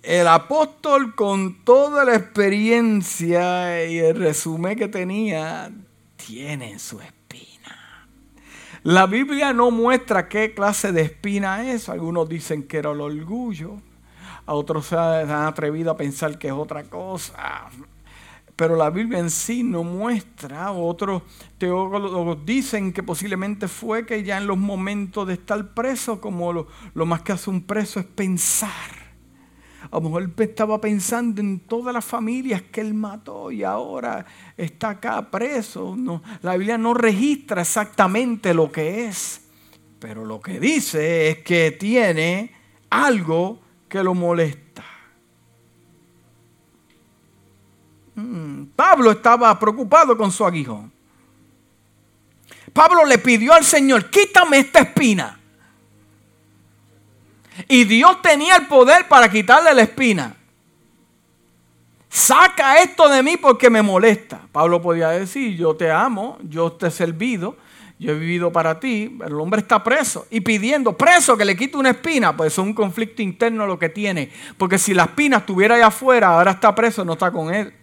El 0.03 0.27
apóstol 0.27 1.15
con 1.15 1.63
toda 1.63 2.03
la 2.03 2.15
experiencia 2.15 3.85
y 3.85 3.99
el 3.99 4.17
resumen 4.17 4.77
que 4.77 4.89
tenía, 4.89 5.71
tiene 6.17 6.77
su 6.77 6.99
espina. 6.99 7.18
La 8.83 9.07
Biblia 9.07 9.51
no 9.51 9.71
muestra 9.71 10.29
qué 10.29 10.53
clase 10.53 10.93
de 10.93 11.01
espina 11.01 11.69
es. 11.69 11.89
Algunos 11.89 12.29
dicen 12.29 12.63
que 12.63 12.77
era 12.77 12.91
el 12.91 13.01
orgullo. 13.01 13.75
A 14.45 14.53
otros 14.53 14.85
se 14.87 14.95
han 14.95 15.29
atrevido 15.29 15.91
a 15.91 15.97
pensar 15.97 16.37
que 16.37 16.47
es 16.47 16.53
otra 16.53 16.83
cosa. 16.83 17.69
pero 18.55 18.75
la 18.75 18.89
Biblia 18.89 19.19
en 19.19 19.29
sí 19.29 19.63
no 19.63 19.83
muestra. 19.83 20.71
Otros 20.71 21.23
teólogos 21.57 22.45
dicen 22.45 22.93
que 22.93 23.03
posiblemente 23.03 23.67
fue 23.67 24.05
que 24.05 24.23
ya 24.23 24.37
en 24.37 24.47
los 24.47 24.57
momentos 24.57 25.27
de 25.27 25.33
estar 25.33 25.73
preso, 25.73 26.21
como 26.21 26.53
lo, 26.53 26.67
lo 26.93 27.05
más 27.05 27.21
que 27.21 27.33
hace 27.33 27.49
un 27.49 27.61
preso 27.61 27.99
es 27.99 28.05
pensar. 28.05 29.08
A 29.83 29.95
lo 29.95 30.01
mejor 30.01 30.31
estaba 30.37 30.79
pensando 30.81 31.41
en 31.41 31.59
todas 31.61 31.93
las 31.93 32.05
familias 32.05 32.61
que 32.61 32.81
él 32.81 32.93
mató 32.93 33.51
y 33.51 33.63
ahora 33.63 34.25
está 34.57 34.89
acá 34.89 35.29
preso. 35.31 35.95
No, 35.97 36.21
la 36.41 36.57
Biblia 36.57 36.77
no 36.77 36.93
registra 36.93 37.61
exactamente 37.61 38.53
lo 38.53 38.71
que 38.71 39.05
es, 39.05 39.41
pero 39.99 40.25
lo 40.25 40.39
que 40.39 40.59
dice 40.59 41.29
es 41.29 41.37
que 41.39 41.71
tiene 41.71 42.53
algo 42.89 43.59
que 43.87 44.03
lo 44.03 44.13
molesta. 44.13 44.83
Mm, 48.15 48.65
Pablo 48.75 49.11
estaba 49.11 49.57
preocupado 49.57 50.17
con 50.17 50.31
su 50.31 50.45
aguijón. 50.45 50.91
Pablo 52.73 53.05
le 53.05 53.17
pidió 53.17 53.53
al 53.53 53.63
Señor, 53.63 54.09
quítame 54.09 54.59
esta 54.59 54.79
espina. 54.79 55.38
Y 57.67 57.83
Dios 57.83 58.21
tenía 58.21 58.55
el 58.55 58.67
poder 58.67 59.07
para 59.07 59.29
quitarle 59.29 59.73
la 59.73 59.81
espina. 59.81 60.35
Saca 62.09 62.81
esto 62.81 63.07
de 63.07 63.21
mí 63.21 63.37
porque 63.37 63.69
me 63.69 63.81
molesta. 63.81 64.41
Pablo 64.51 64.81
podía 64.81 65.09
decir, 65.09 65.55
yo 65.55 65.75
te 65.75 65.91
amo, 65.91 66.39
yo 66.41 66.71
te 66.71 66.87
he 66.87 66.91
servido, 66.91 67.55
yo 67.99 68.13
he 68.13 68.15
vivido 68.15 68.51
para 68.51 68.79
ti. 68.79 69.17
El 69.23 69.33
hombre 69.33 69.61
está 69.61 69.83
preso 69.83 70.25
y 70.31 70.41
pidiendo 70.41 70.97
preso 70.97 71.37
que 71.37 71.45
le 71.45 71.55
quite 71.55 71.77
una 71.77 71.91
espina. 71.91 72.35
Pues 72.35 72.53
es 72.53 72.57
un 72.57 72.73
conflicto 72.73 73.21
interno 73.21 73.67
lo 73.67 73.77
que 73.77 73.89
tiene. 73.89 74.31
Porque 74.57 74.79
si 74.79 74.95
la 74.95 75.03
espina 75.03 75.37
estuviera 75.37 75.75
allá 75.75 75.87
afuera, 75.87 76.29
ahora 76.29 76.51
está 76.51 76.73
preso, 76.73 77.05
no 77.05 77.13
está 77.13 77.31
con 77.31 77.53
él. 77.53 77.73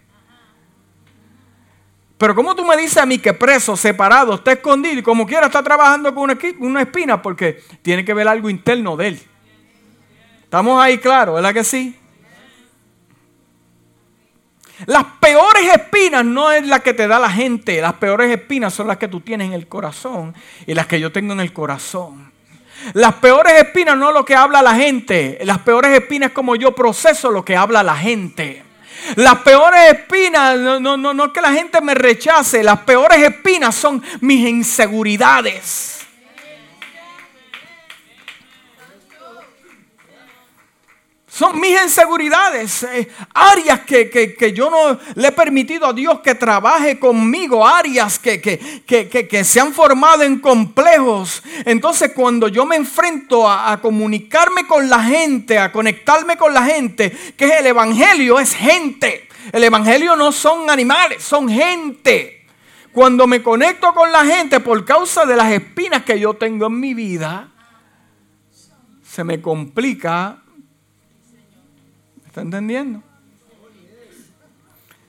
Pero 2.17 2.33
¿cómo 2.35 2.55
tú 2.55 2.65
me 2.65 2.75
dices 2.75 2.97
a 2.97 3.05
mí 3.05 3.19
que 3.19 3.33
preso, 3.33 3.77
separado, 3.77 4.33
está 4.33 4.51
escondido 4.51 4.99
y 4.99 5.03
como 5.03 5.27
quiera 5.27 5.45
está 5.45 5.61
trabajando 5.61 6.13
con 6.15 6.35
una 6.59 6.81
espina? 6.81 7.21
Porque 7.21 7.61
tiene 7.83 8.03
que 8.03 8.13
ver 8.13 8.27
algo 8.27 8.49
interno 8.49 8.97
de 8.97 9.07
él. 9.07 9.21
¿Estamos 10.57 10.83
ahí 10.83 10.97
claros, 10.97 11.35
verdad 11.35 11.53
que 11.53 11.63
sí? 11.63 11.95
Las 14.87 15.03
peores 15.21 15.71
espinas 15.71 16.25
no 16.25 16.51
es 16.51 16.65
la 16.65 16.79
que 16.79 16.95
te 16.95 17.07
da 17.07 17.19
la 17.19 17.29
gente, 17.29 17.79
las 17.79 17.93
peores 17.93 18.31
espinas 18.31 18.73
son 18.73 18.87
las 18.87 18.97
que 18.97 19.07
tú 19.07 19.21
tienes 19.21 19.49
en 19.49 19.53
el 19.53 19.67
corazón 19.67 20.33
y 20.65 20.73
las 20.73 20.87
que 20.87 20.99
yo 20.99 21.11
tengo 21.11 21.33
en 21.33 21.41
el 21.41 21.53
corazón. 21.53 22.31
Las 22.93 23.13
peores 23.13 23.53
espinas 23.53 23.95
no 23.97 24.07
es 24.07 24.15
lo 24.15 24.25
que 24.25 24.35
habla 24.35 24.63
la 24.63 24.73
gente, 24.73 25.37
las 25.43 25.59
peores 25.59 25.91
espinas 25.95 26.29
es 26.29 26.33
como 26.33 26.55
yo 26.55 26.73
proceso 26.73 27.29
lo 27.29 27.45
que 27.45 27.55
habla 27.55 27.83
la 27.83 27.95
gente. 27.95 28.63
Las 29.15 29.35
peores 29.41 29.93
espinas, 29.93 30.57
no, 30.57 30.79
no, 30.79 30.97
no, 30.97 31.13
no 31.13 31.25
es 31.25 31.31
que 31.33 31.41
la 31.41 31.53
gente 31.53 31.81
me 31.81 31.93
rechace, 31.93 32.63
las 32.63 32.79
peores 32.79 33.19
espinas 33.19 33.75
son 33.75 34.01
mis 34.21 34.49
inseguridades. 34.49 35.96
Son 41.37 41.59
mis 41.59 41.79
inseguridades, 41.79 42.81
eh, 42.81 43.07
áreas 43.31 43.81
que, 43.81 44.51
yo 44.55 44.71
no 44.71 44.99
le 45.13 45.27
he 45.27 45.31
permitido 45.31 45.85
a 45.85 45.93
Dios 45.93 46.21
que 46.21 46.33
trabaje 46.33 46.97
conmigo, 46.97 47.63
áreas 47.63 48.17
que, 48.17 48.41
que 48.41 49.43
se 49.43 49.59
han 49.59 49.71
formado 49.71 50.23
en 50.23 50.39
complejos. 50.39 51.43
Entonces 51.63 52.13
cuando 52.15 52.47
yo 52.47 52.65
me 52.65 52.75
enfrento 52.75 53.47
a, 53.47 53.71
a, 53.71 53.79
comunicarme 53.79 54.65
con 54.65 54.89
la 54.89 55.03
gente, 55.03 55.59
a 55.59 55.71
conectarme 55.71 56.37
con 56.37 56.55
la 56.55 56.63
gente, 56.63 57.15
que 57.37 57.45
es 57.45 57.59
el 57.59 57.67
Evangelio, 57.67 58.39
es 58.39 58.55
gente. 58.55 59.29
El 59.51 59.63
Evangelio 59.63 60.15
no 60.15 60.31
son 60.31 60.71
animales, 60.71 61.21
son 61.21 61.49
gente. 61.49 62.47
Cuando 62.91 63.27
me 63.27 63.43
conecto 63.43 63.93
con 63.93 64.11
la 64.11 64.25
gente 64.25 64.59
por 64.59 64.83
causa 64.85 65.23
de 65.23 65.35
las 65.35 65.51
espinas 65.51 66.01
que 66.01 66.19
yo 66.19 66.33
tengo 66.33 66.65
en 66.65 66.79
mi 66.79 66.95
vida, 66.95 67.51
se 69.03 69.23
me 69.23 69.39
complica 69.39 70.41
¿Está 72.37 72.45
entendiendo? 72.45 73.01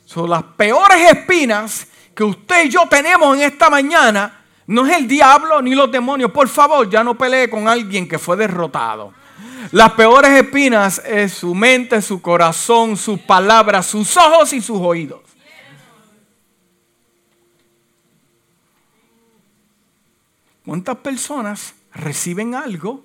Son 0.06 0.30
las 0.30 0.42
peores 0.42 1.12
espinas 1.12 1.86
que 2.14 2.24
usted 2.24 2.64
y 2.64 2.70
yo 2.70 2.88
tenemos 2.88 3.36
en 3.36 3.42
esta 3.42 3.68
mañana. 3.68 4.46
No 4.66 4.86
es 4.86 4.96
el 4.96 5.06
diablo 5.06 5.60
ni 5.60 5.74
los 5.74 5.92
demonios. 5.92 6.30
Por 6.30 6.48
favor, 6.48 6.88
ya 6.88 7.04
no 7.04 7.18
pelee 7.18 7.50
con 7.50 7.68
alguien 7.68 8.08
que 8.08 8.18
fue 8.18 8.34
derrotado. 8.38 9.12
Las 9.72 9.92
peores 9.92 10.30
espinas 10.42 11.02
es 11.04 11.34
su 11.34 11.54
mente, 11.54 12.00
su 12.00 12.22
corazón, 12.22 12.96
sus 12.96 13.20
palabras, 13.20 13.84
sus 13.84 14.16
ojos 14.16 14.54
y 14.54 14.62
sus 14.62 14.78
oídos. 14.80 15.20
¿Cuántas 20.64 20.96
personas 20.96 21.74
reciben 21.92 22.54
algo 22.54 23.04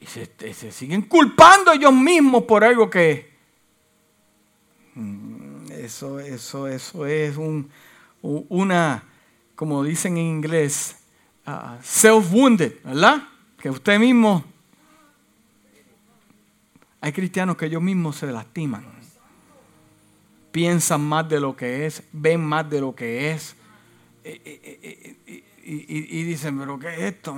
y 0.00 0.06
se, 0.06 0.72
siguen 0.72 1.02
culpando 1.02 1.72
ellos 1.72 1.92
mismos 1.92 2.44
por 2.44 2.64
algo 2.64 2.88
que... 2.88 3.30
Mm, 4.94 5.70
eso, 5.72 6.18
eso, 6.18 6.66
eso 6.66 7.06
es 7.06 7.36
un, 7.36 7.70
una, 8.22 9.04
como 9.54 9.84
dicen 9.84 10.16
en 10.16 10.26
inglés, 10.26 10.96
uh, 11.46 11.80
self-wounded, 11.82 12.82
¿verdad? 12.82 13.28
Que 13.58 13.70
usted 13.70 13.98
mismo... 13.98 14.44
Hay 17.02 17.12
cristianos 17.12 17.56
que 17.56 17.66
ellos 17.66 17.82
mismos 17.82 18.16
se 18.16 18.26
lastiman. 18.26 18.84
Piensan 20.52 21.02
más 21.02 21.28
de 21.28 21.40
lo 21.40 21.56
que 21.56 21.86
es, 21.86 22.02
ven 22.12 22.44
más 22.44 22.68
de 22.68 22.80
lo 22.80 22.94
que 22.94 23.32
es. 23.32 23.54
Eh, 24.24 24.40
eh, 24.44 25.16
eh, 25.26 25.44
y, 25.62 26.22
dicen, 26.24 26.58
pero 26.58 26.78
¿qué 26.78 26.88
es 26.88 27.00
esto? 27.14 27.36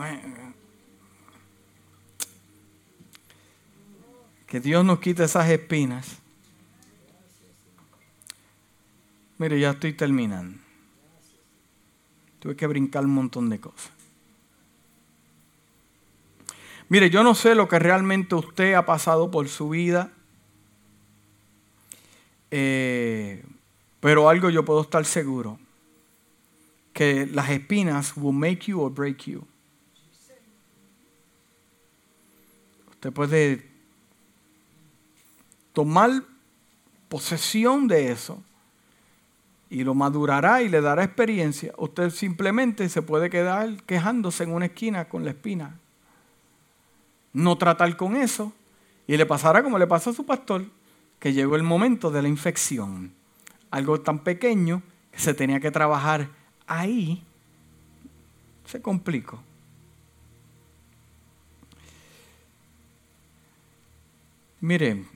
Que 4.52 4.60
Dios 4.60 4.84
nos 4.84 4.98
quite 4.98 5.24
esas 5.24 5.48
espinas. 5.48 6.18
Mire, 9.38 9.58
ya 9.58 9.70
estoy 9.70 9.94
terminando. 9.94 10.58
Tuve 12.38 12.54
que 12.54 12.66
brincar 12.66 13.02
un 13.06 13.14
montón 13.14 13.48
de 13.48 13.58
cosas. 13.58 13.90
Mire, 16.90 17.08
yo 17.08 17.22
no 17.22 17.34
sé 17.34 17.54
lo 17.54 17.66
que 17.66 17.78
realmente 17.78 18.34
usted 18.34 18.74
ha 18.74 18.84
pasado 18.84 19.30
por 19.30 19.48
su 19.48 19.70
vida, 19.70 20.12
eh, 22.50 23.42
pero 24.00 24.28
algo 24.28 24.50
yo 24.50 24.66
puedo 24.66 24.82
estar 24.82 25.06
seguro, 25.06 25.58
que 26.92 27.24
las 27.24 27.48
espinas 27.48 28.12
will 28.18 28.36
make 28.36 28.66
you 28.66 28.82
or 28.82 28.92
break 28.92 29.22
you. 29.24 29.46
Usted 32.90 33.12
puede 33.14 33.71
tomar 35.72 36.22
posesión 37.08 37.88
de 37.88 38.12
eso 38.12 38.42
y 39.70 39.84
lo 39.84 39.94
madurará 39.94 40.62
y 40.62 40.68
le 40.68 40.80
dará 40.80 41.04
experiencia, 41.04 41.72
usted 41.78 42.10
simplemente 42.10 42.88
se 42.88 43.02
puede 43.02 43.30
quedar 43.30 43.82
quejándose 43.84 44.44
en 44.44 44.52
una 44.52 44.66
esquina 44.66 45.08
con 45.08 45.24
la 45.24 45.30
espina. 45.30 45.78
No 47.32 47.56
tratar 47.56 47.96
con 47.96 48.16
eso 48.16 48.52
y 49.06 49.16
le 49.16 49.26
pasará 49.26 49.62
como 49.62 49.78
le 49.78 49.86
pasó 49.86 50.10
a 50.10 50.14
su 50.14 50.26
pastor, 50.26 50.66
que 51.18 51.32
llegó 51.32 51.56
el 51.56 51.62
momento 51.62 52.10
de 52.10 52.20
la 52.20 52.28
infección. 52.28 53.12
Algo 53.70 54.00
tan 54.00 54.18
pequeño 54.18 54.82
que 55.10 55.20
se 55.20 55.34
tenía 55.34 55.60
que 55.60 55.70
trabajar 55.70 56.28
ahí, 56.66 57.22
se 58.66 58.82
complicó. 58.82 59.42
Miren, 64.60 65.08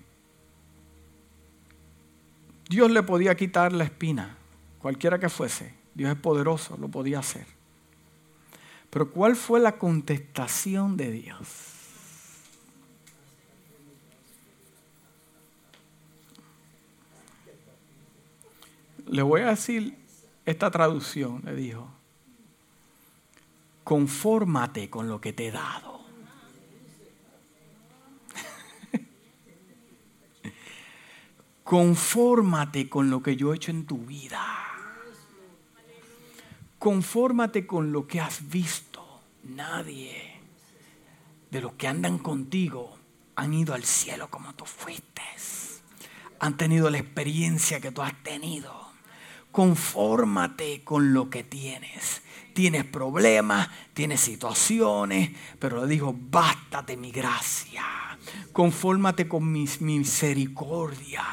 Dios 2.68 2.90
le 2.90 3.02
podía 3.02 3.36
quitar 3.36 3.72
la 3.72 3.84
espina, 3.84 4.36
cualquiera 4.78 5.18
que 5.18 5.28
fuese. 5.28 5.74
Dios 5.94 6.12
es 6.12 6.18
poderoso, 6.18 6.76
lo 6.76 6.88
podía 6.88 7.20
hacer. 7.20 7.46
Pero 8.90 9.10
¿cuál 9.10 9.36
fue 9.36 9.60
la 9.60 9.78
contestación 9.78 10.96
de 10.96 11.10
Dios? 11.10 11.48
Le 19.06 19.22
voy 19.22 19.42
a 19.42 19.50
decir 19.50 19.96
esta 20.44 20.70
traducción, 20.70 21.42
le 21.44 21.54
dijo, 21.54 21.88
confórmate 23.84 24.90
con 24.90 25.08
lo 25.08 25.20
que 25.20 25.32
te 25.32 25.46
he 25.46 25.50
dado. 25.52 25.95
Confórmate 31.66 32.88
con 32.88 33.10
lo 33.10 33.24
que 33.24 33.34
yo 33.34 33.52
he 33.52 33.56
hecho 33.56 33.72
en 33.72 33.86
tu 33.86 33.98
vida. 33.98 34.40
Confórmate 36.78 37.66
con 37.66 37.90
lo 37.90 38.06
que 38.06 38.20
has 38.20 38.48
visto. 38.48 39.04
Nadie 39.42 40.40
de 41.50 41.60
los 41.60 41.72
que 41.72 41.88
andan 41.88 42.18
contigo 42.18 42.96
han 43.34 43.52
ido 43.52 43.74
al 43.74 43.82
cielo 43.82 44.30
como 44.30 44.54
tú 44.54 44.64
fuiste. 44.64 45.22
han 46.38 46.56
tenido 46.56 46.88
la 46.88 46.98
experiencia 46.98 47.80
que 47.80 47.90
tú 47.90 48.00
has 48.00 48.14
tenido. 48.22 48.72
Confórmate 49.50 50.84
con 50.84 51.14
lo 51.14 51.30
que 51.30 51.42
tienes. 51.42 52.22
Tienes 52.54 52.84
problemas, 52.84 53.68
tienes 53.92 54.20
situaciones, 54.20 55.32
pero 55.58 55.84
le 55.84 55.88
digo, 55.88 56.14
bástate 56.16 56.96
mi 56.96 57.10
gracia. 57.10 58.05
Confórmate 58.52 59.28
con 59.28 59.50
mi 59.50 59.66
misericordia. 59.80 61.24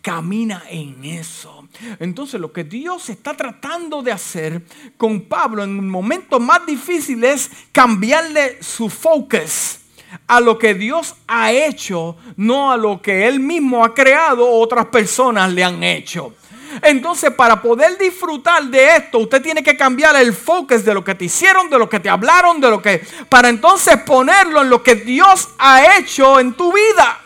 Camina 0.00 0.64
en 0.68 1.04
eso. 1.04 1.68
Entonces 1.98 2.40
lo 2.40 2.52
que 2.52 2.64
Dios 2.64 3.10
está 3.10 3.36
tratando 3.36 4.02
de 4.02 4.12
hacer 4.12 4.64
con 4.96 5.22
Pablo 5.22 5.62
en 5.62 5.78
un 5.78 5.88
momento 5.88 6.40
más 6.40 6.64
difícil 6.66 7.22
es 7.24 7.50
cambiarle 7.72 8.62
su 8.62 8.88
focus 8.88 9.80
a 10.26 10.40
lo 10.40 10.58
que 10.58 10.74
Dios 10.74 11.14
ha 11.26 11.52
hecho, 11.52 12.16
no 12.36 12.72
a 12.72 12.76
lo 12.76 13.02
que 13.02 13.26
Él 13.26 13.40
mismo 13.40 13.84
ha 13.84 13.94
creado 13.94 14.48
otras 14.48 14.86
personas 14.86 15.52
le 15.52 15.64
han 15.64 15.82
hecho. 15.82 16.34
Entonces, 16.82 17.30
para 17.32 17.60
poder 17.60 17.98
disfrutar 17.98 18.64
de 18.64 18.96
esto, 18.96 19.18
usted 19.18 19.42
tiene 19.42 19.62
que 19.62 19.76
cambiar 19.76 20.16
el 20.16 20.32
focus 20.32 20.84
de 20.84 20.94
lo 20.94 21.04
que 21.04 21.14
te 21.14 21.26
hicieron, 21.26 21.70
de 21.70 21.78
lo 21.78 21.88
que 21.88 22.00
te 22.00 22.08
hablaron, 22.08 22.60
de 22.60 22.70
lo 22.70 22.80
que... 22.80 23.06
Para 23.28 23.48
entonces 23.48 23.98
ponerlo 23.98 24.62
en 24.62 24.70
lo 24.70 24.82
que 24.82 24.94
Dios 24.94 25.48
ha 25.58 25.96
hecho 25.96 26.40
en 26.40 26.54
tu 26.54 26.72
vida. 26.72 27.20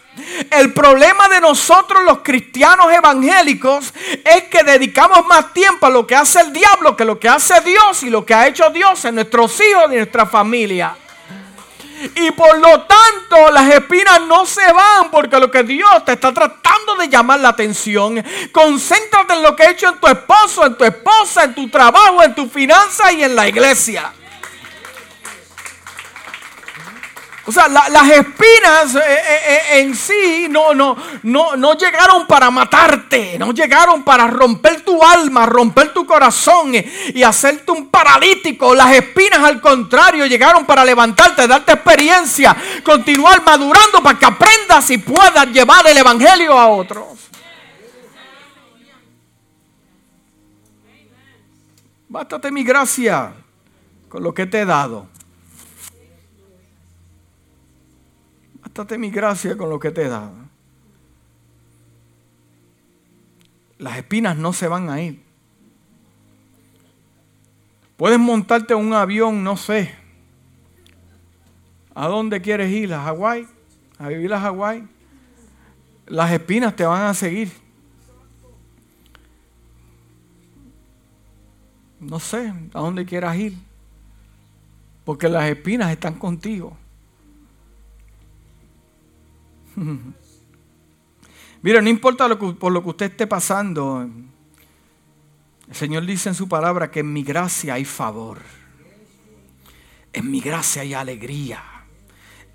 El 0.51 0.73
problema 0.73 1.29
de 1.29 1.41
nosotros 1.41 2.03
los 2.05 2.19
cristianos 2.19 2.91
evangélicos 2.93 3.93
es 4.25 4.45
que 4.45 4.65
dedicamos 4.65 5.25
más 5.27 5.53
tiempo 5.53 5.87
a 5.87 5.91
lo 5.91 6.07
que 6.07 6.17
hace 6.17 6.41
el 6.41 6.53
diablo 6.53 6.97
que 6.97 7.05
lo 7.05 7.19
que 7.19 7.29
hace 7.29 7.61
Dios 7.61 8.03
y 8.03 8.11
lo 8.11 8.27
que 8.27 8.35
ha 8.35 8.47
hecho 8.47 8.71
Dios 8.71 9.05
en 9.05 9.15
nuestros 9.15 9.61
hijos 9.61 9.85
y 9.93 9.97
nuestra 9.97 10.27
familia. 10.27 10.97
Y 12.15 12.31
por 12.33 12.59
lo 12.59 12.83
tanto 12.83 13.51
las 13.53 13.73
espinas 13.75 14.23
no 14.27 14.47
se 14.47 14.73
van 14.73 15.11
porque 15.11 15.39
lo 15.39 15.51
que 15.51 15.63
Dios 15.63 16.05
te 16.05 16.13
está 16.13 16.33
tratando 16.33 16.97
de 16.97 17.09
llamar 17.09 17.41
la 17.41 17.51
atención. 17.51 18.25
Concéntrate 18.53 19.35
en 19.35 19.43
lo 19.43 19.57
que 19.57 19.65
ha 19.65 19.71
hecho 19.71 19.89
en 19.89 19.99
tu 19.99 20.07
esposo, 20.07 20.67
en 20.67 20.77
tu 20.77 20.85
esposa, 20.85 21.45
en 21.45 21.55
tu 21.55 21.69
trabajo, 21.69 22.23
en 22.23 22.35
tu 22.35 22.49
finanza 22.49 23.13
y 23.13 23.25
en 23.25 23.35
la 23.35 23.49
iglesia. 23.49 24.13
O 27.49 27.53
sea, 27.53 27.67
las 27.67 28.11
espinas 28.11 28.95
eh, 28.95 29.01
eh, 29.01 29.41
eh, 29.47 29.81
en 29.81 29.97
sí 29.97 30.49
no, 30.51 30.75
no, 30.75 30.95
no, 31.23 31.57
no 31.57 31.73
llegaron 31.79 32.27
para 32.27 32.51
matarte, 32.51 33.39
no 33.39 33.53
llegaron 33.53 34.03
para 34.03 34.27
romper 34.27 34.83
tu 34.83 35.03
alma, 35.03 35.47
romper 35.47 35.95
tu 35.95 36.05
corazón 36.05 36.75
y 36.75 37.23
hacerte 37.23 37.73
un 37.73 37.89
paralítico. 37.89 38.75
Las 38.75 38.93
espinas 38.93 39.39
al 39.39 39.63
contrario 39.63 40.27
llegaron 40.27 40.67
para 40.67 40.85
levantarte, 40.85 41.49
darte 41.49 41.73
experiencia, 41.73 42.55
continuar 42.85 43.43
madurando 43.43 44.03
para 44.03 44.19
que 44.19 44.27
aprendas 44.27 44.91
y 44.91 44.99
puedas 44.99 45.47
llevar 45.47 45.87
el 45.87 45.97
Evangelio 45.97 46.53
a 46.53 46.69
otros. 46.69 47.07
Bástate 52.11 52.51
mi 52.51 52.63
gracia 52.63 53.33
con 54.11 54.23
lo 54.23 54.35
que 54.35 54.45
te 54.45 54.61
he 54.61 54.67
dado. 54.67 55.07
Mi 58.99 59.11
gracia 59.11 59.57
con 59.57 59.71
lo 59.71 59.81
que 59.81 59.91
te 59.91 60.09
dado. 60.09 60.33
Las 63.79 63.97
espinas 63.97 64.37
no 64.37 64.53
se 64.53 64.69
van 64.69 64.89
a 64.89 65.01
ir. 65.01 65.23
Puedes 67.97 68.19
montarte 68.21 68.75
un 68.75 68.93
avión, 68.93 69.43
no 69.43 69.57
sé. 69.57 69.93
¿A 71.93 72.07
dónde 72.07 72.41
quieres 72.41 72.71
ir? 72.71 72.95
¿A 72.95 73.03
Hawái? 73.03 73.49
¿A 73.99 74.09
vivir 74.09 74.33
a 74.33 74.41
Hawái? 74.41 74.87
Las 76.07 76.31
espinas 76.31 76.77
te 76.77 76.85
van 76.85 77.03
a 77.03 77.15
seguir. 77.15 77.51
No 81.99 82.21
sé 82.21 82.53
a 82.73 82.81
dónde 82.81 83.05
quieras 83.05 83.37
ir. 83.37 83.55
Porque 85.05 85.29
las 85.29 85.51
espinas 85.51 85.91
están 85.91 86.15
contigo. 86.15 86.77
Mira, 91.63 91.81
no 91.81 91.89
importa 91.89 92.29
por 92.39 92.73
lo 92.73 92.83
que 92.83 92.89
usted 92.89 93.07
esté 93.07 93.27
pasando, 93.27 94.09
el 95.69 95.75
Señor 95.75 96.07
dice 96.07 96.29
en 96.29 96.35
su 96.35 96.49
palabra 96.49 96.91
que 96.91 97.01
en 97.01 97.13
mi 97.13 97.23
gracia 97.23 97.75
hay 97.75 97.85
favor. 97.85 98.39
En 100.13 100.31
mi 100.31 100.41
gracia 100.41 100.83
hay 100.83 100.95
alegría. 100.95 101.63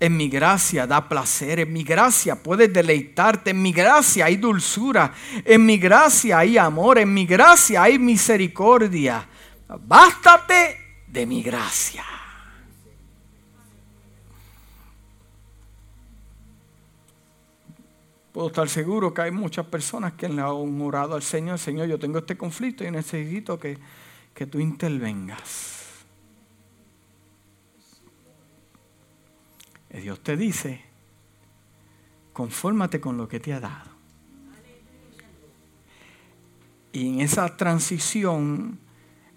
En 0.00 0.16
mi 0.16 0.28
gracia 0.28 0.86
da 0.86 1.08
placer. 1.08 1.60
En 1.60 1.72
mi 1.72 1.84
gracia 1.84 2.42
puedes 2.42 2.72
deleitarte. 2.72 3.50
En 3.50 3.62
mi 3.62 3.72
gracia 3.72 4.24
hay 4.26 4.36
dulzura. 4.36 5.12
En 5.44 5.64
mi 5.64 5.78
gracia 5.78 6.38
hay 6.38 6.58
amor. 6.58 6.98
En 6.98 7.14
mi 7.14 7.26
gracia 7.26 7.84
hay 7.84 7.98
misericordia. 7.98 9.26
Bástate 9.86 11.02
de 11.06 11.26
mi 11.26 11.42
gracia. 11.42 12.04
Puedo 18.34 18.48
estar 18.48 18.68
seguro 18.68 19.14
que 19.14 19.22
hay 19.22 19.30
muchas 19.30 19.64
personas 19.66 20.14
que 20.14 20.28
le 20.28 20.42
han 20.42 20.80
orado 20.80 21.14
al 21.14 21.22
Señor, 21.22 21.56
Señor, 21.56 21.86
yo 21.86 22.00
tengo 22.00 22.18
este 22.18 22.36
conflicto 22.36 22.82
y 22.82 22.90
necesito 22.90 23.60
que, 23.60 23.78
que 24.34 24.44
tú 24.46 24.58
intervengas. 24.58 26.02
Y 29.88 29.98
Dios 29.98 30.18
te 30.18 30.36
dice, 30.36 30.80
confórmate 32.32 33.00
con 33.00 33.16
lo 33.16 33.28
que 33.28 33.38
te 33.38 33.52
ha 33.52 33.60
dado. 33.60 33.92
Y 36.90 37.10
en 37.10 37.20
esa 37.20 37.56
transición 37.56 38.80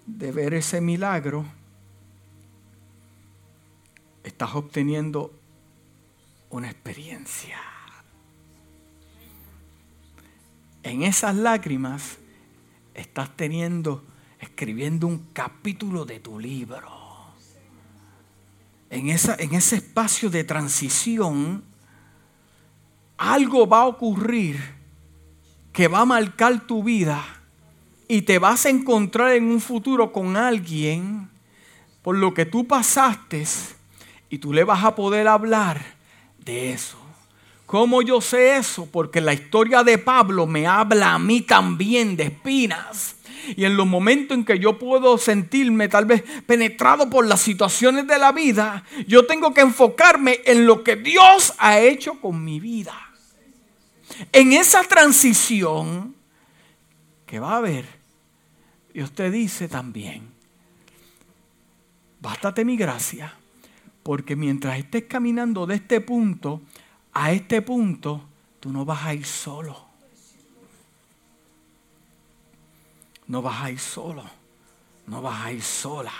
de 0.06 0.32
ver 0.32 0.54
ese 0.54 0.80
milagro, 0.80 1.46
estás 4.24 4.56
obteniendo 4.56 5.32
una 6.50 6.68
experiencia. 6.68 7.77
En 10.90 11.02
esas 11.02 11.34
lágrimas 11.34 12.18
estás 12.94 13.36
teniendo, 13.36 14.04
escribiendo 14.40 15.06
un 15.06 15.28
capítulo 15.32 16.04
de 16.04 16.20
tu 16.20 16.38
libro. 16.38 16.90
En, 18.90 19.10
esa, 19.10 19.36
en 19.38 19.54
ese 19.54 19.76
espacio 19.76 20.30
de 20.30 20.44
transición, 20.44 21.62
algo 23.16 23.66
va 23.66 23.82
a 23.82 23.86
ocurrir 23.86 24.58
que 25.72 25.88
va 25.88 26.00
a 26.00 26.04
marcar 26.06 26.66
tu 26.66 26.82
vida 26.82 27.24
y 28.08 28.22
te 28.22 28.38
vas 28.38 28.66
a 28.66 28.70
encontrar 28.70 29.32
en 29.32 29.44
un 29.44 29.60
futuro 29.60 30.12
con 30.12 30.36
alguien 30.36 31.28
por 32.02 32.16
lo 32.16 32.32
que 32.32 32.46
tú 32.46 32.66
pasaste 32.66 33.44
y 34.30 34.38
tú 34.38 34.52
le 34.52 34.64
vas 34.64 34.82
a 34.84 34.94
poder 34.94 35.28
hablar 35.28 35.80
de 36.38 36.72
eso. 36.72 37.07
¿Cómo 37.68 38.00
yo 38.00 38.22
sé 38.22 38.56
eso? 38.56 38.86
Porque 38.90 39.20
la 39.20 39.34
historia 39.34 39.84
de 39.84 39.98
Pablo 39.98 40.46
me 40.46 40.66
habla 40.66 41.12
a 41.12 41.18
mí 41.18 41.42
también 41.42 42.16
de 42.16 42.22
espinas. 42.24 43.16
Y 43.58 43.66
en 43.66 43.76
los 43.76 43.86
momentos 43.86 44.38
en 44.38 44.46
que 44.46 44.58
yo 44.58 44.78
puedo 44.78 45.18
sentirme 45.18 45.86
tal 45.86 46.06
vez 46.06 46.24
penetrado 46.46 47.10
por 47.10 47.26
las 47.26 47.42
situaciones 47.42 48.06
de 48.06 48.18
la 48.18 48.32
vida, 48.32 48.84
yo 49.06 49.26
tengo 49.26 49.52
que 49.52 49.60
enfocarme 49.60 50.40
en 50.46 50.64
lo 50.64 50.82
que 50.82 50.96
Dios 50.96 51.52
ha 51.58 51.78
hecho 51.78 52.18
con 52.22 52.42
mi 52.42 52.58
vida. 52.58 52.94
En 54.32 54.54
esa 54.54 54.82
transición 54.84 56.14
que 57.26 57.38
va 57.38 57.52
a 57.52 57.56
haber, 57.58 57.84
Dios 58.94 59.12
te 59.12 59.30
dice 59.30 59.68
también, 59.68 60.26
bástate 62.18 62.64
mi 62.64 62.78
gracia, 62.78 63.34
porque 64.02 64.36
mientras 64.36 64.78
estés 64.78 65.04
caminando 65.04 65.66
de 65.66 65.74
este 65.74 66.00
punto 66.00 66.62
a 67.12 67.32
este 67.32 67.62
punto, 67.62 68.22
tú 68.60 68.70
no 68.70 68.84
vas 68.84 69.04
a 69.04 69.14
ir 69.14 69.24
solo. 69.24 69.88
No 73.26 73.42
vas 73.42 73.62
a 73.62 73.70
ir 73.70 73.78
solo. 73.78 74.24
No 75.06 75.22
vas 75.22 75.44
a 75.44 75.52
ir 75.52 75.62
sola. 75.62 76.12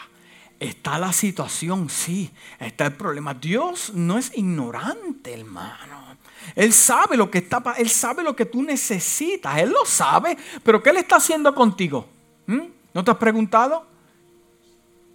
Está 0.59 0.99
la 0.99 1.13
situación, 1.13 1.89
sí. 1.89 2.31
Está 2.59 2.87
el 2.87 2.95
problema. 2.95 3.35
Dios 3.35 3.93
no 3.95 4.19
es 4.19 4.37
ignorante, 4.37 5.35
hermano. 5.35 6.17
Él 6.55 6.73
sabe 6.73 7.17
lo 7.17 7.31
que 7.31 7.39
está, 7.39 7.63
él 7.77 7.89
sabe 7.89 8.23
lo 8.23 8.35
que 8.35 8.47
tú 8.47 8.63
necesitas. 8.63 9.59
Él 9.59 9.71
lo 9.71 9.85
sabe. 9.85 10.37
Pero 10.63 10.83
¿qué 10.83 10.93
le 10.93 11.01
está 11.01 11.17
haciendo 11.17 11.55
contigo? 11.55 12.07
¿Mm? 12.47 12.63
¿No 12.95 13.05
te 13.05 13.11
has 13.11 13.17
preguntado? 13.17 13.87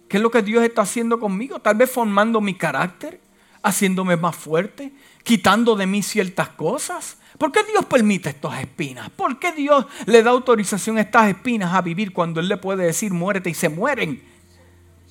¿Qué 0.08 0.18
es 0.18 0.22
lo 0.22 0.30
que 0.30 0.42
Dios 0.42 0.62
está 0.64 0.82
haciendo 0.82 1.18
conmigo? 1.18 1.58
Tal 1.58 1.76
vez 1.76 1.90
formando 1.90 2.40
mi 2.40 2.54
carácter, 2.54 3.20
haciéndome 3.62 4.16
más 4.16 4.36
fuerte, 4.36 4.92
quitando 5.24 5.74
de 5.74 5.86
mí 5.86 6.02
ciertas 6.02 6.50
cosas? 6.50 7.16
¿Por 7.36 7.50
qué 7.50 7.64
Dios 7.64 7.84
permite 7.86 8.28
estas 8.28 8.60
espinas? 8.60 9.10
¿Por 9.10 9.40
qué 9.40 9.50
Dios 9.50 9.86
le 10.06 10.22
da 10.22 10.30
autorización 10.30 10.98
a 10.98 11.00
estas 11.00 11.28
espinas 11.28 11.74
a 11.74 11.80
vivir 11.80 12.12
cuando 12.12 12.38
Él 12.38 12.48
le 12.48 12.56
puede 12.56 12.84
decir 12.84 13.12
muérete 13.12 13.50
y 13.50 13.54
se 13.54 13.68
mueren? 13.68 14.22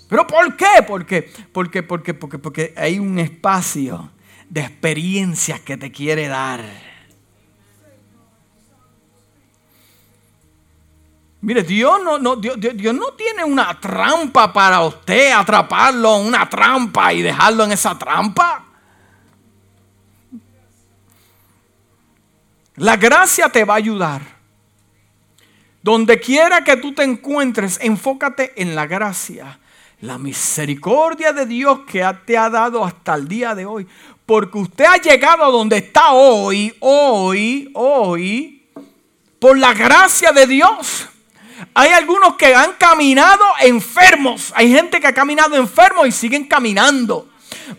¿Pero 0.08 0.26
por 0.26 0.56
qué? 0.56 0.84
Porque, 0.88 1.30
porque, 1.52 1.84
porque, 1.84 2.14
porque, 2.14 2.38
porque 2.38 2.74
hay 2.78 3.00
un 3.00 3.20
espacio 3.20 4.12
de 4.50 4.62
experiencias 4.62 5.60
que 5.60 5.76
te 5.76 5.92
quiere 5.92 6.28
dar. 6.28 6.64
Mire, 11.42 11.64
Dios 11.64 12.00
no, 12.02 12.20
no, 12.20 12.38
Dios, 12.38 12.58
Dios 12.58 12.96
no 12.96 13.14
tiene 13.14 13.44
una 13.44 13.78
trampa 13.82 14.54
para 14.54 14.82
usted 14.82 15.34
atraparlo 15.34 16.22
en 16.22 16.28
una 16.28 16.48
trampa 16.48 17.12
y 17.12 17.22
dejarlo 17.22 17.66
en 17.66 17.74
esa 17.74 17.98
trampa. 18.00 18.73
La 22.76 22.98
gracia 22.98 23.50
te 23.50 23.66
va 23.66 23.76
a 23.76 23.78
ayudar. 23.78 24.22
Donde 25.82 26.20
quiera 26.20 26.64
que 26.64 26.78
tú 26.78 26.94
te 26.94 27.04
encuentres, 27.04 27.78
enfócate 27.82 28.54
en 28.62 28.74
la 28.74 28.88
gracia, 28.88 29.60
la 30.00 30.18
misericordia 30.18 31.34
de 31.34 31.46
Dios 31.46 31.80
que 31.86 32.10
te 32.26 32.38
ha 32.38 32.50
dado 32.50 32.86
hasta 32.86 33.16
el 33.16 33.28
día 33.28 33.54
de 33.54 33.66
hoy. 33.66 33.88
Porque 34.26 34.58
usted 34.58 34.86
ha 34.86 34.98
llegado 34.98 35.44
a 35.44 35.50
donde 35.50 35.78
está 35.78 36.14
hoy, 36.14 36.74
hoy, 36.80 37.70
hoy, 37.74 38.66
por 39.40 39.58
la 39.58 39.74
gracia 39.74 40.32
de 40.32 40.48
Dios. 40.48 41.10
Hay 41.74 41.92
algunos 41.92 42.36
que 42.36 42.56
han 42.56 42.74
caminado 42.74 43.44
enfermos. 43.62 44.54
Hay 44.56 44.72
gente 44.72 45.02
que 45.02 45.08
ha 45.08 45.14
caminado 45.14 45.58
enfermo 45.58 46.06
y 46.06 46.12
siguen 46.12 46.46
caminando. 46.46 47.30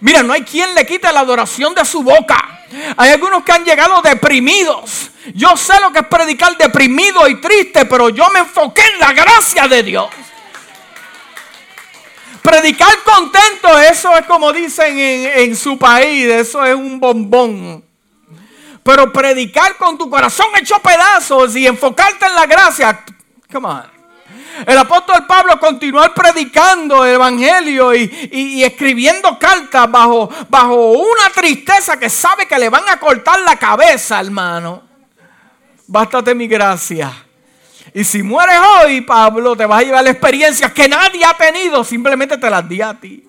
Mira, 0.00 0.22
no 0.22 0.32
hay 0.32 0.42
quien 0.42 0.74
le 0.74 0.86
quite 0.86 1.12
la 1.12 1.20
adoración 1.20 1.74
de 1.74 1.84
su 1.84 2.02
boca. 2.02 2.62
Hay 2.96 3.10
algunos 3.10 3.44
que 3.44 3.52
han 3.52 3.64
llegado 3.64 4.00
deprimidos. 4.02 5.10
Yo 5.34 5.56
sé 5.56 5.80
lo 5.80 5.92
que 5.92 6.00
es 6.00 6.06
predicar 6.06 6.56
deprimido 6.56 7.26
y 7.28 7.40
triste, 7.40 7.84
pero 7.86 8.08
yo 8.08 8.28
me 8.30 8.40
enfoqué 8.40 8.82
en 8.92 8.98
la 8.98 9.12
gracia 9.12 9.68
de 9.68 9.82
Dios. 9.82 10.08
Predicar 12.42 13.02
contento, 13.04 13.78
eso 13.78 14.14
es 14.18 14.26
como 14.26 14.52
dicen 14.52 14.98
en, 14.98 15.56
su 15.56 15.78
país, 15.78 16.26
eso 16.26 16.62
es 16.64 16.74
un 16.74 17.00
bombón. 17.00 17.82
Pero 18.82 19.10
predicar 19.10 19.76
con 19.76 19.96
tu 19.96 20.10
corazón 20.10 20.48
hecho 20.56 20.78
pedazos 20.80 21.56
y 21.56 21.66
enfocarte 21.66 22.26
en 22.26 22.34
la 22.34 22.44
gracia, 22.44 23.02
come 23.50 23.68
on. 23.68 23.93
El 24.66 24.78
apóstol 24.78 25.26
Pablo 25.26 25.58
continuó 25.58 26.02
predicando 26.14 27.04
el 27.04 27.14
evangelio 27.14 27.94
y, 27.94 28.62
escribiendo 28.62 29.38
cartas 29.38 29.90
bajo, 29.90 30.30
bajo 30.48 30.92
una 30.92 31.30
tristeza 31.34 31.98
que 31.98 32.08
sabe 32.08 32.46
que 32.46 32.58
le 32.58 32.68
van 32.68 32.88
a 32.88 32.98
cortar 32.98 33.40
la 33.40 33.56
cabeza, 33.56 34.20
hermano. 34.20 34.82
Bástate 35.86 36.34
mi 36.34 36.46
gracia. 36.46 37.12
Y 37.92 38.02
si 38.04 38.22
mueres 38.22 38.58
hoy, 38.80 39.02
Pablo, 39.02 39.54
te 39.54 39.66
vas 39.66 39.80
a 39.80 39.84
llevar 39.84 40.04
la 40.04 40.10
experiencia 40.10 40.72
que 40.72 40.88
nadie 40.88 41.24
ha 41.24 41.34
tenido, 41.34 41.84
simplemente 41.84 42.38
te 42.38 42.50
las 42.50 42.68
di 42.68 42.80
a 42.80 42.94
ti. 42.94 43.24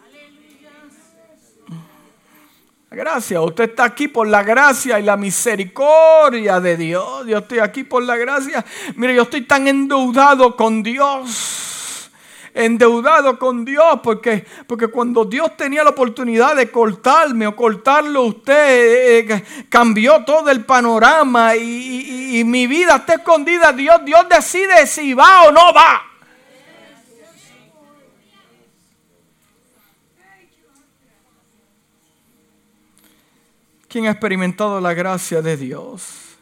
Gracias, 2.95 3.41
usted 3.43 3.71
está 3.71 3.83
aquí 3.83 4.07
por 4.07 4.25
la 4.25 4.41
gracia 4.41 4.97
y 4.97 5.03
la 5.03 5.17
misericordia 5.17 6.61
de 6.61 6.77
Dios. 6.77 7.27
Yo 7.27 7.39
estoy 7.39 7.59
aquí 7.59 7.83
por 7.83 8.01
la 8.01 8.15
gracia. 8.15 8.63
Mire, 8.95 9.13
yo 9.13 9.23
estoy 9.23 9.41
tan 9.41 9.67
endeudado 9.67 10.55
con 10.55 10.81
Dios. 10.81 12.09
Endeudado 12.53 13.37
con 13.37 13.65
Dios 13.65 13.99
porque, 14.01 14.45
porque 14.65 14.87
cuando 14.87 15.25
Dios 15.25 15.57
tenía 15.57 15.83
la 15.83 15.89
oportunidad 15.89 16.55
de 16.55 16.71
cortarme 16.71 17.45
o 17.45 17.53
cortarlo 17.53 18.21
usted, 18.21 19.29
eh, 19.29 19.43
cambió 19.67 20.23
todo 20.23 20.49
el 20.49 20.63
panorama 20.63 21.53
y, 21.53 22.39
y 22.39 22.45
mi 22.45 22.65
vida 22.65 22.95
está 22.95 23.15
escondida. 23.15 23.73
Dios, 23.73 24.05
Dios 24.05 24.25
decide 24.29 24.87
si 24.87 25.13
va 25.13 25.43
o 25.49 25.51
no 25.51 25.73
va. 25.73 26.14
¿Quién 33.95 34.07
ha 34.07 34.11
experimentado 34.11 34.81
la 34.81 34.93
gracia 34.93 35.41
de 35.41 35.55
Dios? 35.55 36.35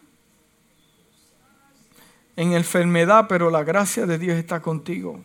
En 2.36 2.54
enfermedad, 2.54 3.28
pero 3.30 3.51
la 3.51 3.64
gracia 3.64 4.08
de 4.08 4.18
Dios 4.18 4.39
está 4.39 4.60
contigo. 4.60 5.24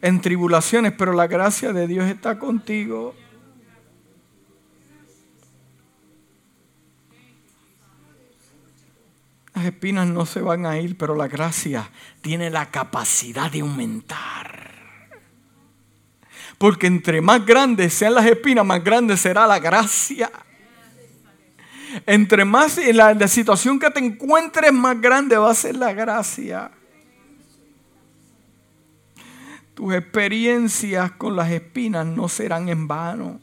En 0.00 0.22
tribulaciones, 0.22 0.94
pero 0.96 1.12
la 1.12 1.26
gracia 1.26 1.74
de 1.74 1.86
Dios 1.86 2.08
está 2.08 2.38
contigo. 2.38 3.14
Las 9.54 9.66
espinas 9.66 10.06
no 10.06 10.24
se 10.24 10.40
van 10.40 10.64
a 10.64 10.78
ir, 10.78 10.96
pero 10.96 11.14
la 11.14 11.28
gracia 11.28 11.90
tiene 12.22 12.48
la 12.48 12.70
capacidad 12.70 13.52
de 13.52 13.60
aumentar. 13.60 14.70
Porque 16.56 16.86
entre 16.86 17.20
más 17.20 17.44
grandes 17.44 17.92
sean 17.92 18.14
las 18.14 18.24
espinas, 18.24 18.64
más 18.64 18.82
grande 18.82 19.18
será 19.18 19.46
la 19.46 19.58
gracia. 19.58 20.32
Entre 22.06 22.44
más 22.44 22.78
en 22.78 22.96
la, 22.96 23.28
situación 23.28 23.78
que 23.78 23.90
te 23.90 24.00
encuentres, 24.00 24.72
más 24.72 25.00
grande 25.00 25.36
va 25.36 25.50
a 25.50 25.54
ser 25.54 25.76
la 25.76 25.92
gracia. 25.92 26.70
Tus 29.74 29.94
experiencias 29.94 31.12
con 31.12 31.36
las 31.36 31.50
espinas 31.50 32.06
no 32.06 32.28
serán 32.28 32.68
en 32.68 32.88
vano. 32.88 33.40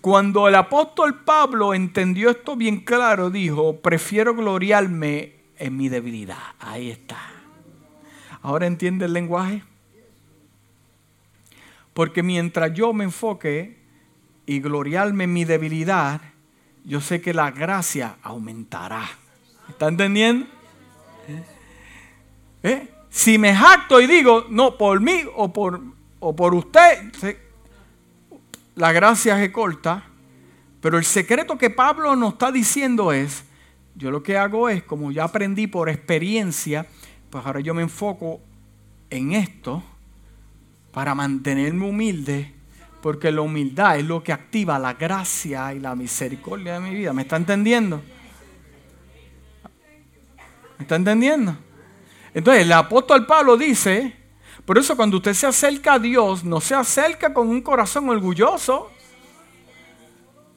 Cuando 0.00 0.46
el 0.46 0.54
apóstol 0.54 1.24
Pablo 1.24 1.74
entendió 1.74 2.30
esto 2.30 2.54
bien 2.54 2.80
claro, 2.80 3.30
dijo, 3.30 3.80
prefiero 3.80 4.34
gloriarme 4.34 5.34
en 5.58 5.76
mi 5.76 5.88
debilidad. 5.88 6.38
Ahí 6.60 6.90
está. 6.90 7.18
¿Ahora 8.42 8.66
entiende 8.66 9.06
el 9.06 9.12
lenguaje? 9.12 9.64
Porque 11.92 12.22
mientras 12.22 12.72
yo 12.74 12.92
me 12.92 13.04
enfoque 13.04 13.85
y 14.46 14.60
gloriarme 14.60 15.24
en 15.24 15.32
mi 15.32 15.44
debilidad, 15.44 16.20
yo 16.84 17.00
sé 17.00 17.20
que 17.20 17.34
la 17.34 17.50
gracia 17.50 18.16
aumentará. 18.22 19.08
¿Está 19.68 19.88
entendiendo? 19.88 20.46
¿Eh? 22.62 22.88
Si 23.10 23.38
me 23.38 23.54
jacto 23.54 24.00
y 24.00 24.06
digo, 24.06 24.46
no, 24.48 24.78
por 24.78 25.00
mí 25.00 25.22
o 25.34 25.52
por, 25.52 25.80
o 26.20 26.36
por 26.36 26.54
usted, 26.54 27.12
la 28.76 28.92
gracia 28.92 29.36
se 29.36 29.50
corta. 29.50 30.04
Pero 30.80 30.98
el 30.98 31.04
secreto 31.04 31.58
que 31.58 31.70
Pablo 31.70 32.14
nos 32.14 32.34
está 32.34 32.52
diciendo 32.52 33.12
es, 33.12 33.44
yo 33.96 34.10
lo 34.10 34.22
que 34.22 34.36
hago 34.36 34.68
es, 34.68 34.84
como 34.84 35.10
ya 35.10 35.24
aprendí 35.24 35.66
por 35.66 35.88
experiencia, 35.88 36.86
pues 37.30 37.44
ahora 37.44 37.60
yo 37.60 37.74
me 37.74 37.82
enfoco 37.82 38.40
en 39.10 39.32
esto 39.32 39.82
para 40.92 41.14
mantenerme 41.14 41.88
humilde 41.88 42.55
porque 43.06 43.30
la 43.30 43.40
humildad 43.40 43.98
es 43.98 44.04
lo 44.04 44.20
que 44.20 44.32
activa 44.32 44.80
la 44.80 44.94
gracia 44.94 45.72
y 45.72 45.78
la 45.78 45.94
misericordia 45.94 46.72
de 46.72 46.80
mi 46.80 46.92
vida. 46.92 47.12
¿Me 47.12 47.22
está 47.22 47.36
entendiendo? 47.36 48.02
¿Me 50.76 50.82
está 50.82 50.96
entendiendo? 50.96 51.56
Entonces 52.34 52.64
el 52.64 52.72
apóstol 52.72 53.24
Pablo 53.24 53.56
dice, 53.56 54.12
por 54.64 54.76
eso 54.76 54.96
cuando 54.96 55.18
usted 55.18 55.34
se 55.34 55.46
acerca 55.46 55.92
a 55.92 55.98
Dios, 56.00 56.42
no 56.42 56.60
se 56.60 56.74
acerca 56.74 57.32
con 57.32 57.46
un 57.46 57.62
corazón 57.62 58.08
orgulloso. 58.08 58.90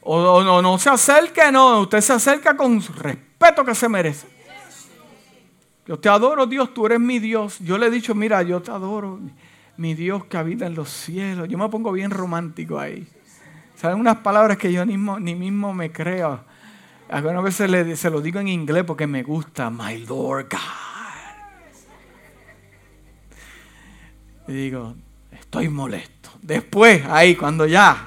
O 0.02 0.41
no, 0.41 0.60
no 0.60 0.80
se 0.80 0.89
acerca, 0.89 1.52
no, 1.52 1.82
usted 1.82 2.02
se 2.02 2.14
acerca 2.14 2.58
con 2.58 2.82
respeto 2.82 3.64
que 3.64 3.76
se 3.76 3.88
merece. 3.88 4.26
Yo 5.86 6.00
te 6.00 6.10
adoro, 6.10 6.47
Dios, 6.47 6.74
tú 6.74 6.88
eres 6.88 7.00
mi 7.00 7.20
Dios. 7.20 7.60
Yo 7.60 7.78
le 7.78 7.86
he 7.86 7.91
dicho, 7.91 8.16
mira, 8.16 8.41
yo 8.41 8.60
te 8.60 8.72
adoro 8.72 9.20
mi 9.80 9.93
Dios 9.93 10.25
que 10.25 10.38
habita 10.38 10.67
en 10.67 10.75
los 10.75 10.89
cielos. 10.89 11.47
Yo 11.47 11.57
me 11.57 11.69
pongo 11.69 11.93
bien 11.93 12.11
romántico 12.11 12.77
ahí. 12.77 13.07
¿Saben 13.75 13.97
unas 13.97 14.17
palabras 14.17 14.57
que 14.57 14.73
yo 14.73 14.86
ni 14.86 14.97
mismo, 14.97 15.19
ni 15.19 15.36
mismo 15.36 15.73
me 15.73 15.89
creo? 15.89 16.41
Algunas 17.09 17.41
veces 17.41 17.97
se 17.97 18.09
lo 18.09 18.19
digo 18.19 18.41
en 18.41 18.49
inglés 18.49 18.84
porque 18.84 19.07
me 19.07 19.23
gusta. 19.23 19.69
My 19.69 20.05
Lord 20.05 20.49
God. 20.51 20.59
Y 24.49 24.53
digo, 24.53 24.95
estoy 25.32 25.69
molesto. 25.69 26.32
Después, 26.41 27.05
ahí, 27.05 27.38
cuando 27.38 27.65
ya. 27.65 28.05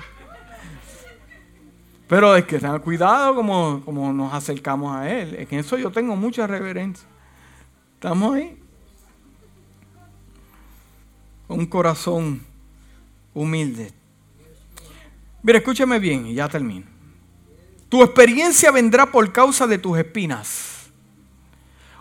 Pero 2.07 2.37
es 2.37 2.45
que 2.45 2.59
tengan 2.59 2.81
cuidado 2.81 3.35
como, 3.35 3.81
como 3.83 4.13
nos 4.13 4.35
acercamos 4.35 4.95
a 4.95 5.11
Él. 5.11 5.47
En 5.51 5.59
eso 5.59 5.79
yo 5.79 5.91
tengo 5.91 6.17
mucha 6.17 6.47
reverencia. 6.47 7.09
¿Estamos 7.95 8.35
ahí? 8.35 8.62
Un 11.49 11.67
corazón 11.67 12.43
humilde. 13.35 13.93
Mira, 15.43 15.59
escúchame 15.59 15.99
bien 15.99 16.27
y 16.27 16.35
ya 16.35 16.49
termino. 16.49 16.87
Tu 17.89 18.03
experiencia 18.03 18.71
vendrá 18.71 19.07
por 19.07 19.33
causa 19.33 19.67
de 19.67 19.79
tus 19.79 19.99
espinas. 19.99 20.91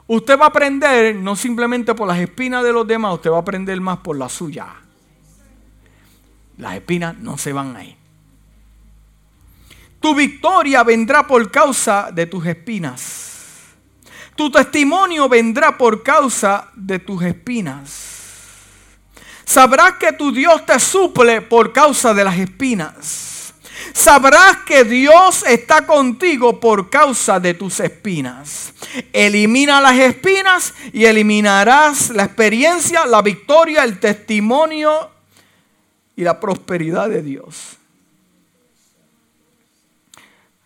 Usted 0.07 0.37
va 0.37 0.45
a 0.45 0.47
aprender 0.49 1.15
no 1.15 1.35
simplemente 1.35 1.95
por 1.95 2.07
las 2.07 2.19
espinas 2.19 2.63
de 2.63 2.73
los 2.73 2.85
demás, 2.85 3.15
usted 3.15 3.31
va 3.31 3.37
a 3.37 3.41
aprender 3.41 3.79
más 3.81 3.99
por 3.99 4.17
la 4.17 4.29
suya. 4.29 4.67
Las 6.57 6.75
espinas 6.75 7.17
no 7.17 7.37
se 7.37 7.53
van 7.53 7.75
a 7.75 7.83
ir. 7.83 7.95
Tu 9.99 10.15
victoria 10.15 10.83
vendrá 10.83 11.25
por 11.25 11.49
causa 11.51 12.09
de 12.11 12.25
tus 12.25 12.45
espinas. 12.45 13.67
Tu 14.35 14.49
testimonio 14.51 15.29
vendrá 15.29 15.77
por 15.77 16.03
causa 16.03 16.69
de 16.75 16.99
tus 16.99 17.21
espinas. 17.23 18.10
Sabrás 19.51 19.95
que 19.99 20.13
tu 20.13 20.31
Dios 20.31 20.65
te 20.65 20.79
suple 20.79 21.41
por 21.41 21.73
causa 21.73 22.13
de 22.13 22.23
las 22.23 22.37
espinas. 22.37 23.53
Sabrás 23.91 24.59
que 24.65 24.85
Dios 24.85 25.43
está 25.45 25.85
contigo 25.85 26.57
por 26.57 26.89
causa 26.89 27.37
de 27.37 27.53
tus 27.53 27.81
espinas. 27.81 28.71
Elimina 29.11 29.81
las 29.81 29.97
espinas 29.97 30.73
y 30.93 31.03
eliminarás 31.03 32.11
la 32.11 32.23
experiencia, 32.23 33.05
la 33.05 33.21
victoria, 33.21 33.83
el 33.83 33.99
testimonio 33.99 35.09
y 36.15 36.23
la 36.23 36.39
prosperidad 36.39 37.09
de 37.09 37.21
Dios. 37.21 37.77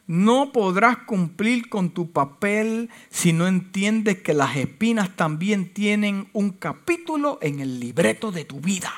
No 0.08 0.52
podrás 0.52 0.98
cumplir 1.00 1.68
con 1.68 1.90
tu 1.90 2.12
papel 2.12 2.92
si 3.10 3.34
no 3.34 3.48
entiendes 3.48 4.22
que 4.22 4.34
las 4.34 4.56
espinas 4.56 5.16
también 5.16 5.74
tienen 5.74 6.30
un 6.34 6.52
capítulo 6.52 7.40
en 7.42 7.60
el 7.60 7.80
libreto 7.80 8.32
de 8.32 8.46
tu 8.46 8.60
vida. 8.60 8.92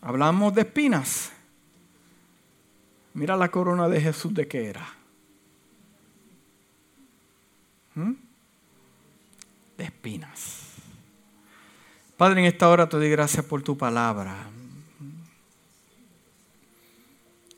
Hablamos 0.00 0.54
de 0.54 0.60
espinas. 0.60 1.32
Mira 3.14 3.36
la 3.36 3.50
corona 3.50 3.88
de 3.88 4.00
Jesús 4.00 4.32
de 4.32 4.46
qué 4.46 4.68
era. 4.68 4.86
¿Mm? 7.96 8.12
De 9.76 9.84
espinas. 9.84 10.55
Padre, 12.16 12.40
en 12.40 12.46
esta 12.46 12.70
hora 12.70 12.88
te 12.88 12.96
doy 12.96 13.10
gracias 13.10 13.44
por 13.44 13.62
tu 13.62 13.76
palabra. 13.76 14.48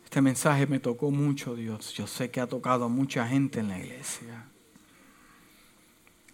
Este 0.02 0.20
mensaje 0.20 0.66
me 0.66 0.80
tocó 0.80 1.12
mucho, 1.12 1.54
Dios. 1.54 1.92
Yo 1.92 2.08
sé 2.08 2.32
que 2.32 2.40
ha 2.40 2.46
tocado 2.48 2.86
a 2.86 2.88
mucha 2.88 3.24
gente 3.28 3.60
en 3.60 3.68
la 3.68 3.78
iglesia. 3.78 4.46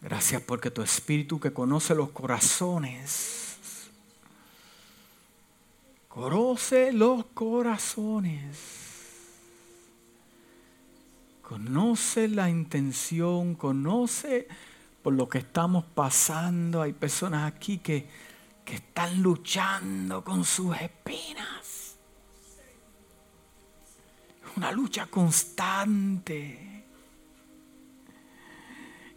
Gracias 0.01 0.41
porque 0.41 0.71
tu 0.71 0.81
espíritu 0.81 1.39
que 1.39 1.53
conoce 1.53 1.95
los 1.95 2.11
corazones, 2.11 3.59
conoce 6.09 6.95
los 6.95 7.27
corazones, 7.27 8.57
conoce 11.43 12.29
la 12.29 12.49
intención, 12.49 13.55
conoce 13.55 14.49
por 15.05 15.13
lo 15.13 15.29
que 15.29 15.37
estamos 15.37 15.85
pasando. 15.85 16.81
Hay 16.81 16.95
personas 16.95 17.47
aquí 17.47 17.77
que, 17.77 18.09
que 18.65 18.77
están 18.77 19.23
luchando 19.23 20.25
con 20.25 20.47
sus 20.47 20.75
espinas. 20.81 21.99
Una 24.57 24.73
lucha 24.73 25.07
constante. 25.09 26.87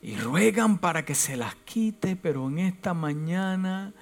Y 0.02 0.18
ruegan 0.18 0.78
para 0.80 1.06
que 1.06 1.16
se 1.16 1.38
las 1.38 1.56
quite, 1.56 2.18
pero 2.18 2.50
en 2.50 2.60
esta 2.60 2.94
mañana 2.94 3.94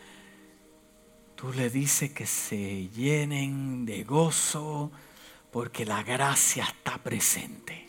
tú 1.36 1.53
le 1.53 1.69
dices 1.69 2.11
que 2.13 2.25
se 2.25 2.89
llenen 2.89 3.86
de 3.86 4.03
gozo 4.03 4.91
porque 5.51 5.86
la 5.86 6.01
gracia 6.01 6.63
está 6.63 6.97
presente. 6.97 7.84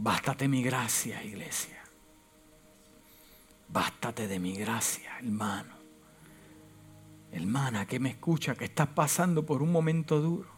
Bástate 0.00 0.46
mi 0.46 0.62
gracia, 0.62 1.24
iglesia. 1.24 1.82
Bástate 3.68 4.28
de 4.28 4.38
mi 4.38 4.54
gracia, 4.54 5.18
hermano. 5.18 5.74
Hermana 7.32 7.84
que 7.84 7.98
me 7.98 8.10
escucha, 8.10 8.54
que 8.54 8.66
estás 8.66 8.86
pasando 8.86 9.44
por 9.44 9.60
un 9.60 9.72
momento 9.72 10.20
duro. 10.20 10.50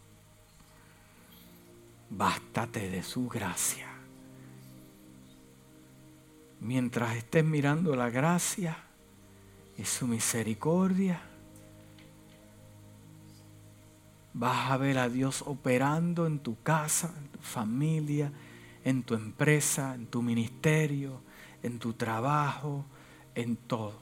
Bástate 2.11 2.91
de 2.91 3.03
su 3.03 3.29
gracia. 3.29 3.89
Mientras 6.61 7.17
estés 7.17 7.43
mirando 7.43 7.97
la 7.97 8.11
gracia 8.11 8.77
y 9.79 9.87
su 9.87 10.07
misericordia, 10.07 11.19
vas 14.35 14.71
a 14.71 14.77
ver 14.77 14.99
a 14.99 15.09
Dios 15.09 15.43
operando 15.47 16.27
en 16.27 16.41
tu 16.41 16.63
casa, 16.63 17.15
en 17.19 17.29
tu 17.29 17.39
familia, 17.39 18.31
en 18.85 19.03
tu 19.03 19.15
empresa, 19.15 19.95
en 19.95 20.07
tu 20.07 20.23
ministerio, 20.23 21.21
en 21.63 21.79
tu 21.79 21.93
trabajo, 21.95 22.85
en 23.35 23.57
todo. 23.57 23.99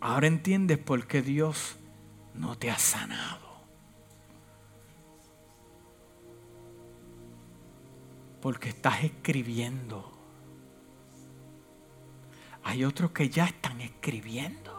Ahora 0.00 0.26
entiendes 0.26 0.78
por 0.78 1.06
qué 1.06 1.22
Dios 1.22 1.76
no 2.34 2.58
te 2.58 2.70
ha 2.70 2.78
sanado. 2.78 3.52
Porque 8.40 8.70
estás 8.70 9.04
escribiendo. 9.04 10.10
Hay 12.64 12.84
otros 12.84 13.12
que 13.12 13.28
ya 13.28 13.44
están 13.44 13.80
escribiendo. 13.80 14.72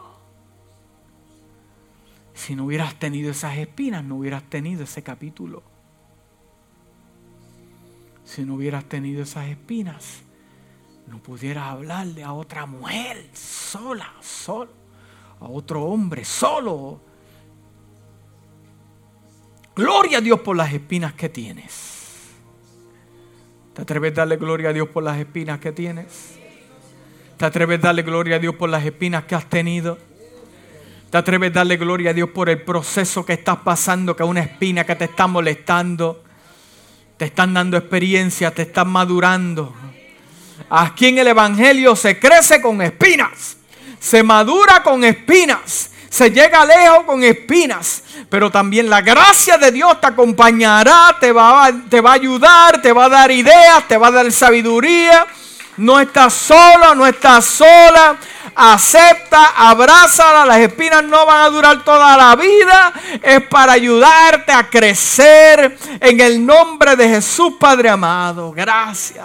Si 2.34 2.54
no 2.54 2.66
hubieras 2.66 2.98
tenido 2.98 3.30
esas 3.30 3.56
espinas, 3.56 4.04
no 4.04 4.16
hubieras 4.16 4.42
tenido 4.44 4.84
ese 4.84 5.02
capítulo 5.02 5.73
si 8.24 8.42
no 8.44 8.54
hubieras 8.54 8.84
tenido 8.84 9.22
esas 9.22 9.48
espinas, 9.48 10.22
no 11.06 11.18
pudieras 11.18 11.64
hablarle 11.64 12.24
a 12.24 12.32
otra 12.32 12.66
mujer 12.66 13.28
sola, 13.34 14.12
solo, 14.20 14.70
a 15.40 15.44
otro 15.46 15.82
hombre 15.82 16.24
solo. 16.24 17.00
Gloria 19.76 20.18
a 20.18 20.20
Dios 20.20 20.40
por 20.40 20.56
las 20.56 20.72
espinas 20.72 21.12
que 21.12 21.28
tienes. 21.28 21.92
¿Te 23.74 23.82
atreves 23.82 24.12
a 24.12 24.14
darle 24.14 24.36
gloria 24.36 24.70
a 24.70 24.72
Dios 24.72 24.88
por 24.88 25.02
las 25.02 25.18
espinas 25.18 25.58
que 25.58 25.72
tienes? 25.72 26.38
¿Te 27.36 27.44
atreves 27.44 27.80
a 27.80 27.88
darle 27.88 28.02
gloria 28.02 28.36
a 28.36 28.38
Dios 28.38 28.54
por 28.54 28.70
las 28.70 28.84
espinas 28.84 29.24
que 29.24 29.34
has 29.34 29.50
tenido? 29.50 29.98
¿Te 31.10 31.18
atreves 31.18 31.50
a 31.50 31.54
darle 31.54 31.76
gloria 31.76 32.10
a 32.10 32.14
Dios 32.14 32.30
por 32.30 32.48
el 32.48 32.62
proceso 32.62 33.26
que 33.26 33.34
estás 33.34 33.58
pasando, 33.58 34.16
que 34.16 34.22
es 34.22 34.28
una 34.28 34.40
espina 34.40 34.84
que 34.84 34.94
te 34.94 35.04
está 35.04 35.26
molestando? 35.26 36.23
Te 37.16 37.26
están 37.26 37.54
dando 37.54 37.76
experiencia, 37.76 38.50
te 38.50 38.62
están 38.62 38.88
madurando. 38.88 39.74
Aquí 40.68 41.06
en 41.06 41.18
el 41.18 41.28
Evangelio 41.28 41.94
se 41.94 42.18
crece 42.18 42.60
con 42.60 42.82
espinas, 42.82 43.56
se 44.00 44.22
madura 44.22 44.82
con 44.82 45.04
espinas, 45.04 45.90
se 46.08 46.30
llega 46.30 46.64
lejos 46.64 47.04
con 47.04 47.22
espinas, 47.22 48.02
pero 48.28 48.50
también 48.50 48.88
la 48.88 49.00
gracia 49.00 49.58
de 49.58 49.70
Dios 49.72 50.00
te 50.00 50.08
acompañará, 50.08 51.16
te 51.20 51.32
va, 51.32 51.66
a 51.66 52.12
ayudar, 52.12 52.80
te 52.80 52.92
va 52.92 53.04
a 53.06 53.08
dar 53.08 53.30
ideas, 53.30 53.86
te 53.86 53.96
va 53.96 54.08
a 54.08 54.12
dar 54.12 54.32
sabiduría. 54.32 55.26
No 55.76 55.98
estás 55.98 56.32
solo, 56.32 56.94
no 56.94 57.04
estás 57.04 57.44
sola 57.44 58.16
acepta, 58.54 59.52
abrázala, 59.56 60.44
las 60.44 60.58
espinas 60.58 61.04
no 61.04 61.26
van 61.26 61.44
a 61.44 61.50
durar 61.50 61.84
toda 61.84 62.16
la 62.16 62.36
vida, 62.36 62.92
es 63.22 63.42
para 63.48 63.72
ayudarte 63.72 64.52
a 64.52 64.68
crecer 64.68 65.76
en 66.00 66.20
el 66.20 66.44
nombre 66.44 66.96
de 66.96 67.08
Jesús 67.08 67.54
Padre 67.58 67.88
amado. 67.88 68.52
Gracias. 68.52 69.24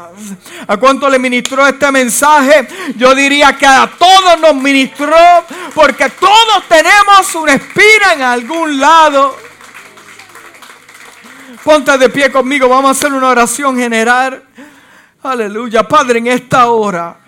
¿A 0.67 0.77
cuánto 0.77 1.09
le 1.09 1.19
ministró 1.19 1.67
este 1.67 1.91
mensaje? 1.91 2.67
Yo 2.95 3.13
diría 3.13 3.55
que 3.57 3.65
a 3.65 3.89
todos 3.97 4.39
nos 4.39 4.55
ministró, 4.55 5.45
porque 5.73 6.09
todos 6.09 6.63
tenemos 6.67 7.35
una 7.35 7.53
espina 7.53 8.13
en 8.13 8.21
algún 8.21 8.79
lado. 8.79 9.35
Ponte 11.63 11.97
de 11.97 12.09
pie 12.09 12.31
conmigo, 12.31 12.69
vamos 12.69 12.89
a 12.89 12.91
hacer 12.91 13.13
una 13.13 13.29
oración 13.29 13.77
general. 13.77 14.43
Aleluya, 15.21 15.83
Padre, 15.83 16.19
en 16.19 16.27
esta 16.27 16.67
hora. 16.67 17.18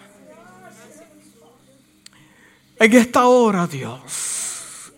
En 2.81 2.91
esta 2.93 3.27
hora, 3.27 3.67
Dios, 3.67 4.91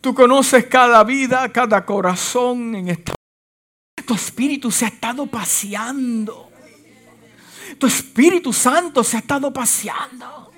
tú 0.00 0.14
conoces 0.14 0.66
cada 0.66 1.02
vida, 1.02 1.48
cada 1.48 1.84
corazón 1.84 2.76
en 2.76 2.88
esta 2.88 3.14
Tu 4.06 4.14
espíritu 4.14 4.70
se 4.70 4.84
ha 4.84 4.88
estado 4.88 5.26
paseando. 5.26 6.52
Tu 7.80 7.88
Espíritu 7.88 8.52
Santo 8.52 9.02
se 9.02 9.16
ha 9.16 9.18
estado 9.18 9.52
paseando. 9.52 10.52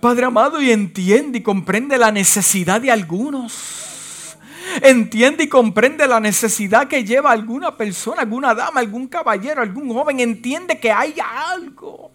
Padre 0.00 0.24
amado, 0.24 0.62
y 0.62 0.70
entiende 0.70 1.40
y 1.40 1.42
comprende 1.42 1.98
la 1.98 2.10
necesidad 2.10 2.80
de 2.80 2.90
algunos. 2.90 4.38
Entiende 4.80 5.44
y 5.44 5.48
comprende 5.48 6.08
la 6.08 6.20
necesidad 6.20 6.88
que 6.88 7.04
lleva 7.04 7.32
alguna 7.32 7.76
persona, 7.76 8.22
alguna 8.22 8.54
dama, 8.54 8.80
algún 8.80 9.08
caballero, 9.08 9.60
algún 9.60 9.92
joven. 9.92 10.20
Entiende 10.20 10.80
que 10.80 10.90
hay 10.90 11.16
algo 11.20 12.13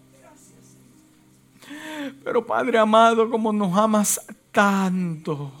pero 2.24 2.46
Padre 2.46 2.78
amado, 2.78 3.30
como 3.30 3.52
nos 3.52 3.76
amas 3.76 4.20
tanto, 4.52 5.52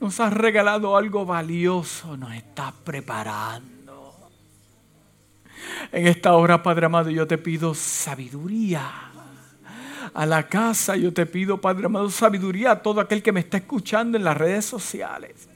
nos 0.00 0.20
has 0.20 0.32
regalado 0.32 0.96
algo 0.96 1.24
valioso, 1.24 2.16
nos 2.16 2.34
estás 2.34 2.72
preparando. 2.84 4.14
En 5.92 6.06
esta 6.06 6.34
hora, 6.34 6.62
Padre 6.62 6.86
amado, 6.86 7.10
yo 7.10 7.26
te 7.26 7.38
pido 7.38 7.74
sabiduría 7.74 9.06
a 10.16 10.26
la 10.26 10.48
casa. 10.48 10.96
Yo 10.96 11.12
te 11.12 11.26
pido, 11.26 11.60
Padre 11.60 11.86
amado, 11.86 12.10
sabiduría 12.10 12.72
a 12.72 12.82
todo 12.82 13.00
aquel 13.00 13.22
que 13.22 13.32
me 13.32 13.40
está 13.40 13.58
escuchando 13.58 14.16
en 14.16 14.24
las 14.24 14.36
redes 14.36 14.64
sociales. 14.64 15.48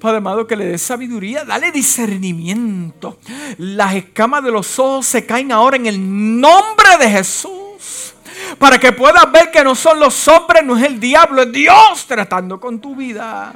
Padre 0.00 0.18
amado, 0.18 0.46
que 0.46 0.56
le 0.56 0.66
dé 0.66 0.78
sabiduría, 0.78 1.44
dale 1.44 1.70
discernimiento. 1.70 3.18
Las 3.58 3.94
escamas 3.94 4.42
de 4.44 4.50
los 4.50 4.78
ojos 4.78 5.06
se 5.06 5.24
caen 5.24 5.52
ahora 5.52 5.76
en 5.76 5.86
el 5.86 6.40
nombre 6.40 6.98
de 6.98 7.10
Jesús. 7.10 8.11
Para 8.58 8.78
que 8.78 8.92
puedas 8.92 9.30
ver 9.30 9.50
que 9.50 9.64
no 9.64 9.74
son 9.74 10.00
los 10.00 10.28
hombres, 10.28 10.64
no 10.64 10.76
es 10.76 10.84
el 10.84 11.00
diablo, 11.00 11.42
es 11.42 11.52
Dios 11.52 12.04
tratando 12.06 12.60
con 12.60 12.80
tu 12.80 12.94
vida. 12.94 13.54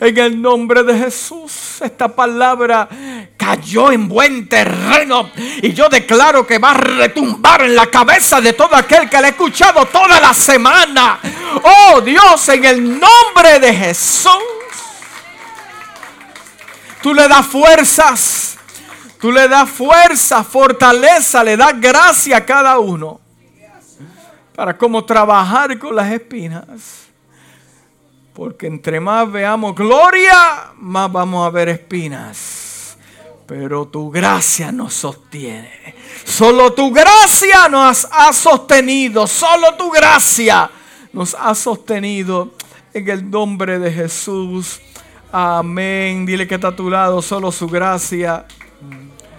En 0.00 0.18
el 0.18 0.40
nombre 0.40 0.82
de 0.82 0.98
Jesús, 0.98 1.80
esta 1.80 2.08
palabra 2.08 2.88
cayó 3.36 3.92
en 3.92 4.08
buen 4.08 4.48
terreno 4.48 5.30
y 5.62 5.72
yo 5.72 5.88
declaro 5.88 6.46
que 6.46 6.58
va 6.58 6.70
a 6.70 6.74
retumbar 6.74 7.62
en 7.62 7.74
la 7.74 7.86
cabeza 7.86 8.40
de 8.40 8.52
todo 8.52 8.74
aquel 8.76 9.08
que 9.08 9.20
le 9.20 9.26
ha 9.26 9.30
escuchado 9.30 9.84
toda 9.86 10.20
la 10.20 10.32
semana. 10.32 11.20
Oh 11.62 12.00
Dios, 12.00 12.48
en 12.48 12.64
el 12.64 13.00
nombre 13.00 13.58
de 13.60 13.74
Jesús. 13.74 14.32
Tú 17.02 17.14
le 17.14 17.28
das 17.28 17.46
fuerzas. 17.46 18.58
Tú 19.20 19.32
le 19.32 19.48
das 19.48 19.68
fuerza, 19.68 20.44
fortaleza, 20.44 21.42
le 21.42 21.56
das 21.56 21.80
gracia 21.80 22.36
a 22.36 22.46
cada 22.46 22.78
uno 22.78 23.27
para 24.58 24.76
cómo 24.76 25.04
trabajar 25.04 25.78
con 25.78 25.94
las 25.94 26.10
espinas. 26.10 27.06
Porque 28.34 28.66
entre 28.66 28.98
más 28.98 29.30
veamos 29.30 29.72
gloria, 29.72 30.72
más 30.78 31.12
vamos 31.12 31.46
a 31.46 31.50
ver 31.50 31.68
espinas. 31.68 32.98
Pero 33.46 33.86
tu 33.86 34.10
gracia 34.10 34.72
nos 34.72 34.94
sostiene. 34.94 35.94
Solo 36.24 36.72
tu 36.72 36.92
gracia 36.92 37.68
nos 37.68 38.08
ha 38.10 38.32
sostenido. 38.32 39.28
Solo 39.28 39.76
tu 39.76 39.92
gracia 39.92 40.68
nos 41.12 41.36
ha 41.38 41.54
sostenido. 41.54 42.50
En 42.92 43.08
el 43.08 43.30
nombre 43.30 43.78
de 43.78 43.92
Jesús. 43.92 44.80
Amén. 45.30 46.26
Dile 46.26 46.48
que 46.48 46.56
está 46.56 46.68
a 46.68 46.74
tu 46.74 46.90
lado. 46.90 47.22
Solo 47.22 47.52
su 47.52 47.68
gracia. 47.68 48.44